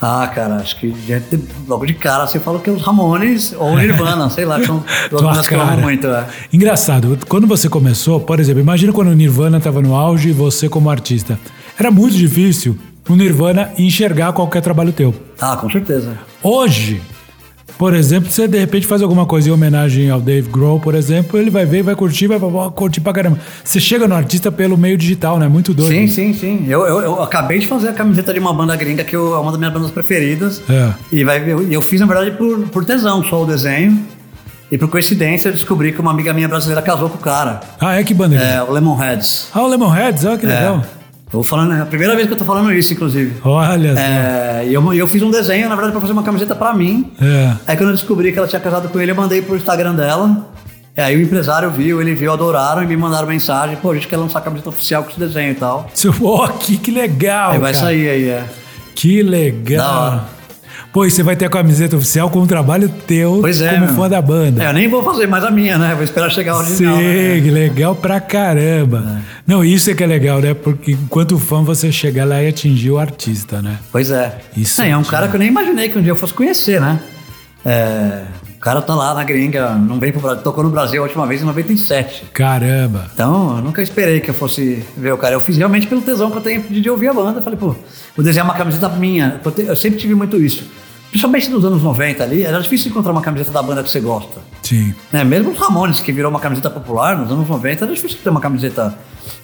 Ah, 0.00 0.30
cara, 0.34 0.56
acho 0.56 0.78
que 0.78 0.90
de- 0.90 1.22
logo 1.66 1.86
de 1.86 1.94
cara 1.94 2.26
você 2.26 2.38
fala 2.38 2.58
que 2.60 2.68
é 2.68 2.72
os 2.72 2.82
Ramones 2.82 3.54
ou 3.58 3.70
o 3.72 3.78
Nirvana, 3.78 4.28
sei 4.28 4.44
lá, 4.44 4.62
são 4.62 4.84
duas 5.10 5.46
que 5.48 5.54
eu 5.54 5.60
amo 5.60 5.78
muito. 5.78 6.06
É. 6.06 6.26
Engraçado, 6.52 7.18
quando 7.26 7.46
você 7.46 7.66
começou, 7.68 8.20
por 8.20 8.38
exemplo, 8.38 8.60
imagina 8.60 8.92
quando 8.92 9.08
o 9.08 9.14
Nirvana 9.14 9.56
estava 9.56 9.80
no 9.80 9.94
auge 9.94 10.28
e 10.28 10.32
você 10.32 10.68
como 10.68 10.90
artista. 10.90 11.38
Era 11.78 11.90
muito 11.90 12.14
difícil 12.14 12.76
o 13.08 13.16
Nirvana 13.16 13.70
enxergar 13.78 14.32
qualquer 14.34 14.60
trabalho 14.60 14.92
teu. 14.92 15.14
Ah, 15.40 15.56
com 15.56 15.70
certeza. 15.70 16.12
Hoje, 16.42 17.00
por 17.78 17.94
exemplo, 17.94 18.30
você 18.30 18.48
de 18.48 18.58
repente 18.58 18.86
faz 18.86 19.02
alguma 19.02 19.26
coisa 19.26 19.48
em 19.48 19.52
homenagem 19.52 20.08
ao 20.08 20.20
Dave 20.20 20.48
Grohl, 20.48 20.80
por 20.80 20.94
exemplo, 20.94 21.38
ele 21.38 21.50
vai 21.50 21.66
ver, 21.66 21.82
vai 21.82 21.94
curtir, 21.94 22.26
vai, 22.26 22.38
vai 22.38 22.70
curtir 22.70 23.00
pra 23.00 23.12
caramba. 23.12 23.38
Você 23.62 23.78
chega 23.78 24.08
no 24.08 24.14
artista 24.14 24.50
pelo 24.50 24.78
meio 24.78 24.96
digital, 24.96 25.38
né? 25.38 25.46
Muito 25.48 25.74
doido. 25.74 25.90
Sim, 25.92 26.06
sim, 26.06 26.32
sim. 26.32 26.64
Eu, 26.68 26.86
eu, 26.86 27.00
eu 27.00 27.22
acabei 27.22 27.58
de 27.58 27.66
fazer 27.66 27.88
a 27.88 27.92
camiseta 27.92 28.32
de 28.32 28.38
uma 28.40 28.54
banda 28.54 28.74
gringa 28.76 29.04
que 29.04 29.14
eu- 29.14 29.34
é 29.34 29.38
uma 29.38 29.50
das 29.50 29.58
minhas 29.58 29.74
bandas 29.74 29.90
preferidas. 29.90 30.62
É. 30.70 30.90
E 31.12 31.22
vai 31.24 31.38
ver, 31.40 31.58
e 31.68 31.74
eu 31.74 31.82
fiz, 31.82 32.00
na 32.00 32.06
verdade, 32.06 32.30
por, 32.32 32.60
por 32.68 32.84
tesão, 32.84 33.22
só 33.24 33.42
o 33.42 33.46
desenho. 33.46 33.98
E 34.72 34.76
por 34.78 34.88
coincidência 34.88 35.48
eu 35.48 35.52
descobri 35.52 35.92
que 35.92 36.00
uma 36.00 36.10
amiga 36.10 36.32
minha 36.32 36.48
brasileira 36.48 36.82
casou 36.82 37.08
com 37.08 37.16
o 37.18 37.20
cara. 37.20 37.60
Ah, 37.80 38.00
é 38.00 38.02
que 38.02 38.12
banda? 38.14 38.34
É, 38.36 38.60
o 38.62 38.72
Lemonheads. 38.72 39.48
Ah, 39.54 39.62
o 39.62 39.68
Lemonheads, 39.68 40.24
olha 40.24 40.38
que 40.38 40.46
legal. 40.46 40.82
Tô 41.30 41.42
falando, 41.42 41.74
é 41.74 41.80
a 41.80 41.86
primeira 41.86 42.14
vez 42.14 42.26
que 42.28 42.34
eu 42.34 42.38
tô 42.38 42.44
falando 42.44 42.72
isso, 42.72 42.92
inclusive. 42.92 43.34
Olha 43.44 43.94
só. 43.94 44.00
É, 44.00 44.64
e 44.68 44.72
eu, 44.72 44.94
eu 44.94 45.06
fiz 45.08 45.22
um 45.22 45.30
desenho, 45.30 45.68
na 45.68 45.74
verdade, 45.74 45.92
pra 45.92 46.00
fazer 46.00 46.12
uma 46.12 46.22
camiseta 46.22 46.54
pra 46.54 46.72
mim. 46.72 47.12
É. 47.20 47.52
Aí 47.66 47.76
quando 47.76 47.90
eu 47.90 47.94
descobri 47.96 48.32
que 48.32 48.38
ela 48.38 48.46
tinha 48.46 48.60
casado 48.60 48.88
com 48.88 49.00
ele, 49.00 49.10
eu 49.10 49.16
mandei 49.16 49.42
pro 49.42 49.56
Instagram 49.56 49.94
dela. 49.94 50.48
É, 50.96 51.02
aí 51.04 51.16
o 51.16 51.20
empresário 51.20 51.70
viu, 51.70 52.00
ele 52.00 52.14
viu, 52.14 52.32
adoraram 52.32 52.82
e 52.82 52.86
me 52.86 52.96
mandaram 52.96 53.26
mensagem. 53.28 53.76
Pô, 53.76 53.90
a 53.90 53.94
gente 53.94 54.08
quer 54.08 54.16
lançar 54.16 54.38
a 54.38 54.42
camiseta 54.42 54.68
oficial 54.70 55.02
com 55.02 55.10
esse 55.10 55.18
desenho 55.18 55.50
e 55.50 55.54
tal. 55.56 55.90
Seu- 55.92 56.12
Pô, 56.12 56.46
que, 56.48 56.78
que 56.78 56.90
legal. 56.90 57.50
aí 57.52 57.58
vai 57.58 57.72
cara. 57.72 57.84
sair 57.84 58.08
aí, 58.08 58.28
é. 58.28 58.44
Que 58.94 59.22
Da 59.22 59.28
legal. 59.30 60.24
Pô, 60.96 61.04
e 61.04 61.10
você 61.10 61.22
vai 61.22 61.36
ter 61.36 61.44
a 61.44 61.50
camiseta 61.50 61.94
oficial 61.94 62.30
com 62.30 62.38
o 62.38 62.46
trabalho 62.46 62.88
teu 62.88 63.40
Pois 63.42 63.60
é. 63.60 63.74
como 63.74 63.84
meu. 63.84 63.94
fã 63.94 64.08
da 64.08 64.22
banda. 64.22 64.64
É, 64.64 64.68
eu 64.68 64.72
nem 64.72 64.88
vou 64.88 65.04
fazer 65.04 65.26
mais 65.26 65.44
a 65.44 65.50
minha, 65.50 65.76
né? 65.76 65.92
Vou 65.94 66.02
esperar 66.02 66.30
chegar 66.30 66.54
a 66.54 66.56
original. 66.60 66.96
Sim, 66.96 67.02
né? 67.02 67.40
que 67.42 67.50
legal 67.50 67.94
pra 67.94 68.18
caramba. 68.18 69.20
Não, 69.46 69.62
isso 69.62 69.90
é 69.90 69.94
que 69.94 70.02
é 70.02 70.06
legal, 70.06 70.40
né? 70.40 70.54
Porque 70.54 70.92
enquanto 70.92 71.38
fã 71.38 71.62
você 71.62 71.92
chegar 71.92 72.24
lá 72.26 72.42
e 72.42 72.48
atingir 72.48 72.92
o 72.92 72.98
artista, 72.98 73.60
né? 73.60 73.78
Pois 73.92 74.10
é. 74.10 74.38
Isso 74.56 74.80
é, 74.80 74.88
é 74.88 74.96
um 74.96 75.02
é 75.02 75.04
cara 75.04 75.28
que 75.28 75.36
eu 75.36 75.38
nem 75.38 75.48
imaginei 75.48 75.90
que 75.90 75.98
um 75.98 76.00
dia 76.00 76.12
eu 76.12 76.16
fosse 76.16 76.32
conhecer, 76.32 76.80
né? 76.80 76.98
É, 77.62 78.22
o 78.56 78.58
cara 78.58 78.80
tá 78.80 78.94
lá 78.94 79.12
na 79.12 79.22
gringa, 79.22 79.74
não 79.74 80.00
vem 80.00 80.12
pro 80.12 80.22
Brasil, 80.22 80.42
tocou 80.42 80.64
no 80.64 80.70
Brasil 80.70 81.02
a 81.02 81.04
última 81.04 81.26
vez 81.26 81.42
em 81.42 81.44
97. 81.44 82.24
Caramba. 82.32 83.10
Então, 83.12 83.58
eu 83.58 83.62
nunca 83.62 83.82
esperei 83.82 84.20
que 84.20 84.30
eu 84.30 84.34
fosse 84.34 84.82
ver 84.96 85.12
o 85.12 85.18
cara. 85.18 85.34
Eu 85.34 85.40
fiz 85.40 85.58
realmente 85.58 85.86
pelo 85.88 86.00
tesão 86.00 86.30
que 86.30 86.38
eu 86.38 86.40
tenho 86.40 86.62
de 86.62 86.88
ouvir 86.88 87.08
a 87.08 87.12
banda. 87.12 87.40
Eu 87.40 87.42
falei, 87.42 87.58
pô, 87.58 87.76
vou 88.16 88.24
desenhar 88.24 88.46
uma 88.46 88.54
camiseta 88.54 88.88
minha. 88.88 89.38
Eu 89.58 89.76
sempre 89.76 89.98
tive 89.98 90.14
muito 90.14 90.38
isso. 90.38 90.64
Principalmente 91.10 91.48
nos 91.50 91.64
anos 91.64 91.82
90 91.82 92.22
ali, 92.22 92.42
era 92.42 92.60
difícil 92.60 92.90
encontrar 92.90 93.12
uma 93.12 93.22
camiseta 93.22 93.50
da 93.50 93.62
banda 93.62 93.82
que 93.82 93.88
você 93.88 94.00
gosta. 94.00 94.40
Sim. 94.62 94.94
Né? 95.12 95.24
Mesmo 95.24 95.50
os 95.52 95.58
Ramones, 95.58 96.00
que 96.00 96.12
virou 96.12 96.30
uma 96.30 96.40
camiseta 96.40 96.68
popular 96.68 97.16
nos 97.16 97.30
anos 97.30 97.48
90, 97.48 97.84
era 97.84 97.94
difícil 97.94 98.18
ter 98.22 98.28
uma 98.30 98.40
camiseta. 98.40 98.94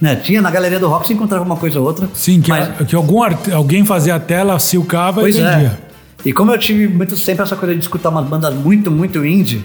Né? 0.01 0.16
Tinha 0.16 0.42
na 0.42 0.51
galeria 0.51 0.79
do 0.79 0.88
rock, 0.88 1.07
você 1.07 1.14
encontrava 1.14 1.44
uma 1.44 1.57
coisa 1.57 1.81
ou 1.81 1.87
outra. 1.87 2.09
Sim, 2.12 2.40
que, 2.42 2.51
mas, 2.51 2.87
que 2.87 2.94
algum 2.94 3.22
art- 3.22 3.48
alguém 3.53 3.85
fazia 3.85 4.16
a 4.16 4.20
tela, 4.20 4.59
silcava 4.59 5.20
Pois 5.22 5.35
e 5.37 5.40
vendia. 5.40 5.79
é. 5.88 5.92
E 6.29 6.33
como 6.33 6.53
eu 6.53 6.59
tive 6.59 6.87
muito 6.88 7.16
sempre 7.16 7.42
essa 7.42 7.57
coisa 7.57 7.75
de 7.75 7.81
escutar 7.81 8.11
umas 8.11 8.27
bandas 8.27 8.55
muito, 8.55 8.90
muito 8.90 9.25
indie, 9.25 9.64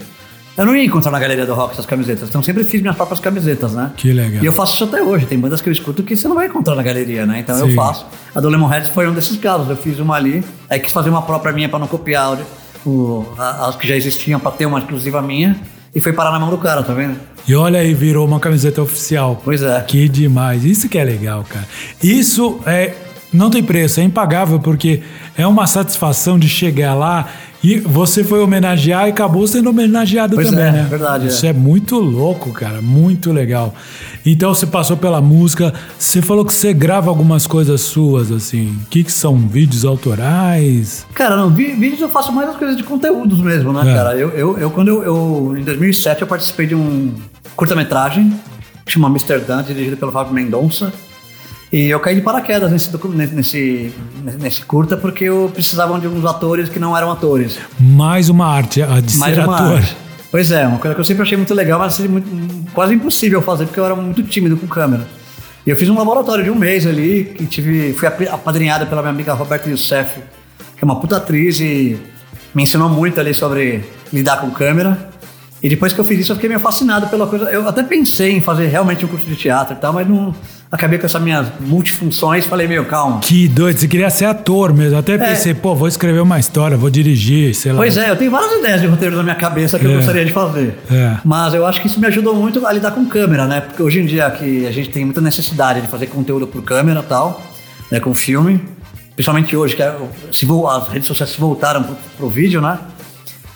eu 0.57 0.65
não 0.65 0.75
ia 0.75 0.83
encontrar 0.83 1.11
na 1.11 1.19
galeria 1.19 1.45
do 1.45 1.53
rock 1.53 1.73
essas 1.73 1.85
camisetas. 1.85 2.27
Então 2.29 2.41
eu 2.41 2.45
sempre 2.45 2.63
fiz 2.65 2.81
minhas 2.81 2.95
próprias 2.95 3.19
camisetas, 3.19 3.73
né? 3.73 3.91
Que 3.95 4.11
legal. 4.11 4.43
E 4.43 4.45
eu 4.45 4.51
faço 4.51 4.73
isso 4.73 4.83
até 4.83 5.01
hoje. 5.01 5.25
Tem 5.25 5.39
bandas 5.39 5.61
que 5.61 5.69
eu 5.69 5.73
escuto 5.73 6.01
que 6.03 6.15
você 6.15 6.27
não 6.27 6.35
vai 6.35 6.47
encontrar 6.47 6.75
na 6.75 6.83
galeria, 6.83 7.25
né? 7.25 7.39
Então 7.39 7.55
Sim. 7.55 7.69
eu 7.69 7.75
faço. 7.75 8.05
A 8.35 8.39
do 8.41 8.49
Lemonheads 8.49 8.89
foi 8.89 9.07
um 9.07 9.13
desses 9.13 9.37
casos. 9.37 9.69
Eu 9.69 9.77
fiz 9.77 9.99
uma 9.99 10.15
ali, 10.15 10.43
aí 10.69 10.79
quis 10.79 10.91
fazer 10.91 11.09
uma 11.09 11.21
própria 11.21 11.53
minha 11.53 11.69
para 11.69 11.79
não 11.79 11.87
copiar 11.87 12.37
o- 12.85 12.89
o- 12.89 13.25
a- 13.37 13.67
as 13.67 13.75
que 13.75 13.87
já 13.87 13.95
existiam 13.95 14.39
para 14.39 14.51
ter 14.51 14.65
uma 14.65 14.79
exclusiva 14.79 15.21
minha. 15.21 15.55
E 15.95 15.99
foi 15.99 16.13
parar 16.13 16.31
na 16.31 16.39
mão 16.39 16.49
do 16.49 16.57
cara, 16.57 16.83
tá 16.83 16.93
vendo? 16.93 17.15
E 17.47 17.55
olha 17.55 17.79
aí, 17.79 17.93
virou 17.93 18.27
uma 18.27 18.39
camiseta 18.39 18.81
oficial. 18.81 19.41
Pois 19.43 19.63
é. 19.63 19.81
Que 19.81 20.07
demais. 20.09 20.63
Isso 20.65 20.87
que 20.89 20.97
é 20.97 21.03
legal, 21.03 21.43
cara. 21.47 21.65
Isso 22.03 22.59
é. 22.65 22.93
Não 23.33 23.49
tem 23.49 23.61
preço, 23.61 23.99
é 23.99 24.03
impagável, 24.03 24.59
porque 24.59 25.01
é 25.37 25.45
uma 25.45 25.67
satisfação 25.67 26.39
de 26.39 26.47
chegar 26.47 26.93
lá 26.93 27.27
e 27.63 27.79
você 27.79 28.23
foi 28.23 28.39
homenagear 28.39 29.07
e 29.07 29.09
acabou 29.09 29.45
sendo 29.47 29.69
homenageado 29.69 30.35
Pois 30.35 30.49
também, 30.49 30.65
é, 30.67 30.71
né? 30.71 30.87
verdade, 30.89 31.27
Isso 31.27 31.45
é. 31.45 31.49
é. 31.49 31.53
muito 31.53 31.97
louco, 31.99 32.53
cara. 32.53 32.81
Muito 32.81 33.31
legal. 33.33 33.73
Então 34.25 34.53
você 34.53 34.65
passou 34.65 34.95
pela 34.95 35.19
música, 35.21 35.73
você 35.99 36.21
falou 36.21 36.45
que 36.45 36.53
você 36.53 36.71
grava 36.73 37.09
algumas 37.09 37.45
coisas 37.45 37.81
suas, 37.81 38.31
assim. 38.31 38.77
O 38.85 38.89
que, 38.89 39.03
que 39.03 39.11
são? 39.11 39.35
Vídeos 39.37 39.83
autorais? 39.83 41.05
Cara, 41.13 41.35
não, 41.35 41.49
vídeos 41.49 41.99
eu 41.99 42.09
faço 42.09 42.31
mais 42.31 42.47
as 42.49 42.55
coisas 42.55 42.77
de 42.77 42.83
conteúdos 42.83 43.39
mesmo, 43.41 43.73
né, 43.73 43.81
É. 43.91 43.93
cara? 43.93 44.15
Eu, 44.15 44.29
eu, 44.29 44.57
eu 44.57 44.69
quando 44.71 44.87
eu, 44.87 45.03
eu- 45.03 45.55
em 45.57 45.63
2007, 45.63 46.21
eu 46.21 46.27
participei 46.27 46.67
de 46.67 46.75
um 46.75 47.13
curta-metragem 47.55 48.33
que 48.85 48.91
chama 48.93 49.07
Amsterdã, 49.09 49.61
dirigido 49.63 49.97
pelo 49.97 50.11
Fábio 50.11 50.33
Mendonça. 50.33 50.93
E 51.71 51.87
eu 51.89 51.99
caí 51.99 52.15
de 52.15 52.21
paraquedas 52.21 52.71
nesse, 52.71 52.89
nesse, 53.35 53.93
nesse 54.39 54.61
curta 54.63 54.95
porque 54.95 55.25
eu 55.25 55.51
precisavam 55.53 55.99
de 55.99 56.07
uns 56.07 56.23
atores 56.25 56.69
que 56.69 56.79
não 56.79 56.95
eram 56.95 57.11
atores. 57.11 57.57
Mais 57.79 58.29
uma 58.29 58.47
arte, 58.47 58.81
a 58.81 59.01
de 59.01 59.17
Mais 59.17 59.35
ser 59.35 59.43
uma 59.43 59.55
ator. 59.55 59.77
arte. 59.77 59.97
Pois 60.31 60.51
é, 60.51 60.65
uma 60.65 60.77
coisa 60.79 60.95
que 60.95 61.01
eu 61.01 61.05
sempre 61.05 61.23
achei 61.23 61.37
muito 61.37 61.53
legal, 61.53 61.77
mas 61.79 61.93
assim, 61.93 62.07
muito- 62.07 62.71
quase 62.73 62.93
impossível 62.93 63.41
fazer 63.41 63.65
porque 63.65 63.79
eu 63.79 63.85
era 63.85 63.95
muito 63.95 64.23
tímido 64.23 64.55
com 64.55 64.65
câmera. 64.67 65.05
E 65.65 65.69
eu 65.69 65.75
fiz 65.75 65.89
um 65.89 65.97
laboratório 65.97 66.43
de 66.43 66.49
um 66.49 66.55
mês 66.55 66.85
ali, 66.85 67.33
que 67.37 67.45
tive, 67.45 67.91
fui 67.93 68.07
ap- 68.07 68.29
apadrinhado 68.31 68.85
pela 68.87 69.01
minha 69.01 69.13
amiga 69.13 69.33
Roberta 69.33 69.69
Youssef, 69.69 70.19
que 70.77 70.83
é 70.83 70.85
uma 70.85 70.99
puta 70.99 71.17
atriz 71.17 71.59
e 71.59 71.97
me 72.55 72.63
ensinou 72.63 72.87
muito 72.89 73.19
ali 73.19 73.33
sobre 73.33 73.83
lidar 74.13 74.37
com 74.39 74.49
câmera. 74.51 75.09
E 75.61 75.67
depois 75.67 75.91
que 75.91 75.99
eu 75.99 76.05
fiz 76.05 76.19
isso, 76.19 76.31
eu 76.31 76.35
fiquei 76.35 76.47
meio 76.49 76.61
fascinado 76.61 77.07
pela 77.07 77.27
coisa. 77.27 77.45
Eu 77.45 77.67
até 77.67 77.83
pensei 77.83 78.31
em 78.31 78.39
fazer 78.39 78.67
realmente 78.67 79.03
um 79.03 79.07
curso 79.09 79.25
de 79.25 79.35
teatro 79.35 79.75
e 79.75 79.77
tal, 79.77 79.91
mas 79.91 80.07
não 80.07 80.33
acabei 80.71 80.99
com 80.99 81.05
essas 81.05 81.21
minhas 81.21 81.47
multifunções. 81.59 82.45
Falei, 82.45 82.67
meu, 82.67 82.85
calma. 82.85 83.19
Que 83.19 83.47
doido, 83.47 83.79
você 83.79 83.87
queria 83.87 84.09
ser 84.09 84.25
ator 84.25 84.73
mesmo. 84.73 84.97
Até 84.97 85.17
pensei, 85.17 85.53
pô, 85.53 85.73
vou 85.75 85.87
escrever 85.87 86.19
uma 86.19 86.39
história, 86.39 86.75
vou 86.77 86.89
dirigir, 86.89 87.53
sei 87.55 87.71
lá. 87.71 87.77
Pois 87.77 87.97
é, 87.97 88.09
eu 88.09 88.15
tenho 88.15 88.31
várias 88.31 88.51
ideias 88.59 88.81
de 88.81 88.87
roteiro 88.87 89.15
na 89.15 89.23
minha 89.23 89.35
cabeça 89.35 89.77
que 89.79 89.85
eu 89.85 89.91
É. 89.91 89.95
gostaria 89.95 90.25
de 90.25 90.31
fazer. 90.33 90.77
É. 90.91 91.17
Mas 91.23 91.53
eu 91.53 91.65
acho 91.65 91.81
que 91.81 91.87
isso 91.87 91.99
me 91.99 92.07
ajudou 92.07 92.35
muito 92.35 92.65
a 92.65 92.71
lidar 92.73 92.91
com 92.91 93.05
câmera, 93.05 93.45
né? 93.45 93.61
Porque 93.61 93.81
hoje 93.81 93.99
em 93.99 94.05
dia 94.05 94.29
que 94.31 94.65
a 94.67 94.71
gente 94.71 94.89
tem 94.89 95.05
muita 95.05 95.21
necessidade 95.21 95.81
de 95.81 95.87
fazer 95.87 96.07
conteúdo 96.07 96.47
por 96.47 96.61
câmera 96.63 96.99
e 96.99 97.03
tal, 97.03 97.41
né? 97.91 97.99
Com 97.99 98.13
filme. 98.13 98.59
Principalmente 99.15 99.55
hoje, 99.55 99.75
que 99.75 99.81
é- 99.81 99.95
se 100.31 100.45
as 100.69 100.87
redes 100.89 101.07
sociais 101.07 101.31
se 101.31 101.39
voltaram 101.39 101.81
pro, 101.83 101.95
pro 102.17 102.29
vídeo, 102.29 102.61
né? 102.61 102.77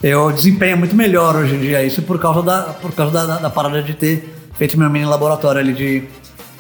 Eu 0.02 0.32
desempenho 0.32 0.76
muito 0.78 0.96
melhor 0.96 1.36
hoje 1.36 1.54
em 1.54 1.60
dia 1.60 1.84
isso 1.84 2.02
por 2.02 2.18
causa 2.20 2.42
da, 2.42 2.62
por 2.82 2.92
causa 2.94 3.12
da, 3.14 3.26
da- 3.26 3.38
da 3.38 3.50
parada 3.52 3.84
de 3.84 3.94
ter 3.94 4.34
feito 4.58 4.76
meu 4.80 4.90
mini 4.90 5.06
laboratório 5.06 5.62
ali 5.62 5.74
de, 5.74 6.04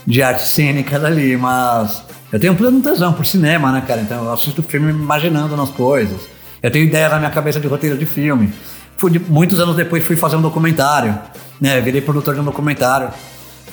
de 0.05 0.21
arte 0.21 0.47
cênica 0.47 0.95
ali, 1.05 1.37
mas 1.37 2.03
eu 2.31 2.39
tenho 2.39 2.53
um 2.53 2.55
plano 2.55 2.81
tesão 2.81 3.13
por 3.13 3.25
cinema, 3.25 3.71
né, 3.71 3.83
cara? 3.87 4.01
Então 4.01 4.25
eu 4.25 4.33
assisto 4.33 4.63
filme 4.63 4.91
me 4.91 4.99
imaginando 5.01 5.55
nas 5.55 5.69
coisas. 5.69 6.21
Eu 6.61 6.69
tenho 6.71 6.85
ideia 6.85 7.09
na 7.09 7.17
minha 7.19 7.31
cabeça 7.31 7.59
de 7.59 7.67
roteiro 7.67 7.97
de 7.97 8.05
filme. 8.05 8.53
Fui 8.97 9.19
muitos 9.27 9.59
anos 9.59 9.75
depois 9.75 10.03
fui 10.05 10.15
fazer 10.15 10.35
um 10.35 10.41
documentário, 10.41 11.17
né? 11.59 11.81
Virei 11.81 12.01
produtor 12.01 12.35
de 12.35 12.41
um 12.41 12.43
documentário. 12.43 13.09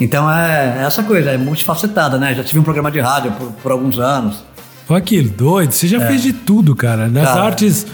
Então 0.00 0.30
é, 0.30 0.78
é 0.78 0.84
essa 0.86 1.02
coisa, 1.02 1.30
é 1.30 1.36
multifacetada, 1.36 2.18
né? 2.18 2.34
Já 2.34 2.42
tive 2.44 2.60
um 2.60 2.62
programa 2.62 2.90
de 2.90 3.00
rádio 3.00 3.32
por, 3.32 3.52
por 3.52 3.72
alguns 3.72 3.98
anos. 3.98 4.42
Olha 4.88 5.02
que 5.02 5.20
doido, 5.20 5.72
você 5.72 5.86
já 5.86 6.00
fez 6.06 6.22
de 6.22 6.32
tudo, 6.32 6.74
cara. 6.74 7.08
Das 7.10 7.24
É. 7.24 7.26
Cara. 7.26 7.42
artes 7.42 7.86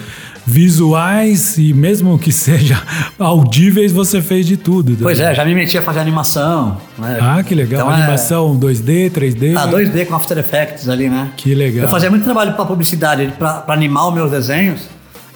visuais 0.46 1.56
e 1.58 1.72
mesmo 1.72 2.18
que 2.18 2.32
seja 2.32 2.80
audíveis, 3.18 3.92
você 3.92 4.20
fez 4.22 4.46
de 4.46 4.56
tudo. 4.56 4.96
Pois 5.02 5.20
é, 5.20 5.34
já 5.34 5.44
me 5.44 5.54
meti 5.54 5.76
a 5.78 5.82
fazer 5.82 6.00
animação. 6.00 6.78
Né? 6.98 7.18
Ah, 7.20 7.42
que 7.42 7.54
legal. 7.54 7.80
Então, 7.82 7.92
é- 7.92 8.00
Animação 8.02 8.58
2D, 8.58 9.10
3D. 9.10 9.54
Ah, 9.56 9.66
2D 9.68 10.06
com 10.06 10.14
After 10.14 10.38
Effects 10.38 10.88
ali, 10.88 11.08
né? 11.08 11.30
Que 11.36 11.54
legal. 11.54 11.84
Eu 11.86 11.90
fazia 11.90 12.10
muito 12.10 12.24
trabalho 12.24 12.52
para 12.54 12.64
publicidade, 12.64 13.32
para 13.38 13.64
animar 13.68 14.08
os 14.08 14.14
meus 14.14 14.30
desenhos. 14.30 14.82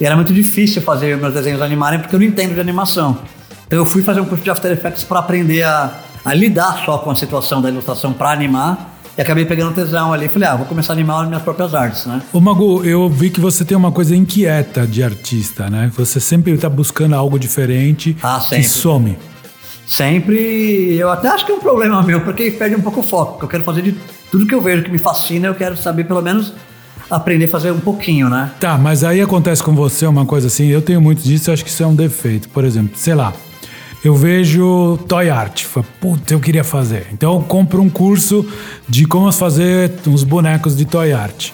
E 0.01 0.05
era 0.07 0.15
muito 0.15 0.33
difícil 0.33 0.81
fazer 0.81 1.17
meus 1.17 1.35
desenhos 1.35 1.61
animarem 1.61 1.99
porque 1.99 2.15
eu 2.15 2.21
não 2.21 2.27
entendo 2.27 2.55
de 2.55 2.61
animação. 2.61 3.19
Então 3.67 3.79
eu 3.81 3.85
fui 3.85 4.03
fazer 4.03 4.21
um 4.21 4.25
curso 4.25 4.45
de 4.45 4.51
After 4.51 4.71
Effects 4.71 5.03
para 5.05 5.19
aprender 5.19 5.63
a, 5.65 5.93
a 6.25 6.33
lidar 6.35 6.83
só 6.85 6.99
com 6.99 7.11
a 7.11 7.15
situação 7.15 7.61
da 7.61 7.69
ilustração 7.69 8.13
para 8.13 8.31
animar. 8.31 8.88
E 9.19 9.21
acabei 9.21 9.45
pegando 9.45 9.75
tesão 9.75 10.12
ali. 10.12 10.29
Falei, 10.29 10.49
ah, 10.49 10.55
vou 10.55 10.64
começar 10.64 10.93
a 10.93 10.95
animar 10.95 11.23
as 11.23 11.29
minhas 11.29 11.43
próprias 11.43 11.75
artes, 11.75 12.07
né? 12.07 12.23
Ô 12.33 12.41
Magu, 12.41 12.85
eu 12.85 13.09
vi 13.09 13.31
que 13.31 13.41
você 13.41 13.64
tem 13.64 13.77
uma 13.77 13.91
coisa 13.91 14.14
inquieta 14.14 14.87
de 14.87 15.03
artista, 15.03 15.69
né? 15.69 15.91
Você 15.97 16.21
sempre 16.21 16.53
está 16.53 16.69
buscando 16.69 17.16
algo 17.16 17.37
diferente 17.37 18.16
Ah, 18.23 18.39
que 18.39 18.45
sempre. 18.45 18.62
some. 18.64 19.19
Sempre, 19.85 20.95
eu 20.97 21.11
até 21.11 21.29
acho 21.29 21.45
que 21.47 21.51
é 21.51 21.55
um 21.57 21.59
problema 21.61 22.01
meu, 22.03 22.21
porque 22.21 22.51
perde 22.53 22.77
um 22.77 22.81
pouco 22.81 23.01
o 23.01 23.03
foco. 23.03 23.33
porque 23.33 23.45
Eu 23.47 23.49
quero 23.49 23.64
fazer 23.64 23.83
de 23.83 23.97
tudo 24.31 24.47
que 24.47 24.55
eu 24.55 24.61
vejo 24.61 24.85
que 24.85 24.91
me 24.91 24.99
fascina, 24.99 25.49
eu 25.49 25.55
quero 25.55 25.77
saber 25.77 26.05
pelo 26.05 26.23
menos 26.23 26.53
aprender 27.11 27.47
a 27.47 27.49
fazer 27.49 27.73
um 27.73 27.81
pouquinho, 27.81 28.29
né? 28.29 28.53
Tá, 28.61 28.77
mas 28.79 29.03
aí 29.03 29.21
acontece 29.21 29.62
com 29.62 29.75
você 29.75 30.07
uma 30.07 30.27
coisa 30.27 30.47
assim, 30.47 30.66
eu 30.69 30.83
tenho 30.83 31.01
muito 31.01 31.23
disso, 31.23 31.51
eu 31.51 31.55
acho 31.55 31.64
que 31.64 31.71
isso 31.71 31.83
é 31.83 31.87
um 31.87 31.95
defeito. 31.95 32.49
Por 32.51 32.64
exemplo, 32.64 32.91
sei 32.97 33.14
lá, 33.14 33.33
eu 34.05 34.15
vejo 34.15 34.99
toy 35.09 35.29
art, 35.29 35.65
falo, 35.65 35.87
puta, 36.01 36.33
eu 36.33 36.41
queria 36.41 36.63
fazer. 36.63 37.07
Então 37.13 37.35
eu 37.35 37.41
compro 37.41 37.83
um 37.83 37.91
curso 37.91 38.47
de 38.89 39.05
como 39.05 39.31
fazer 39.33 39.93
uns 40.07 40.23
bonecos 40.23 40.77
de 40.77 40.85
toy 40.85 41.13
art. 41.13 41.51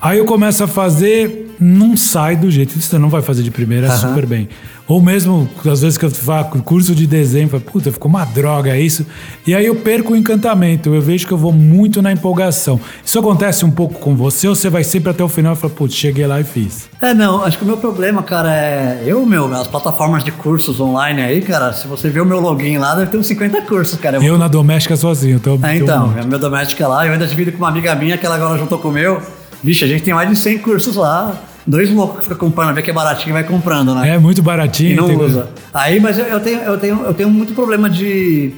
Aí 0.00 0.18
eu 0.18 0.24
começo 0.24 0.62
a 0.62 0.68
fazer, 0.68 1.47
não 1.60 1.96
sai 1.96 2.36
do 2.36 2.50
jeito 2.50 2.74
que 2.74 2.80
você 2.80 2.98
não 2.98 3.08
vai 3.08 3.22
fazer 3.22 3.42
de 3.42 3.50
primeira 3.50 3.88
Aham. 3.88 3.96
super 3.96 4.26
bem. 4.26 4.48
Ou 4.88 5.02
mesmo, 5.02 5.46
às 5.70 5.82
vezes 5.82 5.98
que 5.98 6.04
eu 6.06 6.10
faço 6.10 6.62
curso 6.62 6.94
de 6.94 7.06
desenho, 7.06 7.46
falo, 7.48 7.62
puta, 7.62 7.92
ficou 7.92 8.08
uma 8.08 8.24
droga 8.24 8.74
isso. 8.78 9.04
E 9.46 9.54
aí 9.54 9.66
eu 9.66 9.74
perco 9.74 10.14
o 10.14 10.16
encantamento, 10.16 10.94
eu 10.94 11.02
vejo 11.02 11.26
que 11.26 11.32
eu 11.32 11.36
vou 11.36 11.52
muito 11.52 12.00
na 12.00 12.10
empolgação. 12.10 12.80
Isso 13.04 13.18
acontece 13.18 13.66
um 13.66 13.70
pouco 13.70 14.00
com 14.00 14.16
você 14.16 14.48
ou 14.48 14.54
você 14.54 14.70
vai 14.70 14.82
sempre 14.82 15.10
até 15.10 15.22
o 15.22 15.28
final 15.28 15.52
e 15.52 15.56
fala, 15.56 15.74
putz, 15.74 15.94
cheguei 15.94 16.26
lá 16.26 16.40
e 16.40 16.44
fiz? 16.44 16.88
É, 17.02 17.12
não, 17.12 17.44
acho 17.44 17.58
que 17.58 17.64
o 17.64 17.66
meu 17.66 17.76
problema, 17.76 18.22
cara, 18.22 18.50
é. 18.50 19.02
Eu, 19.04 19.26
meu, 19.26 19.52
as 19.54 19.66
plataformas 19.66 20.24
de 20.24 20.32
cursos 20.32 20.80
online 20.80 21.20
aí, 21.20 21.42
cara, 21.42 21.72
se 21.74 21.86
você 21.86 22.08
ver 22.08 22.22
o 22.22 22.26
meu 22.26 22.40
login 22.40 22.78
lá, 22.78 22.94
deve 22.94 23.10
ter 23.10 23.18
uns 23.18 23.26
50 23.26 23.60
cursos, 23.62 24.00
cara. 24.00 24.24
Eu 24.24 24.38
na 24.38 24.48
doméstica 24.48 24.96
sozinho, 24.96 25.36
então. 25.36 25.60
É, 25.62 25.76
então, 25.76 26.14
é 26.16 26.24
meu 26.24 26.38
doméstico 26.38 26.82
é 26.82 26.86
lá, 26.86 27.06
eu 27.06 27.12
ainda 27.12 27.26
divido 27.26 27.52
com 27.52 27.58
uma 27.58 27.68
amiga 27.68 27.94
minha 27.94 28.16
que 28.16 28.24
ela 28.24 28.36
agora 28.36 28.58
juntou 28.58 28.78
com 28.78 28.88
o 28.88 28.92
meu. 28.92 29.20
Vixe, 29.62 29.84
a 29.84 29.88
gente 29.88 30.02
tem 30.02 30.14
mais 30.14 30.28
de 30.30 30.36
100 30.36 30.58
cursos 30.58 30.96
lá. 30.96 31.47
Dois 31.66 31.90
loucos 31.90 32.18
que 32.20 32.22
ficam 32.32 32.48
comprando, 32.48 32.74
vê 32.74 32.82
que 32.82 32.90
é 32.90 32.94
baratinho 32.94 33.30
e 33.30 33.32
vai 33.32 33.44
comprando, 33.44 33.94
né? 33.94 34.08
É 34.14 34.18
muito 34.18 34.42
baratinho. 34.42 34.92
e 34.92 34.94
não 34.96 35.14
usa. 35.16 35.48
Aí, 35.72 36.00
mas 36.00 36.18
eu, 36.18 36.24
eu 36.24 36.40
tenho, 36.40 36.60
eu, 36.62 36.78
tenho, 36.78 37.02
eu 37.04 37.14
tenho 37.14 37.28
muito 37.30 37.52
problema 37.54 37.90
de. 37.90 38.52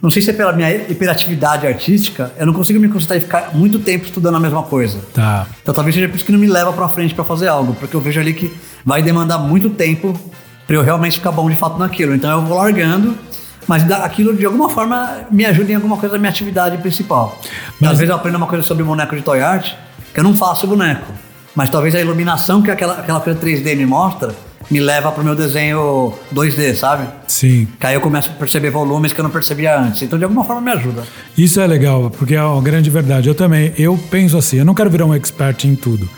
Não 0.00 0.10
sei 0.10 0.20
se 0.20 0.28
é 0.30 0.32
pela 0.34 0.52
minha 0.52 0.70
hiperatividade 0.74 1.66
artística, 1.66 2.30
eu 2.38 2.44
não 2.46 2.52
consigo 2.52 2.78
me 2.78 2.88
concentrar 2.88 3.16
e 3.18 3.20
ficar 3.22 3.50
muito 3.54 3.78
tempo 3.78 4.04
estudando 4.04 4.36
a 4.36 4.40
mesma 4.40 4.62
coisa. 4.62 4.98
Tá. 5.14 5.46
Então 5.62 5.72
talvez 5.74 5.94
seja 5.94 6.08
por 6.08 6.16
isso 6.16 6.24
que 6.24 6.32
não 6.32 6.38
me 6.38 6.46
leva 6.46 6.72
pra 6.74 6.88
frente 6.88 7.14
pra 7.14 7.24
fazer 7.24 7.48
algo, 7.48 7.74
porque 7.74 7.94
eu 7.96 8.00
vejo 8.00 8.20
ali 8.20 8.34
que 8.34 8.52
vai 8.84 9.02
demandar 9.02 9.38
muito 9.38 9.70
tempo 9.70 10.18
pra 10.66 10.76
eu 10.76 10.82
realmente 10.82 11.14
ficar 11.18 11.32
bom 11.32 11.48
de 11.48 11.56
fato 11.56 11.78
naquilo. 11.78 12.14
Então 12.14 12.30
eu 12.30 12.42
vou 12.46 12.58
largando, 12.58 13.16
mas 13.66 13.90
aquilo 13.92 14.34
de 14.36 14.44
alguma 14.44 14.68
forma 14.68 15.20
me 15.30 15.46
ajuda 15.46 15.72
em 15.72 15.74
alguma 15.74 15.96
coisa 15.96 16.14
da 16.14 16.18
minha 16.18 16.30
atividade 16.30 16.76
principal. 16.78 17.38
Mas- 17.80 17.92
Às 17.92 17.98
vezes 17.98 18.10
eu 18.10 18.16
aprendo 18.16 18.36
uma 18.36 18.46
coisa 18.46 18.62
sobre 18.64 18.84
boneco 18.84 19.16
de 19.16 19.22
toy 19.22 19.40
art, 19.40 19.72
que 20.12 20.20
eu 20.20 20.24
não 20.24 20.34
faço 20.34 20.66
boneco, 20.66 21.10
mas 21.54 21.70
talvez 21.70 21.94
a 21.94 22.00
iluminação 22.00 22.62
que 22.62 22.70
aquela, 22.70 22.94
aquela 22.94 23.20
coisa 23.20 23.38
3D 23.38 23.76
me 23.76 23.86
mostra 23.86 24.34
me 24.70 24.80
leva 24.80 25.12
pro 25.12 25.22
meu 25.22 25.34
desenho 25.34 26.12
2D, 26.34 26.74
sabe? 26.74 27.06
Sim. 27.26 27.68
Que 27.78 27.86
aí 27.86 27.94
eu 27.94 28.00
começo 28.00 28.30
a 28.30 28.32
perceber 28.32 28.70
volumes 28.70 29.12
que 29.12 29.20
eu 29.20 29.22
não 29.22 29.30
percebia 29.30 29.78
antes. 29.78 30.02
Então 30.02 30.18
de 30.18 30.24
alguma 30.24 30.44
forma 30.44 30.60
me 30.62 30.70
ajuda. 30.70 31.02
Isso 31.36 31.60
é 31.60 31.66
legal, 31.66 32.10
porque 32.10 32.34
é 32.34 32.42
uma 32.42 32.62
grande 32.62 32.90
verdade. 32.90 33.28
Eu 33.28 33.34
também, 33.34 33.72
eu 33.78 33.98
penso 34.10 34.36
assim, 34.38 34.58
eu 34.58 34.64
não 34.64 34.74
quero 34.74 34.90
virar 34.90 35.06
um 35.06 35.14
expert 35.14 35.64
em 35.66 35.74
tudo. 35.74 36.08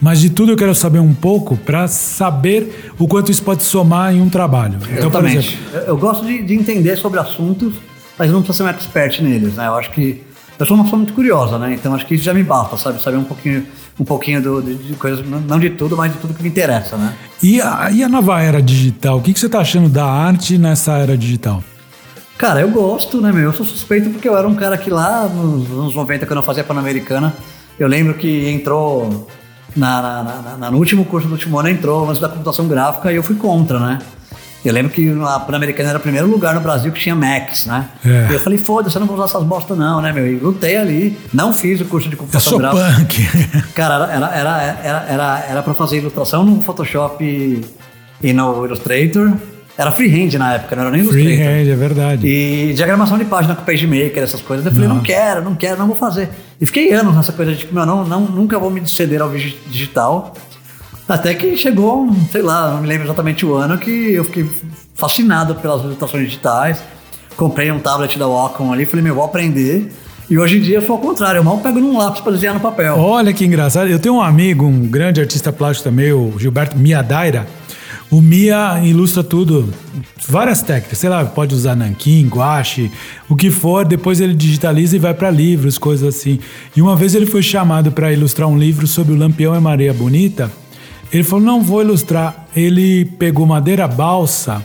Mas 0.00 0.20
de 0.20 0.28
tudo 0.28 0.52
eu 0.52 0.56
quero 0.56 0.74
saber 0.74 0.98
um 0.98 1.14
pouco 1.14 1.56
para 1.56 1.88
saber 1.88 2.92
o 2.98 3.08
quanto 3.08 3.30
isso 3.30 3.42
pode 3.42 3.62
somar 3.62 4.14
em 4.14 4.20
um 4.20 4.28
trabalho. 4.28 4.76
Então, 4.76 5.10
por 5.10 5.24
Exatamente. 5.24 5.58
exemplo, 5.72 5.88
Eu, 5.88 5.96
gosto 5.96 6.26
de, 6.26 6.42
de 6.42 6.54
entender 6.54 6.96
sobre 6.96 7.18
assuntos, 7.18 7.74
mas 8.18 8.30
não 8.30 8.42
preciso 8.42 8.58
ser 8.58 8.64
um 8.64 8.68
expert 8.68 9.20
neles, 9.22 9.54
né? 9.54 9.66
Eu 9.66 9.74
acho 9.74 9.90
que 9.90 10.22
eu 10.58 10.66
sou 10.66 10.74
uma 10.74 10.84
pessoa 10.84 10.98
muito 10.98 11.12
curiosa, 11.14 11.58
né? 11.58 11.74
Então 11.74 11.94
acho 11.94 12.06
que 12.06 12.14
isso 12.14 12.24
já 12.24 12.32
me 12.34 12.42
basta, 12.42 12.76
sabe? 12.76 13.02
Saber 13.02 13.16
um 13.18 13.24
pouquinho, 13.24 13.66
um 14.00 14.04
pouquinho 14.04 14.42
do- 14.42 14.62
de, 14.62 14.74
de 14.74 14.94
coisas, 14.94 15.24
não- 15.28 15.58
de 15.58 15.70
tudo, 15.70 15.96
mas 15.96 16.12
de 16.12 16.18
tudo 16.18 16.34
que 16.34 16.42
me 16.42 16.48
interessa, 16.48 16.96
né? 16.96 17.14
e 17.42 17.60
a, 17.60 17.90
e 17.92 18.02
a 18.02 18.08
nova 18.08 18.40
era 18.42 18.62
digital? 18.62 19.18
O 19.18 19.22
que, 19.22 19.32
que 19.32 19.38
você 19.40 19.46
está 19.46 19.60
achando 19.60 19.88
da 19.88 20.04
arte 20.06 20.56
nessa 20.56 20.92
era 20.98 21.16
digital? 21.16 21.62
Cara, 22.38 22.60
eu 22.60 22.68
gosto, 22.70 23.20
né, 23.20 23.32
meu? 23.32 23.44
Eu 23.44 23.52
sou 23.52 23.64
suspeito 23.64 24.10
porque 24.10 24.28
eu 24.28 24.36
era 24.36 24.46
um 24.46 24.54
cara 24.54 24.76
que 24.76 24.90
lá 24.90 25.26
nos 25.28 25.70
anos 25.70 25.94
90, 25.94 26.26
quando 26.26 26.38
eu 26.38 26.42
fazia 26.42 26.62
Pan-Americana, 26.64 27.34
eu 27.78 27.88
lembro 27.88 28.14
que 28.14 28.48
entrou 28.50 29.26
na, 29.74 30.02
na- 30.02 30.22
na- 30.22 30.56
na- 30.58 30.70
no 30.70 30.78
último 30.78 31.04
curso 31.04 31.26
do 31.28 31.32
último 31.34 31.58
ano, 31.58 31.68
entrou 31.68 32.02
o 32.02 32.06
lance 32.06 32.20
da 32.20 32.28
computação 32.28 32.66
gráfica 32.68 33.12
e 33.12 33.16
eu 33.16 33.22
fui 33.22 33.36
contra, 33.36 33.78
né? 33.78 33.98
Eu 34.68 34.72
lembro 34.74 34.90
que 34.92 35.08
a 35.24 35.40
Pan-Americana 35.40 35.90
era 35.90 35.98
o 35.98 36.00
primeiro 36.00 36.26
lugar 36.28 36.54
no 36.54 36.60
Brasil 36.60 36.90
que 36.92 37.00
tinha 37.00 37.14
Macs, 37.14 37.66
né? 37.66 37.86
É. 38.04 38.28
E 38.30 38.34
eu 38.34 38.40
falei, 38.40 38.58
foda-se, 38.58 38.96
eu 38.96 39.00
não 39.00 39.06
vou 39.06 39.16
usar 39.16 39.26
essas 39.26 39.42
bosta 39.44 39.74
não, 39.74 40.00
né, 40.00 40.12
meu? 40.12 40.26
E 40.26 40.36
lutei 40.38 40.76
ali, 40.76 41.18
não 41.32 41.52
fiz 41.52 41.80
o 41.80 41.84
curso 41.84 42.08
de 42.08 42.14
Eu 42.14 42.18
computação 42.18 42.50
sou 42.50 42.58
gráfica. 42.58 42.94
punk. 42.96 43.28
Cara, 43.74 43.94
era, 44.12 44.26
era, 44.34 44.62
era, 44.82 45.06
era, 45.08 45.46
era, 45.48 45.62
pra 45.62 45.74
fazer 45.74 45.98
ilustração 45.98 46.44
no 46.44 46.60
Photoshop 46.62 47.64
e 48.22 48.32
no 48.32 48.64
Illustrator. 48.64 49.32
Era 49.78 49.92
freehand 49.92 50.38
na 50.38 50.54
época, 50.54 50.74
não 50.74 50.82
era 50.84 50.90
nem 50.90 51.02
Illustrator. 51.02 51.32
Freehand, 51.34 51.68
é 51.70 51.76
verdade. 51.76 52.26
E 52.26 52.72
diagramação 52.74 53.18
de 53.18 53.26
página 53.26 53.54
com 53.54 53.62
PageMaker, 53.62 54.22
essas 54.22 54.40
coisas. 54.40 54.64
Eu 54.64 54.72
falei, 54.72 54.88
Não. 54.88 54.96
não 54.96 55.02
quero, 55.02 55.42
não 55.44 55.54
quero, 55.54 55.78
não 55.78 55.86
vou 55.86 55.96
fazer. 55.96 56.30
E 56.58 56.64
fiquei 56.64 56.92
anos 56.92 57.14
nessa 57.14 57.32
coisa 57.32 57.52
de, 57.52 57.58
tipo, 57.58 57.74
meu, 57.74 57.84
não, 57.84 58.04
não, 58.04 58.22
nunca 58.22 58.58
vou 58.58 58.70
me 58.70 58.86
ceder 58.86 59.20
ao 59.20 59.30
digital. 59.30 60.34
Até 61.08 61.34
que 61.34 61.56
chegou, 61.56 62.08
sei 62.32 62.42
lá, 62.42 62.72
não 62.72 62.82
me 62.82 62.88
lembro 62.88 63.06
exatamente 63.06 63.46
o 63.46 63.54
ano, 63.54 63.78
que 63.78 63.90
eu 63.90 64.24
fiquei 64.24 64.48
fascinado 64.94 65.54
pelas 65.54 65.82
ilustrações 65.82 66.24
digitais. 66.24 66.82
Comprei 67.36 67.70
um 67.70 67.78
tablet 67.78 68.18
da 68.18 68.26
Wacom 68.26 68.72
ali, 68.72 68.86
falei, 68.86 69.04
meu, 69.04 69.14
vou 69.14 69.24
aprender. 69.24 69.92
E 70.28 70.36
hoje 70.36 70.58
em 70.58 70.60
dia 70.60 70.80
sou 70.80 70.96
ao 70.96 71.00
contrário, 71.00 71.38
eu 71.38 71.44
mal 71.44 71.58
pego 71.58 71.78
num 71.78 71.96
lápis 71.96 72.20
para 72.20 72.32
desenhar 72.32 72.54
no 72.54 72.60
papel. 72.60 72.98
Olha 72.98 73.32
que 73.32 73.44
engraçado. 73.44 73.88
Eu 73.88 74.00
tenho 74.00 74.16
um 74.16 74.20
amigo, 74.20 74.66
um 74.66 74.88
grande 74.88 75.20
artista 75.20 75.52
plástico 75.52 75.88
também, 75.88 76.12
o 76.12 76.34
Gilberto 76.36 76.76
Miadaira. 76.76 77.46
O 78.10 78.20
Mia 78.20 78.80
ilustra 78.84 79.22
tudo, 79.22 79.72
várias 80.28 80.62
técnicas, 80.62 80.98
sei 80.98 81.10
lá, 81.10 81.24
pode 81.24 81.54
usar 81.54 81.74
nanquim, 81.74 82.28
guache, 82.28 82.90
o 83.28 83.34
que 83.34 83.50
for, 83.50 83.84
depois 83.84 84.20
ele 84.20 84.32
digitaliza 84.32 84.94
e 84.94 84.98
vai 84.98 85.12
para 85.12 85.28
livros, 85.28 85.76
coisas 85.76 86.14
assim. 86.14 86.38
E 86.76 86.80
uma 86.80 86.94
vez 86.94 87.16
ele 87.16 87.26
foi 87.26 87.42
chamado 87.42 87.90
para 87.90 88.12
ilustrar 88.12 88.48
um 88.48 88.56
livro 88.56 88.86
sobre 88.86 89.12
o 89.12 89.16
Lampião 89.16 89.56
e 89.56 89.60
Maria 89.60 89.92
Bonita. 89.92 90.50
Ele 91.12 91.22
falou: 91.22 91.44
"Não 91.44 91.62
vou 91.62 91.82
ilustrar". 91.82 92.46
Ele 92.54 93.04
pegou 93.04 93.46
madeira 93.46 93.86
balsa 93.86 94.62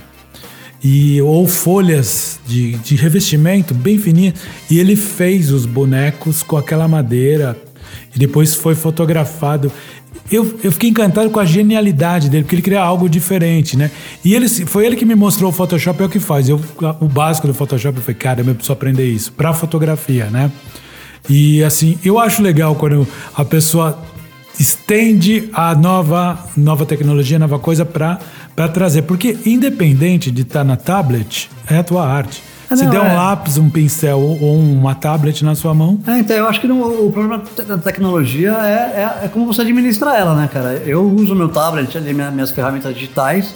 e 0.83 1.21
ou 1.21 1.47
folhas 1.47 2.39
de, 2.45 2.73
de 2.77 2.95
revestimento 2.95 3.73
bem 3.73 3.97
fininhas 3.97 4.35
e 4.69 4.79
ele 4.79 4.95
fez 4.95 5.51
os 5.51 5.65
bonecos 5.65 6.41
com 6.41 6.57
aquela 6.57 6.87
madeira 6.87 7.55
e 8.15 8.19
depois 8.19 8.55
foi 8.55 8.75
fotografado. 8.75 9.71
Eu, 10.31 10.59
eu 10.63 10.71
fiquei 10.71 10.89
encantado 10.89 11.29
com 11.29 11.39
a 11.39 11.45
genialidade 11.45 12.29
dele, 12.29 12.43
porque 12.43 12.55
ele 12.55 12.61
queria 12.61 12.81
algo 12.81 13.09
diferente, 13.09 13.75
né? 13.75 13.91
E 14.23 14.33
ele, 14.33 14.47
foi 14.47 14.85
ele 14.85 14.95
que 14.95 15.05
me 15.05 15.13
mostrou 15.13 15.49
o 15.49 15.53
Photoshop, 15.53 16.01
é 16.01 16.05
o 16.05 16.09
que 16.09 16.19
faz. 16.19 16.47
Eu, 16.47 16.59
o 17.01 17.07
básico 17.07 17.47
do 17.47 17.53
Photoshop, 17.53 17.97
eu 17.97 18.01
falei, 18.01 18.15
cara, 18.15 18.39
eu 18.39 18.45
preciso 18.45 18.71
aprender 18.71 19.09
isso, 19.09 19.31
para 19.33 19.53
fotografia, 19.53 20.27
né? 20.27 20.49
E 21.29 21.61
assim, 21.63 21.99
eu 22.03 22.17
acho 22.17 22.41
legal 22.41 22.75
quando 22.75 23.05
a 23.35 23.43
pessoa 23.43 24.01
estende 24.61 25.49
a 25.53 25.73
nova, 25.75 26.37
nova 26.55 26.85
tecnologia, 26.85 27.39
nova 27.39 27.57
coisa 27.59 27.83
para 27.85 28.19
trazer. 28.73 29.01
Porque 29.03 29.37
independente 29.45 30.29
de 30.31 30.43
estar 30.43 30.63
na 30.63 30.75
tablet, 30.75 31.49
é 31.69 31.77
a 31.77 31.83
tua 31.83 32.07
arte. 32.07 32.41
Ah, 32.69 32.77
Se 32.77 32.83
não, 32.85 32.91
der 32.91 33.01
um 33.01 33.05
é. 33.07 33.13
lápis, 33.15 33.57
um 33.57 33.69
pincel 33.69 34.19
ou 34.19 34.57
uma 34.57 34.95
tablet 34.95 35.43
na 35.43 35.55
sua 35.55 35.73
mão, 35.73 35.99
É, 36.07 36.19
então 36.19 36.35
eu 36.37 36.47
acho 36.47 36.61
que 36.61 36.67
não- 36.67 36.81
o 37.05 37.11
problema 37.11 37.43
da 37.67 37.77
tecnologia 37.77 38.51
é, 38.61 39.01
é, 39.21 39.25
é 39.25 39.27
como 39.27 39.45
você 39.45 39.61
administra 39.61 40.15
ela, 40.17 40.33
né, 40.35 40.47
cara? 40.51 40.81
Eu 40.85 41.03
uso 41.05 41.35
meu 41.35 41.49
tablet 41.49 41.97
minhas 41.99 42.51
ferramentas 42.51 42.93
digitais, 42.93 43.53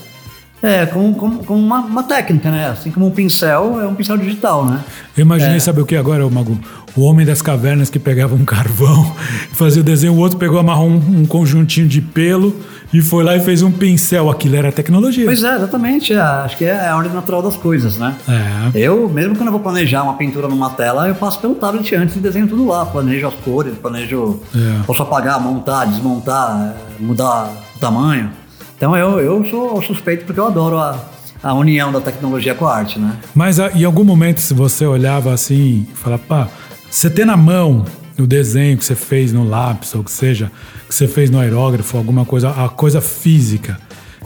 É, 0.66 0.86
como, 0.88 1.14
como, 1.14 1.44
como 1.44 1.60
uma, 1.60 1.80
uma 1.82 2.04
técnica, 2.04 2.50
né? 2.50 2.70
Assim 2.70 2.90
como 2.90 3.06
um 3.06 3.12
pincel 3.12 3.80
é 3.80 3.88
um 3.88 3.94
pincel 3.94 4.18
digital, 4.18 4.66
né? 4.66 4.84
Eu 5.16 5.22
imaginei, 5.22 5.60
sabe 5.60 5.80
o 5.80 5.86
que 5.86 5.96
agora, 5.96 6.28
Magu? 6.28 6.60
O 6.96 7.02
homem 7.02 7.24
das 7.24 7.40
cavernas 7.40 7.90
que 7.90 8.00
pegava 8.00 8.34
um 8.34 8.44
carvão, 8.44 9.16
fazia 9.54 9.82
o 9.82 9.86
desenho, 9.86 10.14
o 10.14 10.18
outro 10.18 10.40
pegou, 10.40 10.58
amarrou 10.60 10.90
um, 10.90 11.22
um 11.22 11.26
conjuntinho 11.26 11.88
de 11.88 12.02
pelo 12.02 12.56
e 12.92 13.00
foi 13.00 13.24
lá 13.24 13.36
e 13.36 13.42
fez 13.42 13.62
um 13.62 13.72
pincel. 13.72 14.30
Aquilo 14.30 14.56
era 14.56 14.72
tecnologia. 14.72 15.26
Pois 15.26 15.44
é, 15.44 15.56
exatamente. 15.56 16.14
é, 16.14 16.20
acho 16.20 16.58
que 16.58 16.66
é 16.66 16.88
a 16.88 16.96
ordem 16.96 17.14
natural 17.14 17.44
das 17.44 17.56
coisas, 17.56 17.98
né? 17.98 18.16
É. 18.28 18.72
Eu, 18.74 19.08
mesmo 19.08 19.36
quando 19.36 19.48
eu 19.48 19.52
vou 19.52 19.62
planejar 19.62 20.02
uma 20.02 20.16
pintura 20.16 20.48
numa 20.48 20.72
tela, 20.72 21.08
eu 21.08 21.14
passo 21.14 21.40
pelo 21.40 21.54
tablet 21.54 21.94
antes 21.94 22.16
e 22.16 22.20
desenho 22.20 22.48
tudo 22.48 22.66
lá. 22.66 22.86
Planejo 22.88 23.28
as 23.28 23.36
cores, 23.36 23.78
planejo. 23.78 24.40
É. 24.56 24.84
Posso 24.88 25.04
apagar, 25.04 25.40
montar, 25.40 25.86
desmontar, 25.86 26.76
é, 27.00 27.04
mudar 27.04 27.52
o 27.76 27.80
tamanho. 27.80 28.32
Então 28.78 28.96
eu, 28.96 29.20
eu 29.20 29.46
sou 29.50 29.82
suspeito 29.82 30.26
porque 30.26 30.40
eu 30.40 30.48
adoro 30.48 30.78
a, 30.78 31.00
a 31.42 31.54
união 31.54 31.92
da 31.92 32.02
tecnologia 32.02 32.54
com 32.54 32.68
a 32.68 32.76
arte, 32.76 33.00
né? 33.00 33.18
Mas 33.34 33.60
ah, 33.60 33.72
em 33.74 33.84
algum 33.84 34.04
momento, 34.04 34.42
se 34.42 34.54
você 34.54 34.86
olhava 34.86 35.34
assim 35.34 35.88
e 35.92 35.96
falava, 35.96 36.24
pá, 36.28 36.48
você 36.90 37.10
tem 37.10 37.26
na 37.26 37.38
mão 37.38 37.86
o 38.18 38.26
desenho 38.26 38.78
que 38.78 38.86
você 38.86 38.96
fez 38.96 39.34
no 39.34 39.44
lápis, 39.44 39.94
ou 39.94 40.04
que 40.04 40.12
seja, 40.12 40.52
que 40.88 40.96
você 40.96 41.08
fez 41.08 41.30
no 41.30 41.40
aerógrafo, 41.40 41.98
alguma 41.98 42.26
coisa, 42.26 42.50
a 42.50 42.70
coisa 42.70 43.02
física, 43.02 43.78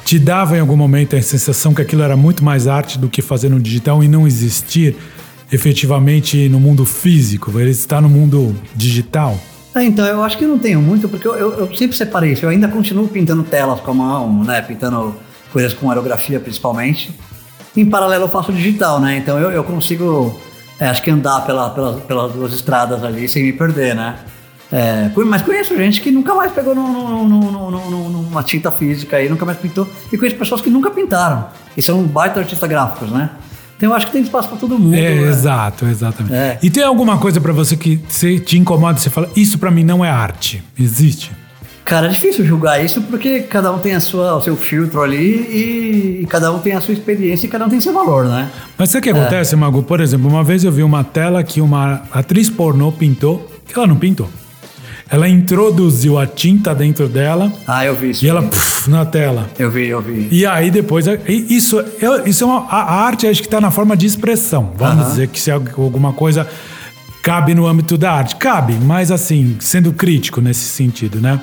te 0.05 0.17
dava 0.19 0.57
em 0.57 0.59
algum 0.59 0.77
momento 0.77 1.15
a 1.15 1.21
sensação 1.21 1.73
que 1.73 1.81
aquilo 1.81 2.01
era 2.01 2.15
muito 2.15 2.43
mais 2.43 2.67
arte 2.67 2.97
do 2.97 3.09
que 3.09 3.21
fazer 3.21 3.49
no 3.49 3.59
digital 3.59 4.03
e 4.03 4.07
não 4.07 4.27
existir 4.27 4.95
efetivamente 5.51 6.47
no 6.47 6.59
mundo 6.59 6.85
físico, 6.85 7.59
ele 7.59 7.71
está 7.71 7.99
no 7.99 8.09
mundo 8.09 8.55
digital? 8.75 9.39
É, 9.75 9.83
então, 9.83 10.05
eu 10.05 10.23
acho 10.23 10.37
que 10.37 10.45
não 10.45 10.57
tenho 10.57 10.81
muito, 10.81 11.07
porque 11.07 11.27
eu, 11.27 11.35
eu, 11.35 11.53
eu 11.59 11.75
sempre 11.75 11.95
separei 11.95 12.31
isso. 12.33 12.45
Eu 12.45 12.49
ainda 12.49 12.67
continuo 12.67 13.07
pintando 13.07 13.43
telas 13.43 13.79
com 13.79 13.91
a 13.91 13.93
mão, 13.93 14.43
né? 14.43 14.61
Pintando 14.61 15.15
coisas 15.53 15.73
com 15.73 15.89
aerografia, 15.89 16.39
principalmente. 16.39 17.11
Em 17.77 17.85
paralelo, 17.85 18.25
eu 18.25 18.29
faço 18.29 18.51
digital, 18.51 18.99
né? 18.99 19.17
Então, 19.17 19.37
eu, 19.39 19.51
eu 19.51 19.63
consigo, 19.63 20.39
é, 20.79 20.87
acho 20.87 21.03
que 21.03 21.11
andar 21.11 21.45
pela, 21.45 21.69
pelas, 21.69 22.01
pelas 22.03 22.31
duas 22.33 22.53
estradas 22.53 23.03
ali 23.03 23.27
sem 23.29 23.43
me 23.43 23.53
perder, 23.53 23.95
né? 23.95 24.15
É, 24.71 25.09
mas 25.25 25.41
conheço 25.41 25.75
gente 25.75 25.99
que 26.01 26.11
nunca 26.11 26.33
mais 26.35 26.51
pegou 26.51 26.75
num- 26.75 27.27
num- 27.27 27.51
num- 27.71 28.09
numa 28.09 28.43
tinta 28.43 28.71
física 28.71 29.17
aí, 29.17 29.27
nunca 29.29 29.45
mais 29.45 29.57
pintou. 29.57 29.87
E 30.11 30.17
conheço 30.17 30.35
pessoas 30.37 30.61
que 30.61 30.69
nunca 30.69 30.89
pintaram. 30.91 31.47
E 31.77 31.81
são 31.81 32.03
baita 32.03 32.39
artistas 32.39 32.69
gráficos, 32.69 33.11
né? 33.11 33.29
Então, 33.79 33.91
eu 33.91 33.95
acho 33.95 34.07
que 34.07 34.11
tem 34.11 34.21
espaço 34.21 34.49
para 34.49 34.57
todo 34.57 34.77
mundo. 34.77 34.93
É, 34.93 35.15
né? 35.15 35.29
exato, 35.29 35.85
exatamente. 35.85 36.35
É. 36.35 36.59
E 36.61 36.69
tem 36.69 36.83
alguma 36.83 37.17
coisa 37.17 37.39
pra 37.39 37.53
você 37.53 37.77
que 37.77 37.97
você 38.09 38.37
te 38.37 38.57
incomoda, 38.57 38.99
você 38.99 39.09
fala, 39.09 39.29
isso 39.37 39.57
pra 39.57 39.71
mim 39.71 39.85
não 39.85 40.03
é 40.03 40.09
arte. 40.09 40.61
Existe? 40.77 41.31
Cara, 41.85 42.07
é 42.07 42.09
difícil 42.09 42.45
julgar 42.45 42.83
isso 42.83 43.01
porque 43.03 43.39
cada 43.39 43.71
um 43.71 43.79
tem 43.79 43.93
a 43.95 44.01
sua, 44.01 44.35
o 44.35 44.41
seu 44.41 44.57
filtro 44.57 45.01
ali 45.01 45.15
e, 45.17 46.19
e 46.23 46.25
cada 46.27 46.51
um 46.51 46.59
tem 46.59 46.73
a 46.73 46.81
sua 46.81 46.93
experiência 46.93 47.47
e 47.47 47.49
cada 47.49 47.65
um 47.65 47.69
tem 47.69 47.79
seu 47.79 47.93
valor, 47.93 48.25
né? 48.25 48.49
Mas 48.77 48.89
sabe 48.89 49.07
o 49.07 49.09
É. 49.09 49.13
que 49.13 49.17
acontece, 49.17 49.55
Mago? 49.55 49.81
Por 49.81 50.01
exemplo, 50.01 50.27
uma 50.29 50.43
vez 50.43 50.65
eu 50.65 50.71
vi 50.73 50.83
uma 50.83 51.03
tela 51.05 51.41
que 51.41 51.61
uma 51.61 52.01
atriz 52.11 52.49
pornô 52.49 52.91
pintou, 52.91 53.49
que 53.65 53.73
ela 53.79 53.87
não 53.87 53.95
pintou. 53.95 54.29
Ela 55.11 55.27
introduziu 55.27 56.19
a 56.19 56.27
tinta 56.27 56.73
dentro 56.75 57.07
dela 57.07 57.51
Ah, 57.67 57.83
eu 57.83 57.95
vi 57.95 58.11
isso. 58.11 58.23
e 58.23 58.29
ela 58.29 58.43
puf, 58.43 58.87
na 58.89 59.05
tela. 59.05 59.49
Eu 59.57 59.71
vi, 59.71 59.87
eu 59.87 59.99
vi. 60.01 60.27
E 60.31 60.45
aí 60.45 60.69
depois, 60.69 61.07
e 61.07 61.45
isso, 61.49 61.79
é- 61.79 62.29
isso 62.29 62.43
é 62.43 62.47
uma, 62.47 62.65
a 62.69 63.01
arte 63.05 63.25
acho 63.25 63.41
que 63.41 63.47
está 63.47 63.59
na 63.59 63.71
forma 63.71 63.97
de 63.97 64.05
expressão. 64.05 64.71
Vamos 64.77 65.01
Aham. 65.03 65.09
dizer 65.09 65.27
que 65.29 65.39
se 65.41 65.49
alguma 65.49 66.13
coisa 66.13 66.47
cabe 67.23 67.53
no 67.55 67.65
âmbito 67.67 67.97
da 67.97 68.11
arte. 68.13 68.35
Cabe, 68.35 68.73
mas 68.81 69.11
assim, 69.11 69.57
sendo 69.59 69.91
crítico 69.91 70.41
nesse 70.41 70.61
sentido, 70.65 71.19
né? 71.19 71.41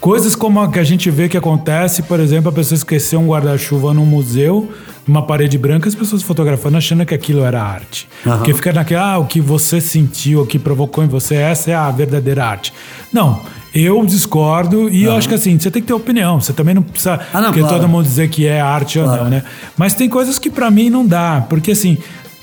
Coisas 0.00 0.36
como 0.36 0.60
a 0.60 0.68
que 0.70 0.78
a 0.78 0.84
gente 0.84 1.10
vê 1.10 1.28
que 1.28 1.36
acontece, 1.36 2.02
por 2.02 2.20
exemplo, 2.20 2.50
a 2.50 2.52
pessoa 2.52 2.76
esqueceu 2.76 3.18
um 3.20 3.28
guarda-chuva 3.28 3.94
num 3.94 4.04
museu, 4.04 4.70
numa 5.06 5.22
parede 5.22 5.56
branca, 5.56 5.88
as 5.88 5.94
pessoas 5.94 6.22
fotografando 6.22 6.76
achando 6.76 7.04
que 7.06 7.14
aquilo 7.14 7.44
era 7.44 7.62
arte. 7.62 8.08
Aham. 8.26 8.36
Porque 8.38 8.52
fica 8.54 8.72
naquela, 8.72 9.12
ah, 9.12 9.18
o 9.18 9.26
que 9.26 9.40
você 9.40 9.80
sentiu, 9.80 10.42
o 10.42 10.46
que 10.46 10.58
provocou 10.58 11.04
em 11.04 11.06
você, 11.08 11.34
essa 11.36 11.70
é 11.70 11.74
a 11.74 11.90
verdadeira 11.90 12.44
arte. 12.44 12.72
Não, 13.12 13.40
eu 13.74 14.04
discordo 14.04 14.88
e 14.90 15.04
eu 15.04 15.14
acho 15.14 15.28
que 15.28 15.34
assim, 15.34 15.58
você 15.58 15.70
tem 15.70 15.80
que 15.82 15.88
ter 15.88 15.94
opinião. 15.94 16.40
Você 16.40 16.52
também 16.52 16.74
não 16.74 16.82
precisa 16.82 17.20
Ah, 17.32 17.40
não, 17.40 17.52
que 17.52 17.60
claro. 17.60 17.76
todo 17.76 17.88
mundo 17.88 18.04
dizer 18.04 18.28
que 18.28 18.46
é 18.46 18.60
arte 18.60 18.98
ou 18.98 19.04
Claro. 19.04 19.24
não, 19.24 19.30
né? 19.30 19.42
Mas 19.76 19.94
tem 19.94 20.08
coisas 20.08 20.38
que 20.38 20.50
pra 20.50 20.70
mim 20.70 20.90
não 20.90 21.06
dá, 21.06 21.44
porque 21.48 21.70
assim, 21.72 21.98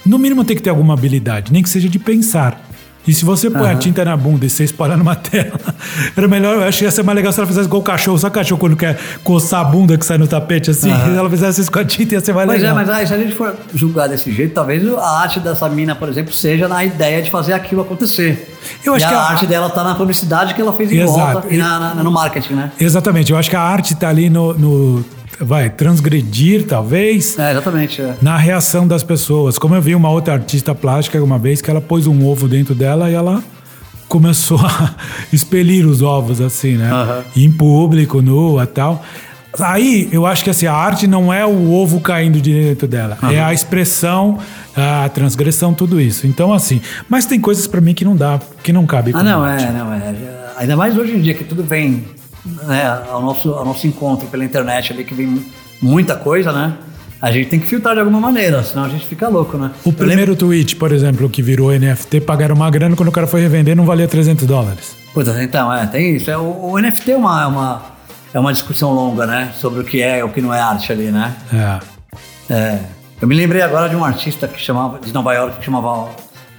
no 0.05 0.17
mínimo 0.17 0.43
tem 0.45 0.55
que 0.55 0.61
ter 0.61 0.69
alguma 0.69 0.93
habilidade, 0.93 1.51
nem 1.51 1.61
que 1.63 1.69
seja 1.69 1.89
de 1.89 1.97
pensar. 1.99 2.69
E 3.05 3.13
se 3.13 3.25
você 3.25 3.49
põe 3.49 3.69
a 3.69 3.75
tinta 3.75 4.05
na 4.05 4.15
bunda 4.15 4.45
e 4.45 4.49
você 4.49 4.63
espalhar 4.63 4.97
numa 4.97 5.13
tela, 5.17 5.59
era 6.15 6.27
melhor, 6.27 6.55
eu 6.55 6.63
acho 6.63 6.79
que 6.79 6.85
ia 6.85 6.91
ser 6.91 7.03
mais 7.03 7.15
legal 7.17 7.33
se 7.33 7.39
ela 7.39 7.47
fizesse 7.47 7.67
igual 7.67 7.81
o 7.81 7.83
cachorro. 7.83 8.17
Sabe 8.17 8.31
o 8.31 8.35
cachorro 8.35 8.59
quando 8.59 8.77
quer 8.77 8.97
coçar 9.23 9.59
a 9.61 9.63
bunda 9.65 9.97
que 9.97 10.05
sai 10.05 10.17
no 10.17 10.27
tapete 10.27 10.71
assim? 10.71 10.89
Se 10.89 11.17
ela 11.17 11.29
fizesse 11.29 11.59
isso 11.61 11.71
com 11.71 11.79
a 11.79 11.85
tinta 11.85 12.13
ia 12.15 12.21
ser 12.21 12.33
mais 12.33 12.47
Pois 12.47 12.59
é, 12.59 12.61
legal. 12.61 12.75
mas 12.75 12.89
aí, 12.89 13.05
se 13.05 13.13
a 13.13 13.17
gente 13.17 13.33
for 13.35 13.53
julgar 13.75 14.07
desse 14.07 14.31
jeito, 14.31 14.53
talvez 14.53 14.81
a 14.97 15.19
arte 15.21 15.39
dessa 15.41 15.67
mina, 15.67 15.93
por 15.95 16.07
exemplo, 16.07 16.31
seja 16.33 16.67
na 16.67 16.83
ideia 16.85 17.21
de 17.21 17.29
fazer 17.29 17.53
aquilo 17.53 17.81
acontecer. 17.81 18.55
Eu 18.85 18.93
acho 18.93 19.05
e 19.05 19.07
que 19.09 19.13
a, 19.13 19.17
a- 19.19 19.29
arte 19.31 19.45
dela 19.47 19.69
tá 19.69 19.83
na 19.83 19.95
publicidade 19.95 20.53
que 20.53 20.61
ela 20.61 20.71
fez 20.73 20.91
em 20.91 20.99
Exato. 20.99 21.33
volta 21.41 21.53
e 21.53 21.57
na- 21.57 21.79
na- 21.95 22.03
no 22.03 22.11
marketing, 22.11 22.53
né? 22.53 22.71
Exatamente, 22.79 23.31
eu 23.33 23.37
acho 23.37 23.49
que 23.49 23.55
a 23.57 23.61
arte 23.61 23.95
tá 23.95 24.07
ali 24.07 24.29
no, 24.29 24.53
no- 24.53 25.05
vai, 25.43 25.69
transgredir 25.69 26.65
talvez, 26.65 27.37
É, 27.37 27.51
exatamente. 27.51 28.01
é. 28.01 28.15
na 28.21 28.37
reação 28.37 28.87
das 28.87 29.03
pessoas. 29.03 29.57
Como 29.57 29.75
eu 29.75 29.81
vi 29.81 29.95
uma 29.95 30.09
outra 30.09 30.33
artista 30.33 30.73
plástica 30.73 31.21
uma 31.23 31.37
vez 31.37 31.61
que 31.61 31.69
ela 31.69 31.81
pôs 31.81 32.07
um 32.07 32.25
ovo 32.25 32.47
dentro 32.47 32.73
dela 32.73 33.09
e 33.09 33.13
ela 33.13 33.43
começou 34.07 34.59
a 34.59 34.95
expelir 35.33 35.85
os 35.87 36.01
ovos 36.01 36.39
assim, 36.41 36.75
né? 36.77 36.91
Aham. 36.91 37.23
Em 37.35 37.51
público, 37.51 38.21
nua, 38.21 38.65
tal. 38.67 39.03
Aí 39.59 40.09
eu 40.11 40.25
acho 40.25 40.43
que 40.43 40.49
assim, 40.49 40.65
a 40.65 40.73
arte 40.73 41.05
não 41.05 41.31
é 41.31 41.45
o 41.45 41.71
ovo 41.71 41.99
caindo 41.99 42.41
de 42.41 42.51
dentro 42.51 42.87
dela, 42.87 43.19
é 43.31 43.39
a 43.39 43.53
expressão, 43.53 44.39
a 44.75 45.07
transgressão, 45.09 45.75
tudo 45.75 46.01
isso. 46.01 46.25
Então 46.25 46.51
assim, 46.51 46.81
mas 47.07 47.27
tem 47.27 47.39
coisas 47.39 47.67
pra 47.67 47.79
mim 47.79 47.93
que 47.93 48.03
não 48.03 48.15
dá, 48.15 48.39
que 48.63 48.73
não 48.73 48.85
cabe. 48.87 49.11
Ah, 49.13 49.21
não, 49.21 49.43
arte. 49.43 49.65
é, 49.65 49.71
não, 49.71 49.93
é. 49.93 50.15
Ainda 50.57 50.75
mais 50.75 50.97
hoje 50.97 51.11
em 51.15 51.21
dia 51.21 51.35
que 51.35 51.43
tudo 51.43 51.63
vem 51.63 52.03
né, 52.45 53.03
ao, 53.09 53.21
nosso, 53.21 53.51
ao 53.51 53.65
nosso 53.65 53.87
encontro 53.87 54.27
pela 54.27 54.43
internet 54.43 54.93
ali, 54.93 55.03
que 55.03 55.13
vem 55.13 55.45
muita 55.81 56.15
coisa, 56.15 56.51
né? 56.51 56.77
A 57.21 57.31
gente 57.31 57.49
tem 57.49 57.59
que 57.59 57.67
filtrar 57.67 57.93
de 57.93 58.01
alguma 58.01 58.19
maneira, 58.19 58.61
senão 58.63 58.83
a 58.83 58.89
gente 58.89 59.05
fica 59.05 59.29
louco, 59.29 59.57
né? 59.57 59.71
O 59.85 59.89
Eu 59.89 59.93
primeiro 59.93 60.35
tweet, 60.35 60.75
por 60.75 60.91
exemplo, 60.91 61.29
que 61.29 61.41
virou 61.41 61.71
NFT, 61.71 62.19
pagaram 62.21 62.53
uma 62.53 62.69
grana 62.69 62.97
quando 62.97 63.07
o 63.07 63.13
cara 63.13 63.25
foi 63.27 63.39
revender 63.39 63.77
não 63.77 63.85
valia 63.85 64.07
300 64.07 64.45
dólares. 64.45 64.93
Puta, 65.13 65.41
então, 65.41 65.71
é, 65.71 65.85
tem 65.85 66.17
isso. 66.17 66.29
É, 66.29 66.37
o, 66.37 66.71
o 66.73 66.77
NFT 66.77 67.13
é 67.13 67.15
uma, 67.15 67.43
é, 67.43 67.47
uma, 67.47 67.81
é 68.33 68.39
uma 68.39 68.51
discussão 68.51 68.91
longa, 68.91 69.25
né? 69.25 69.53
Sobre 69.55 69.79
o 69.79 69.83
que 69.85 70.01
é 70.01 70.19
e 70.19 70.23
o 70.23 70.29
que 70.29 70.41
não 70.41 70.53
é 70.53 70.59
arte 70.59 70.91
ali, 70.91 71.11
né? 71.11 71.33
É. 71.53 72.53
É, 72.53 72.79
eu 73.21 73.27
me 73.27 73.35
lembrei 73.35 73.61
agora 73.61 73.87
de 73.87 73.95
um 73.95 74.03
artista 74.03 74.45
que 74.45 74.59
chamava, 74.59 74.99
de 74.99 75.13
Nova 75.13 75.33
York 75.33 75.59
que 75.59 75.65
chamava 75.65 76.09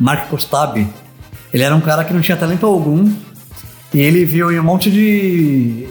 Mark 0.01 0.31
Kostabi. 0.31 0.89
Ele 1.53 1.63
era 1.63 1.77
um 1.77 1.81
cara 1.81 2.05
que 2.05 2.15
não 2.15 2.23
tinha 2.23 2.39
talento 2.39 2.65
algum 2.65 3.13
e 3.95 4.01
ele 4.01 4.25
viu 4.25 4.51
em 4.51 4.59
um 4.59 4.63
monte 4.65 4.91
de 4.91 5.87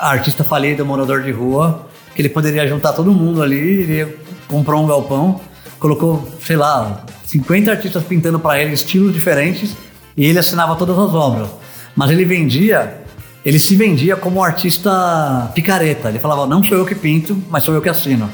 artista 0.00 0.42
falido, 0.42 0.84
morador 0.84 1.22
de 1.22 1.30
rua, 1.30 1.86
que 2.14 2.22
ele 2.22 2.30
poderia 2.30 2.66
juntar 2.66 2.94
todo 2.94 3.12
mundo 3.12 3.42
ali, 3.42 3.82
ele 3.82 4.16
comprou 4.48 4.82
um 4.82 4.86
galpão, 4.86 5.38
colocou, 5.78 6.26
sei 6.40 6.56
lá, 6.56 7.04
50 7.26 7.70
artistas 7.70 8.02
pintando 8.02 8.40
para 8.40 8.60
ele 8.62 8.72
estilos 8.72 9.12
diferentes 9.12 9.76
e 10.16 10.24
ele 10.24 10.38
assinava 10.38 10.74
todas 10.74 10.98
as 10.98 11.12
obras. 11.12 11.50
Mas 11.94 12.10
ele 12.10 12.24
vendia, 12.24 13.02
ele 13.44 13.58
se 13.58 13.76
vendia 13.76 14.16
como 14.16 14.42
artista 14.42 15.52
picareta. 15.54 16.08
Ele 16.08 16.18
falava, 16.18 16.46
não 16.46 16.64
sou 16.64 16.78
eu 16.78 16.86
que 16.86 16.94
pinto, 16.94 17.36
mas 17.50 17.62
sou 17.62 17.74
eu 17.74 17.82
que 17.82 17.90
assino. 17.90 18.30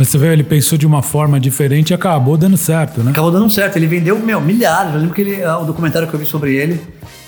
Mas 0.00 0.08
você 0.08 0.16
vê, 0.16 0.32
ele 0.32 0.42
pensou 0.42 0.78
de 0.78 0.86
uma 0.86 1.02
forma 1.02 1.38
diferente 1.38 1.90
e 1.90 1.94
acabou 1.94 2.34
dando 2.34 2.56
certo, 2.56 3.02
né? 3.02 3.10
Acabou 3.10 3.30
dando 3.30 3.50
certo. 3.50 3.76
Ele 3.76 3.86
vendeu, 3.86 4.18
meu, 4.18 4.40
milhares. 4.40 4.94
Eu 4.94 5.00
lembro 5.00 5.14
que 5.14 5.20
ele, 5.20 5.44
ah, 5.44 5.58
o 5.58 5.66
documentário 5.66 6.08
que 6.08 6.14
eu 6.14 6.18
vi 6.18 6.24
sobre 6.24 6.56
ele, 6.56 6.80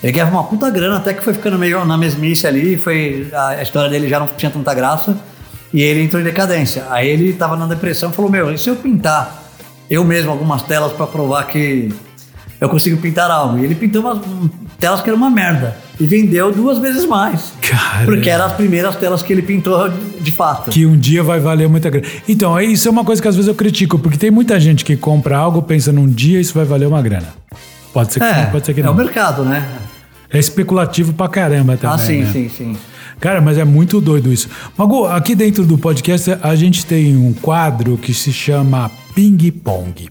ele 0.02 0.10
ganhava 0.10 0.30
uma 0.30 0.44
puta 0.44 0.70
grana, 0.70 0.96
até 0.96 1.12
que 1.12 1.22
foi 1.22 1.34
ficando 1.34 1.58
meio 1.58 1.84
na 1.84 1.98
mesmice 1.98 2.46
ali. 2.46 2.78
Foi, 2.78 3.28
a, 3.30 3.62
história 3.62 3.90
dele 3.90 4.08
já 4.08 4.18
não 4.18 4.26
tinha 4.26 4.50
tanta 4.50 4.72
graça. 4.72 5.14
E 5.70 5.82
ele 5.82 6.02
entrou 6.02 6.22
em 6.22 6.24
decadência. 6.24 6.86
Aí 6.88 7.10
ele 7.10 7.34
tava 7.34 7.56
na 7.56 7.66
depressão 7.66 8.08
e 8.08 8.14
falou: 8.14 8.30
Meu, 8.30 8.50
e 8.50 8.56
se 8.56 8.70
eu 8.70 8.76
pintar 8.76 9.42
eu 9.90 10.02
mesmo 10.02 10.30
algumas 10.30 10.62
telas 10.62 10.94
para 10.94 11.06
provar 11.06 11.46
que 11.48 11.92
eu 12.58 12.70
consigo 12.70 12.96
pintar 13.02 13.30
algo? 13.30 13.58
E 13.58 13.64
ele 13.66 13.74
pintou 13.74 14.00
umas 14.00 14.16
hum, 14.16 14.48
telas 14.80 15.02
que 15.02 15.10
eram 15.10 15.18
uma 15.18 15.28
merda. 15.28 15.76
E 16.02 16.06
vendeu 16.06 16.50
duas 16.50 16.78
vezes 16.78 17.06
mais. 17.06 17.52
Cara. 17.60 18.04
Porque 18.04 18.28
eram 18.28 18.46
as 18.46 18.54
primeiras 18.54 18.96
telas 18.96 19.22
que 19.22 19.32
ele 19.32 19.40
pintou 19.40 19.88
de, 20.20 20.32
fato. 20.32 20.68
Que 20.68 20.84
um 20.84 20.96
dia 20.96 21.22
vai 21.22 21.38
valer 21.38 21.68
muita 21.68 21.88
grana. 21.88 22.04
Então, 22.28 22.58
é- 22.58 22.64
isso 22.64 22.88
é 22.88 22.90
uma 22.90 23.04
coisa 23.04 23.22
que 23.22 23.28
às 23.28 23.36
vezes 23.36 23.46
eu 23.46 23.54
critico, 23.54 23.96
porque 24.00 24.18
tem 24.18 24.28
muita 24.28 24.58
gente 24.58 24.84
que 24.84 24.96
compra 24.96 25.38
algo 25.38 25.62
pensa 25.62 25.92
num 25.92 26.08
dia 26.08 26.40
isso 26.40 26.54
vai 26.54 26.64
valer 26.64 26.88
uma 26.88 27.00
grana. 27.00 27.28
Pode 27.94 28.14
ser 28.14 28.18
que 28.18 28.26
é, 28.26 28.34
sim, 28.34 28.50
pode 28.50 28.66
ser 28.66 28.74
que 28.74 28.80
é 28.80 28.82
não. 28.82 28.92
o 28.92 28.96
mercado, 28.96 29.44
né? 29.44 29.64
É 30.28 30.40
especulativo 30.40 31.12
pra 31.12 31.28
caramba 31.28 31.76
também. 31.76 31.94
ah, 31.94 31.98
sim, 31.98 32.22
né? 32.22 32.30
sim, 32.32 32.48
sim. 32.48 32.76
Cara, 33.20 33.40
mas 33.40 33.56
é 33.56 33.64
muito 33.64 34.00
doido 34.00 34.32
isso. 34.32 34.48
Mago, 34.76 35.04
aqui 35.06 35.36
dentro 35.36 35.64
do 35.64 35.78
podcast 35.78 36.36
a 36.42 36.56
gente 36.56 36.84
tem 36.84 37.16
um 37.16 37.32
quadro 37.32 37.96
que 37.96 38.12
se 38.12 38.32
chama 38.32 38.90
Ping 39.14 39.52
Pong. 39.52 40.08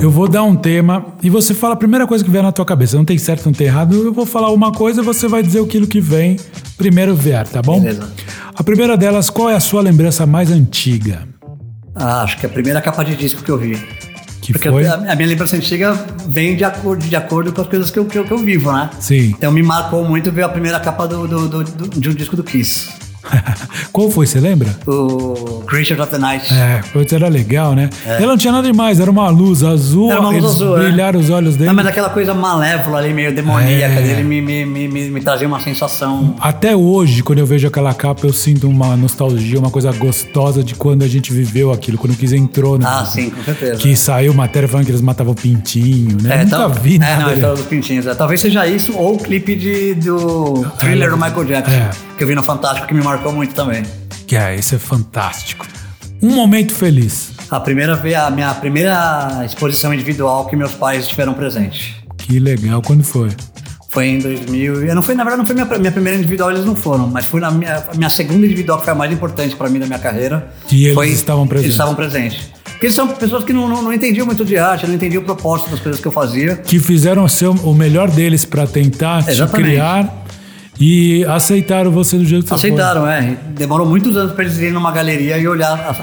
Eu 0.00 0.10
vou 0.10 0.28
dar 0.28 0.44
um 0.44 0.54
tema 0.54 1.06
e 1.22 1.28
você 1.28 1.52
fala 1.52 1.74
a 1.74 1.76
primeira 1.76 2.06
coisa 2.06 2.24
que 2.24 2.30
vier 2.30 2.42
na 2.42 2.52
tua 2.52 2.64
cabeça. 2.64 2.96
Não 2.96 3.04
tem 3.04 3.18
certo, 3.18 3.46
não 3.46 3.52
tem 3.52 3.66
errado. 3.66 3.94
Eu 3.96 4.12
vou 4.12 4.24
falar 4.24 4.50
uma 4.50 4.70
coisa 4.72 5.00
e 5.00 5.04
você 5.04 5.26
vai 5.26 5.42
dizer 5.42 5.60
aquilo 5.60 5.86
que 5.88 6.00
vem 6.00 6.36
primeiro 6.76 7.14
vier, 7.16 7.46
tá 7.48 7.60
bom? 7.60 7.80
Beleza. 7.80 8.08
A 8.54 8.62
primeira 8.62 8.96
delas, 8.96 9.28
qual 9.28 9.50
é 9.50 9.56
a 9.56 9.60
sua 9.60 9.82
lembrança 9.82 10.24
mais 10.24 10.50
antiga? 10.52 11.26
Ah, 11.96 12.22
acho 12.22 12.38
que 12.38 12.46
é 12.46 12.48
a 12.48 12.52
primeira 12.52 12.80
capa 12.80 13.04
de 13.04 13.16
disco 13.16 13.42
que 13.42 13.50
eu 13.50 13.58
vi. 13.58 13.76
Que 14.40 14.52
Porque 14.52 14.70
foi? 14.70 14.86
a 14.86 14.96
minha 15.16 15.28
lembrança 15.28 15.56
antiga 15.56 15.92
vem 16.28 16.56
de 16.56 16.64
acordo, 16.64 17.04
de 17.04 17.16
acordo 17.16 17.52
com 17.52 17.60
as 17.60 17.66
coisas 17.66 17.90
que 17.90 17.98
eu, 17.98 18.04
que 18.06 18.18
eu, 18.18 18.24
que 18.24 18.30
eu 18.32 18.38
vivo, 18.38 18.72
né? 18.72 18.88
Sim. 19.00 19.34
Então 19.36 19.50
me 19.50 19.62
marcou 19.62 20.04
muito 20.04 20.30
ver 20.30 20.44
a 20.44 20.48
primeira 20.48 20.78
capa 20.78 21.06
do, 21.08 21.26
do- 21.26 21.48
do- 21.48 21.64
do- 21.64 22.00
de 22.00 22.08
um 22.08 22.14
disco 22.14 22.36
do 22.36 22.44
Kiss. 22.44 22.88
qual 23.92 24.10
foi, 24.10 24.26
você 24.26 24.40
lembra? 24.40 24.68
O 24.86 25.62
Creatures 25.66 26.00
of 26.00 26.10
the 26.10 26.18
Night. 26.18 26.52
É, 26.52 26.80
putz, 26.92 27.12
era 27.12 27.28
legal, 27.28 27.74
né? 27.74 27.90
Ela 28.06 28.26
não 28.28 28.36
tinha 28.36 28.52
nada 28.52 28.66
demais, 28.70 29.00
era 29.00 29.10
uma 29.10 29.28
luz 29.28 29.62
azul, 29.62 30.10
Era 30.10 30.20
uma 30.20 30.30
luz 30.30 30.44
azul, 30.44 30.76
é. 30.78 30.84
brilharam 30.88 31.20
os 31.20 31.28
olhos 31.30 31.54
dele. 31.56 31.66
Não, 31.68 31.74
mas 31.74 31.86
aquela 31.86 32.10
coisa 32.10 32.32
malévola 32.34 32.98
ali, 32.98 33.12
meio 33.12 33.34
demoníaca 33.34 33.94
É. 33.94 34.02
dele, 34.02 34.22
me, 34.22 34.40
me, 34.40 34.64
me, 34.64 34.88
me, 34.88 35.10
me 35.10 35.20
trazia 35.20 35.46
uma 35.46 35.60
sensação. 35.60 36.34
Até 36.40 36.74
hoje, 36.74 37.22
quando 37.22 37.38
eu 37.40 37.46
vejo 37.46 37.66
aquela 37.68 37.92
capa, 37.94 38.26
eu 38.26 38.32
sinto 38.32 38.68
uma 38.68 38.96
nostalgia, 38.96 39.58
uma 39.58 39.70
coisa 39.70 39.92
gostosa 39.92 40.62
de 40.64 40.74
quando 40.74 41.02
a 41.02 41.08
gente 41.08 41.32
viveu 41.32 41.72
aquilo, 41.72 41.98
quando 41.98 42.12
o 42.12 42.16
Kiss 42.16 42.34
entrou, 42.36 42.78
né? 42.78 42.86
Ah, 42.88 43.04
sim, 43.04 43.30
com 43.30 43.42
certeza. 43.42 43.76
Que 43.76 43.94
saiu 43.96 44.32
matéria 44.34 44.68
falando 44.68 44.86
que 44.86 44.92
eles 44.92 45.02
matavam 45.02 45.34
pintinho, 45.34 46.16
né? 46.22 46.36
É, 46.40 46.44
Nunca 46.44 46.56
tal- 46.56 46.70
vi 46.70 46.96
É, 46.96 46.98
nada. 46.98 47.22
não, 47.22 47.28
a 47.28 47.34
história 47.34 47.56
dos 47.56 47.66
pintinhos. 47.66 48.06
é. 48.06 48.14
Talvez 48.14 48.40
seja 48.40 48.66
isso 48.66 48.92
ou 48.96 49.14
o 49.14 49.18
clipe 49.18 49.54
de, 49.56 49.94
do 49.94 50.64
thriller 50.78 51.10
do 51.10 51.16
Michael 51.16 51.44
Jackson, 51.44 51.72
É. 51.74 51.90
que 52.18 52.24
eu 52.24 52.28
vi 52.28 52.34
no 52.34 52.42
Fantástico, 52.42 52.88
que 52.88 52.94
me 52.94 53.02
marcou 53.02 53.32
muito 53.32 53.54
também. 53.54 53.84
Que 54.26 54.36
é, 54.36 54.56
isso 54.56 54.74
é 54.74 54.78
fantástico. 54.78 55.64
Um 56.20 56.34
momento 56.34 56.74
feliz. 56.74 57.30
A 57.48 57.60
primeira 57.60 57.94
vez, 57.94 58.16
a 58.16 58.30
minha 58.30 58.52
primeira 58.54 59.42
exposição 59.46 59.94
individual 59.94 60.46
que 60.46 60.56
meus 60.56 60.74
pais 60.74 61.06
tiveram 61.06 61.32
presente. 61.32 62.04
Que 62.18 62.40
legal. 62.40 62.82
Quando 62.82 63.04
foi? 63.04 63.30
Foi 63.88 64.06
em 64.06 64.18
2000. 64.18 64.84
e 64.84 64.94
Não 64.94 65.02
foi, 65.02 65.14
na 65.14 65.22
verdade, 65.22 65.42
não 65.42 65.46
foi 65.46 65.54
minha, 65.54 65.78
minha 65.78 65.92
primeira 65.92 66.18
individual, 66.18 66.50
eles 66.50 66.64
não 66.64 66.74
foram, 66.74 67.06
mas 67.06 67.24
foi 67.24 67.40
na 67.40 67.50
minha, 67.50 67.82
minha 67.94 68.10
segunda 68.10 68.44
individual, 68.44 68.78
que 68.78 68.84
foi 68.84 68.92
a 68.92 68.96
mais 68.96 69.12
importante 69.12 69.54
pra 69.54 69.70
mim 69.70 69.78
da 69.78 69.86
minha 69.86 69.98
carreira. 69.98 70.52
E 70.70 70.84
eles 70.84 70.94
foi, 70.94 71.08
estavam 71.10 71.46
presentes. 71.46 71.66
Eles 71.66 71.74
estavam 71.74 71.94
presentes. 71.94 72.50
Porque 72.64 72.86
eles 72.86 72.94
são 72.94 73.08
pessoas 73.08 73.44
que 73.44 73.52
não, 73.52 73.68
não, 73.68 73.80
não 73.80 73.92
entendiam 73.92 74.26
muito 74.26 74.44
de 74.44 74.58
arte, 74.58 74.86
não 74.86 74.94
entendiam 74.94 75.22
o 75.22 75.24
propósito 75.24 75.70
das 75.70 75.80
coisas 75.80 76.00
que 76.00 76.06
eu 76.06 76.12
fazia. 76.12 76.56
Que 76.56 76.78
fizeram 76.78 77.24
o, 77.24 77.28
seu, 77.28 77.52
o 77.52 77.74
melhor 77.74 78.10
deles 78.10 78.44
pra 78.44 78.66
tentar 78.66 79.22
te 79.22 79.30
Exatamente. 79.30 79.70
criar 79.70 80.24
e 80.80 81.24
aceitaram 81.24 81.90
você 81.90 82.16
do 82.16 82.24
jeito 82.24 82.44
que 82.44 82.50
você 82.50 82.54
Aceitaram, 82.68 83.06
é. 83.06 83.36
Demorou 83.50 83.86
muitos 83.86 84.16
anos 84.16 84.32
pra 84.32 84.44
eles 84.44 84.56
irem 84.58 84.72
numa 84.72 84.92
galeria 84.92 85.36
e 85.38 85.48
olhar 85.48 85.72
as, 85.72 85.98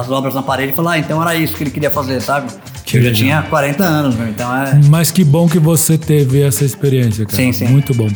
as 0.00 0.10
obras 0.10 0.34
na 0.34 0.42
parede 0.42 0.72
e 0.72 0.76
falar, 0.76 0.92
ah, 0.92 0.98
então 0.98 1.20
era 1.22 1.34
isso 1.34 1.56
que 1.56 1.62
ele 1.64 1.70
queria 1.70 1.90
fazer, 1.90 2.20
sabe? 2.20 2.50
Que 2.84 2.98
eu 2.98 3.02
já 3.02 3.08
legal. 3.08 3.22
tinha 3.22 3.42
40 3.42 3.84
anos, 3.84 4.14
meu, 4.14 4.28
então 4.28 4.54
é. 4.54 4.80
Mas 4.88 5.10
que 5.10 5.24
bom 5.24 5.48
que 5.48 5.58
você 5.58 5.96
teve 5.96 6.42
essa 6.42 6.64
experiência, 6.64 7.24
cara. 7.24 7.36
Sim, 7.36 7.52
sim. 7.52 7.66
Muito 7.68 7.94
bom. 7.94 8.08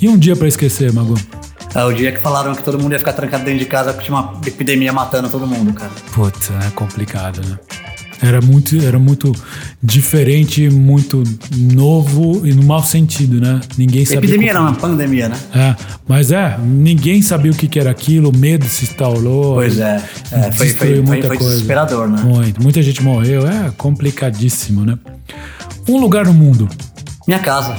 E 0.00 0.08
um 0.08 0.16
dia 0.16 0.34
pra 0.34 0.48
esquecer, 0.48 0.92
Magu? 0.92 1.14
É 1.74 1.84
o 1.84 1.92
dia 1.92 2.10
que 2.10 2.18
falaram 2.18 2.54
que 2.54 2.62
todo 2.62 2.78
mundo 2.78 2.92
ia 2.92 2.98
ficar 2.98 3.12
trancado 3.12 3.44
dentro 3.44 3.60
de 3.60 3.66
casa 3.66 3.92
porque 3.92 4.06
tinha 4.06 4.18
uma 4.18 4.40
epidemia 4.46 4.92
matando 4.92 5.28
todo 5.28 5.46
mundo, 5.46 5.72
cara. 5.74 5.90
Putz, 6.12 6.50
é 6.66 6.70
complicado, 6.70 7.40
né? 7.46 7.58
Era 8.20 8.40
muito, 8.40 8.76
era 8.84 8.98
muito 8.98 9.32
diferente, 9.82 10.68
muito 10.68 11.22
novo 11.56 12.46
e 12.46 12.52
no 12.52 12.62
mau 12.64 12.82
sentido, 12.82 13.40
né? 13.40 13.60
Ninguém 13.76 14.04
sabia. 14.04 14.20
Epidemia 14.20 14.52
como- 14.54 14.64
não, 14.66 14.72
é 14.72 14.76
pandemia, 14.76 15.28
né? 15.28 15.36
É, 15.54 15.76
mas 16.06 16.32
é, 16.32 16.58
ninguém 16.62 17.22
sabia 17.22 17.50
o 17.52 17.54
que 17.54 17.68
que 17.68 17.78
era 17.78 17.90
aquilo, 17.90 18.30
o 18.30 18.36
medo 18.36 18.66
se 18.68 18.84
instaurou. 18.84 19.54
Pois 19.54 19.78
é, 19.78 20.02
é, 20.32 20.52
foi- 20.52 20.68
foi- 20.74 21.00
muita 21.00 21.28
foi 21.28 21.36
coisa. 21.38 21.52
desesperador, 21.52 22.08
né? 22.08 22.20
Muito, 22.22 22.62
muita 22.62 22.82
gente 22.82 23.02
morreu, 23.02 23.46
é 23.46 23.70
complicadíssimo, 23.76 24.84
né? 24.84 24.98
Um 25.88 25.98
lugar 25.98 26.26
no 26.26 26.34
mundo, 26.34 26.68
Minha 27.26 27.38
casa. 27.40 27.76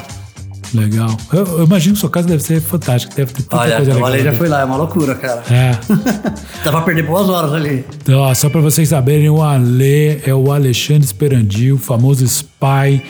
Legal. 0.74 1.15
Eu, 1.32 1.45
eu 1.59 1.63
imagino 1.65 1.93
que 1.95 1.99
sua 2.01 2.09
casa 2.09 2.28
deve 2.28 2.43
ser 2.43 2.61
fantástica, 2.61 3.13
deve 3.15 3.34
ter 3.34 3.43
tanta 3.43 3.57
Olha, 3.63 3.76
coisa 3.78 3.91
o 3.91 3.93
legal. 3.95 4.09
Ale 4.09 4.24
já 4.24 4.34
foi 4.34 4.47
lá, 4.47 4.61
é 4.61 4.65
uma 4.65 4.78
loucura, 4.78 5.15
cara. 5.15 5.43
É. 5.49 5.78
Dá 6.63 6.72
pra 6.72 6.82
perder 6.82 7.03
boas 7.05 7.30
horas 7.30 7.53
ali. 7.53 7.86
Então, 8.01 8.20
ó, 8.20 8.34
só 8.34 8.49
para 8.49 8.61
vocês 8.61 8.89
saberem, 8.89 9.30
o 9.30 9.41
Ale 9.41 10.22
é 10.26 10.34
o 10.34 10.51
Alexandre 10.51 11.05
Esperandil, 11.05 11.78
famoso 11.78 12.26
Spy, 12.26 13.01